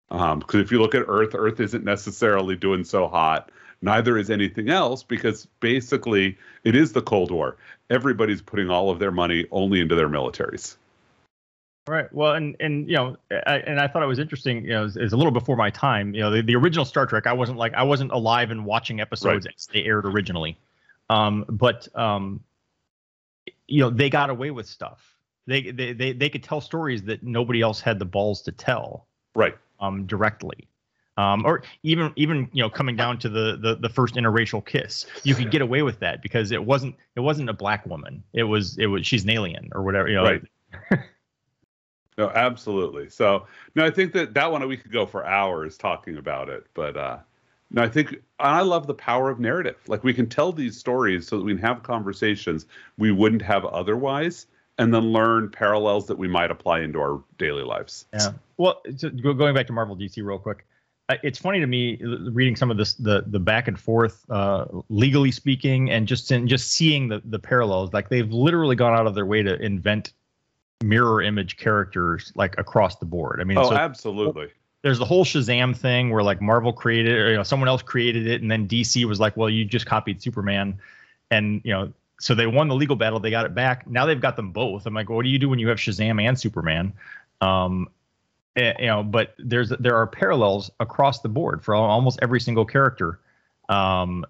because 0.08 0.32
um, 0.32 0.60
if 0.60 0.72
you 0.72 0.80
look 0.80 0.94
at 0.94 1.04
earth 1.06 1.34
earth 1.34 1.60
isn't 1.60 1.84
necessarily 1.84 2.56
doing 2.56 2.82
so 2.82 3.06
hot 3.06 3.52
neither 3.82 4.16
is 4.16 4.30
anything 4.30 4.70
else 4.70 5.02
because 5.02 5.46
basically 5.60 6.36
it 6.64 6.74
is 6.74 6.92
the 6.92 7.02
cold 7.02 7.30
war 7.30 7.56
everybody's 7.90 8.40
putting 8.40 8.70
all 8.70 8.88
of 8.88 8.98
their 8.98 9.12
money 9.12 9.44
only 9.50 9.80
into 9.80 9.94
their 9.94 10.08
militaries 10.08 10.76
Right. 11.86 12.10
Well, 12.14 12.32
and 12.32 12.56
and 12.60 12.88
you 12.88 12.96
know, 12.96 13.16
I, 13.46 13.58
and 13.58 13.78
I 13.78 13.88
thought 13.88 14.02
it 14.02 14.06
was 14.06 14.18
interesting. 14.18 14.64
You 14.64 14.70
know, 14.70 14.84
is 14.84 15.12
a 15.12 15.16
little 15.18 15.30
before 15.30 15.54
my 15.54 15.68
time. 15.68 16.14
You 16.14 16.22
know, 16.22 16.30
the, 16.30 16.40
the 16.40 16.56
original 16.56 16.86
Star 16.86 17.04
Trek. 17.04 17.26
I 17.26 17.34
wasn't 17.34 17.58
like 17.58 17.74
I 17.74 17.82
wasn't 17.82 18.10
alive 18.10 18.50
and 18.50 18.64
watching 18.64 19.00
episodes 19.00 19.44
right. 19.44 19.54
as 19.54 19.66
they 19.66 19.84
aired 19.84 20.06
originally. 20.06 20.56
Um, 21.10 21.44
but 21.48 21.88
um, 21.96 22.40
you 23.66 23.80
know, 23.80 23.90
they 23.90 24.10
got 24.10 24.30
away 24.30 24.50
with 24.50 24.66
stuff. 24.66 25.14
They, 25.46 25.70
they 25.70 25.92
they 25.92 26.12
they 26.12 26.30
could 26.30 26.42
tell 26.42 26.60
stories 26.60 27.02
that 27.04 27.22
nobody 27.22 27.60
else 27.60 27.80
had 27.80 27.98
the 27.98 28.06
balls 28.06 28.42
to 28.42 28.52
tell. 28.52 29.06
Right. 29.34 29.56
Um, 29.80 30.06
directly. 30.06 30.68
Um, 31.16 31.44
or 31.46 31.62
even 31.84 32.12
even 32.16 32.48
you 32.52 32.62
know 32.62 32.70
coming 32.70 32.96
down 32.96 33.18
to 33.20 33.28
the, 33.28 33.56
the 33.56 33.76
the 33.76 33.88
first 33.88 34.16
interracial 34.16 34.64
kiss, 34.64 35.06
you 35.22 35.34
could 35.34 35.50
get 35.50 35.62
away 35.62 35.82
with 35.82 36.00
that 36.00 36.22
because 36.22 36.50
it 36.50 36.64
wasn't 36.64 36.96
it 37.14 37.20
wasn't 37.20 37.48
a 37.48 37.52
black 37.52 37.86
woman. 37.86 38.24
It 38.32 38.44
was 38.44 38.76
it 38.78 38.86
was 38.86 39.06
she's 39.06 39.22
an 39.22 39.30
alien 39.30 39.68
or 39.72 39.84
whatever. 39.84 40.08
You 40.08 40.16
know. 40.16 40.24
Right. 40.24 40.42
no, 42.18 42.30
absolutely. 42.30 43.10
So 43.10 43.46
no, 43.76 43.84
I 43.84 43.90
think 43.90 44.12
that 44.14 44.34
that 44.34 44.50
one 44.50 44.66
we 44.66 44.76
could 44.76 44.90
go 44.90 45.06
for 45.06 45.24
hours 45.24 45.76
talking 45.76 46.16
about 46.16 46.48
it, 46.48 46.66
but 46.74 46.96
uh, 46.96 47.18
no, 47.74 47.82
I 47.82 47.88
think 47.88 48.22
I 48.38 48.62
love 48.62 48.86
the 48.86 48.94
power 48.94 49.30
of 49.30 49.40
narrative. 49.40 49.76
Like 49.88 50.04
we 50.04 50.14
can 50.14 50.28
tell 50.28 50.52
these 50.52 50.78
stories 50.78 51.26
so 51.26 51.38
that 51.38 51.44
we 51.44 51.52
can 51.52 51.60
have 51.60 51.82
conversations 51.82 52.66
we 52.98 53.10
wouldn't 53.10 53.42
have 53.42 53.64
otherwise, 53.64 54.46
and 54.78 54.94
then 54.94 55.12
learn 55.12 55.50
parallels 55.50 56.06
that 56.06 56.16
we 56.16 56.28
might 56.28 56.52
apply 56.52 56.80
into 56.80 57.00
our 57.00 57.20
daily 57.36 57.64
lives. 57.64 58.06
Yeah. 58.12 58.30
Well, 58.58 58.80
so 58.96 59.10
going 59.10 59.56
back 59.56 59.66
to 59.66 59.72
Marvel 59.72 59.96
DC 59.96 60.24
real 60.24 60.38
quick, 60.38 60.64
it's 61.24 61.40
funny 61.40 61.58
to 61.58 61.66
me 61.66 61.96
reading 62.30 62.54
some 62.54 62.70
of 62.70 62.76
this 62.76 62.94
the 62.94 63.24
the 63.26 63.40
back 63.40 63.66
and 63.66 63.78
forth, 63.78 64.24
uh, 64.30 64.66
legally 64.88 65.32
speaking, 65.32 65.90
and 65.90 66.06
just 66.06 66.30
in 66.30 66.46
just 66.46 66.70
seeing 66.70 67.08
the 67.08 67.22
the 67.24 67.40
parallels. 67.40 67.92
Like 67.92 68.08
they've 68.08 68.32
literally 68.32 68.76
gone 68.76 68.96
out 68.96 69.08
of 69.08 69.16
their 69.16 69.26
way 69.26 69.42
to 69.42 69.60
invent 69.60 70.12
mirror 70.84 71.22
image 71.22 71.56
characters 71.56 72.32
like 72.36 72.56
across 72.56 72.96
the 72.96 73.06
board. 73.06 73.40
I 73.40 73.44
mean, 73.44 73.58
oh, 73.58 73.70
so, 73.70 73.74
absolutely 73.74 74.52
there's 74.84 74.98
the 74.98 75.04
whole 75.06 75.24
Shazam 75.24 75.74
thing 75.74 76.10
where 76.10 76.22
like 76.22 76.42
Marvel 76.42 76.70
created 76.70 77.16
or 77.16 77.30
you 77.30 77.36
know 77.36 77.42
someone 77.42 77.68
else 77.68 77.80
created 77.80 78.26
it 78.26 78.42
and 78.42 78.50
then 78.50 78.68
DC 78.68 79.02
was 79.06 79.18
like, 79.18 79.34
well, 79.34 79.48
you 79.48 79.64
just 79.64 79.86
copied 79.86 80.22
Superman, 80.22 80.78
and 81.30 81.62
you 81.64 81.72
know 81.72 81.90
so 82.20 82.34
they 82.34 82.46
won 82.46 82.68
the 82.68 82.74
legal 82.74 82.94
battle, 82.94 83.18
they 83.18 83.30
got 83.30 83.46
it 83.46 83.54
back. 83.54 83.88
Now 83.88 84.04
they've 84.04 84.20
got 84.20 84.36
them 84.36 84.52
both. 84.52 84.84
I'm 84.86 84.92
like, 84.92 85.08
what 85.08 85.24
do 85.24 85.30
you 85.30 85.38
do 85.38 85.48
when 85.48 85.58
you 85.58 85.68
have 85.68 85.78
Shazam 85.78 86.22
and 86.22 86.38
Superman? 86.38 86.92
Um, 87.40 87.88
and, 88.56 88.76
eh, 88.78 88.82
you 88.82 88.86
know, 88.86 89.02
but 89.02 89.34
there's 89.38 89.70
there 89.70 89.96
are 89.96 90.06
parallels 90.06 90.70
across 90.80 91.20
the 91.20 91.30
board 91.30 91.64
for 91.64 91.74
almost 91.74 92.18
every 92.20 92.40
single 92.40 92.66
character. 92.66 93.18
Um, 93.70 94.26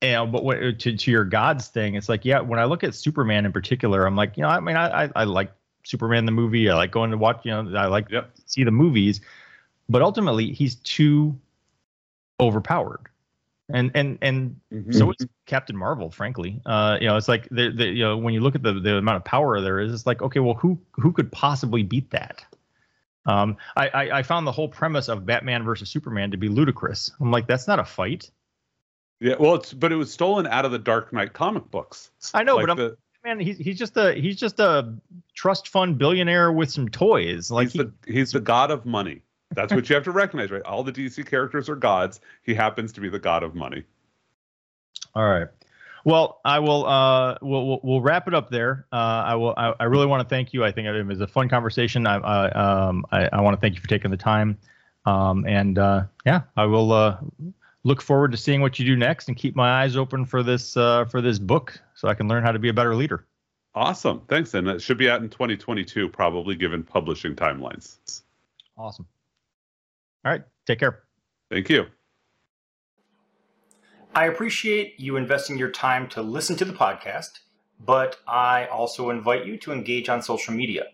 but 0.00 0.44
what, 0.44 0.78
to 0.78 0.96
to 0.96 1.10
your 1.10 1.24
gods 1.24 1.66
thing, 1.66 1.96
it's 1.96 2.08
like 2.08 2.24
yeah, 2.24 2.38
when 2.38 2.60
I 2.60 2.66
look 2.66 2.84
at 2.84 2.94
Superman 2.94 3.46
in 3.46 3.52
particular, 3.52 4.06
I'm 4.06 4.14
like, 4.14 4.36
you 4.36 4.42
know, 4.42 4.48
I 4.48 4.60
mean, 4.60 4.76
I 4.76 5.04
I, 5.06 5.10
I 5.16 5.24
like 5.24 5.50
Superman 5.82 6.24
the 6.24 6.32
movie. 6.32 6.70
I 6.70 6.76
like 6.76 6.92
going 6.92 7.10
to 7.10 7.18
watch, 7.18 7.40
you 7.42 7.50
know, 7.50 7.76
I 7.76 7.86
like 7.86 8.10
yep. 8.10 8.30
see 8.46 8.62
the 8.62 8.70
movies 8.70 9.20
but 9.88 10.02
ultimately 10.02 10.52
he's 10.52 10.76
too 10.76 11.38
overpowered 12.40 13.08
and 13.72 13.90
and 13.94 14.18
and 14.20 14.60
mm-hmm. 14.72 14.92
so 14.92 15.10
is 15.10 15.26
Captain 15.46 15.76
Marvel. 15.76 16.10
Frankly, 16.10 16.60
uh, 16.66 16.98
you 17.00 17.06
know, 17.06 17.16
it's 17.16 17.28
like 17.28 17.48
the, 17.50 17.70
the 17.70 17.86
you 17.86 18.04
know 18.04 18.16
when 18.16 18.34
you 18.34 18.40
look 18.40 18.54
at 18.54 18.62
the 18.62 18.74
the 18.74 18.96
amount 18.96 19.16
of 19.16 19.24
power 19.24 19.60
there 19.60 19.80
is, 19.80 19.92
it's 19.92 20.06
like 20.06 20.22
okay, 20.22 20.40
well, 20.40 20.54
who 20.54 20.78
who 20.92 21.12
could 21.12 21.32
possibly 21.32 21.82
beat 21.82 22.10
that? 22.10 22.44
Um, 23.24 23.56
I, 23.76 23.88
I, 23.88 24.18
I 24.18 24.22
found 24.24 24.48
the 24.48 24.52
whole 24.52 24.68
premise 24.68 25.08
of 25.08 25.24
Batman 25.24 25.62
versus 25.62 25.88
Superman 25.88 26.32
to 26.32 26.36
be 26.36 26.48
ludicrous. 26.48 27.08
I'm 27.20 27.30
like, 27.30 27.46
that's 27.46 27.68
not 27.68 27.78
a 27.78 27.84
fight. 27.84 28.28
Yeah, 29.20 29.36
well, 29.38 29.54
it's 29.54 29.72
but 29.72 29.92
it 29.92 29.96
was 29.96 30.12
stolen 30.12 30.46
out 30.46 30.64
of 30.64 30.72
the 30.72 30.78
Dark 30.78 31.12
Knight 31.12 31.32
comic 31.32 31.70
books. 31.70 32.10
I 32.34 32.42
know, 32.42 32.56
like 32.56 32.66
but 32.66 32.76
the, 32.76 32.96
man, 33.24 33.38
he's 33.38 33.56
he's 33.58 33.78
just 33.78 33.96
a 33.96 34.12
he's 34.12 34.36
just 34.36 34.58
a 34.60 34.94
trust 35.34 35.68
fund 35.68 35.96
billionaire 35.98 36.52
with 36.52 36.70
some 36.70 36.88
toys. 36.88 37.50
Like 37.50 37.66
he's 37.68 37.72
he, 37.72 37.78
the 37.78 37.92
he's 38.06 38.32
the 38.32 38.40
god 38.40 38.70
of 38.70 38.84
money. 38.84 39.22
That's 39.54 39.72
what 39.72 39.88
you 39.88 39.94
have 39.94 40.04
to 40.04 40.12
recognize, 40.12 40.50
right? 40.50 40.62
All 40.62 40.82
the 40.82 40.92
DC 40.92 41.26
characters 41.26 41.68
are 41.68 41.76
gods. 41.76 42.20
He 42.42 42.54
happens 42.54 42.92
to 42.92 43.00
be 43.00 43.08
the 43.08 43.18
god 43.18 43.42
of 43.42 43.54
money. 43.54 43.84
All 45.14 45.28
right. 45.28 45.48
Well, 46.04 46.40
I 46.44 46.58
will. 46.58 46.86
Uh, 46.86 47.38
we'll, 47.42 47.80
we'll, 47.82 48.00
wrap 48.00 48.26
it 48.26 48.34
up 48.34 48.50
there. 48.50 48.86
Uh, 48.92 48.96
I 48.96 49.34
will. 49.36 49.54
I, 49.56 49.72
I 49.78 49.84
really 49.84 50.06
want 50.06 50.28
to 50.28 50.28
thank 50.28 50.52
you. 50.52 50.64
I 50.64 50.72
think 50.72 50.88
it 50.88 51.06
was 51.06 51.20
a 51.20 51.26
fun 51.26 51.48
conversation. 51.48 52.06
I 52.06 52.16
I, 52.16 52.50
um, 52.50 53.06
I, 53.12 53.28
I 53.32 53.40
want 53.40 53.56
to 53.56 53.60
thank 53.60 53.74
you 53.76 53.80
for 53.80 53.88
taking 53.88 54.10
the 54.10 54.16
time. 54.16 54.58
Um, 55.04 55.46
and 55.46 55.78
uh, 55.78 56.04
yeah, 56.26 56.42
I 56.56 56.64
will 56.66 56.92
uh, 56.92 57.18
look 57.84 58.02
forward 58.02 58.32
to 58.32 58.36
seeing 58.36 58.60
what 58.60 58.78
you 58.78 58.84
do 58.84 58.96
next 58.96 59.28
and 59.28 59.36
keep 59.36 59.54
my 59.54 59.82
eyes 59.82 59.96
open 59.96 60.24
for 60.26 60.42
this 60.42 60.76
uh, 60.76 61.04
for 61.04 61.20
this 61.20 61.38
book 61.38 61.80
so 61.94 62.08
I 62.08 62.14
can 62.14 62.26
learn 62.26 62.42
how 62.42 62.52
to 62.52 62.58
be 62.58 62.68
a 62.68 62.72
better 62.72 62.96
leader. 62.96 63.26
Awesome. 63.74 64.22
Thanks. 64.28 64.54
And 64.54 64.68
it 64.68 64.82
should 64.82 64.98
be 64.98 65.08
out 65.08 65.22
in 65.22 65.30
2022, 65.30 66.08
probably 66.08 66.54
given 66.54 66.82
publishing 66.82 67.34
timelines. 67.34 68.22
Awesome. 68.76 69.06
All 70.24 70.32
right. 70.32 70.42
Take 70.66 70.78
care. 70.78 71.02
Thank 71.50 71.68
you. 71.68 71.86
I 74.14 74.26
appreciate 74.26 75.00
you 75.00 75.16
investing 75.16 75.58
your 75.58 75.70
time 75.70 76.08
to 76.10 76.22
listen 76.22 76.56
to 76.56 76.64
the 76.64 76.72
podcast, 76.74 77.40
but 77.80 78.16
I 78.28 78.66
also 78.66 79.10
invite 79.10 79.46
you 79.46 79.56
to 79.58 79.72
engage 79.72 80.08
on 80.08 80.22
social 80.22 80.52
media. 80.52 80.84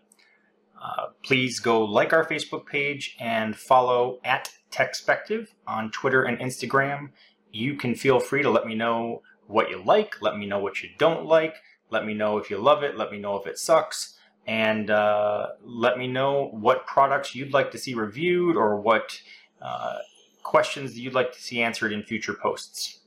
Uh, 0.81 1.07
please 1.23 1.59
go 1.59 1.83
like 1.83 2.13
our 2.13 2.25
Facebook 2.25 2.65
page 2.65 3.17
and 3.19 3.55
follow 3.57 4.19
at 4.23 4.49
Techspective 4.71 5.53
on 5.67 5.91
Twitter 5.91 6.23
and 6.23 6.39
Instagram. 6.39 7.09
You 7.51 7.75
can 7.75 7.93
feel 7.93 8.19
free 8.19 8.41
to 8.41 8.49
let 8.49 8.65
me 8.65 8.75
know 8.75 9.21
what 9.47 9.69
you 9.69 9.83
like, 9.83 10.21
let 10.21 10.37
me 10.37 10.45
know 10.45 10.59
what 10.59 10.81
you 10.81 10.89
don't 10.97 11.25
like, 11.25 11.55
let 11.89 12.05
me 12.05 12.13
know 12.13 12.37
if 12.37 12.49
you 12.49 12.57
love 12.57 12.83
it, 12.83 12.97
let 12.97 13.11
me 13.11 13.19
know 13.19 13.35
if 13.35 13.47
it 13.47 13.57
sucks, 13.57 14.17
and 14.47 14.89
uh, 14.89 15.47
let 15.63 15.97
me 15.97 16.07
know 16.07 16.49
what 16.51 16.85
products 16.85 17.35
you'd 17.35 17.53
like 17.53 17.71
to 17.71 17.77
see 17.77 17.93
reviewed 17.93 18.55
or 18.55 18.79
what 18.79 19.21
uh, 19.61 19.97
questions 20.43 20.97
you'd 20.97 21.13
like 21.13 21.31
to 21.31 21.41
see 21.41 21.61
answered 21.61 21.91
in 21.91 22.03
future 22.03 22.33
posts. 22.33 22.99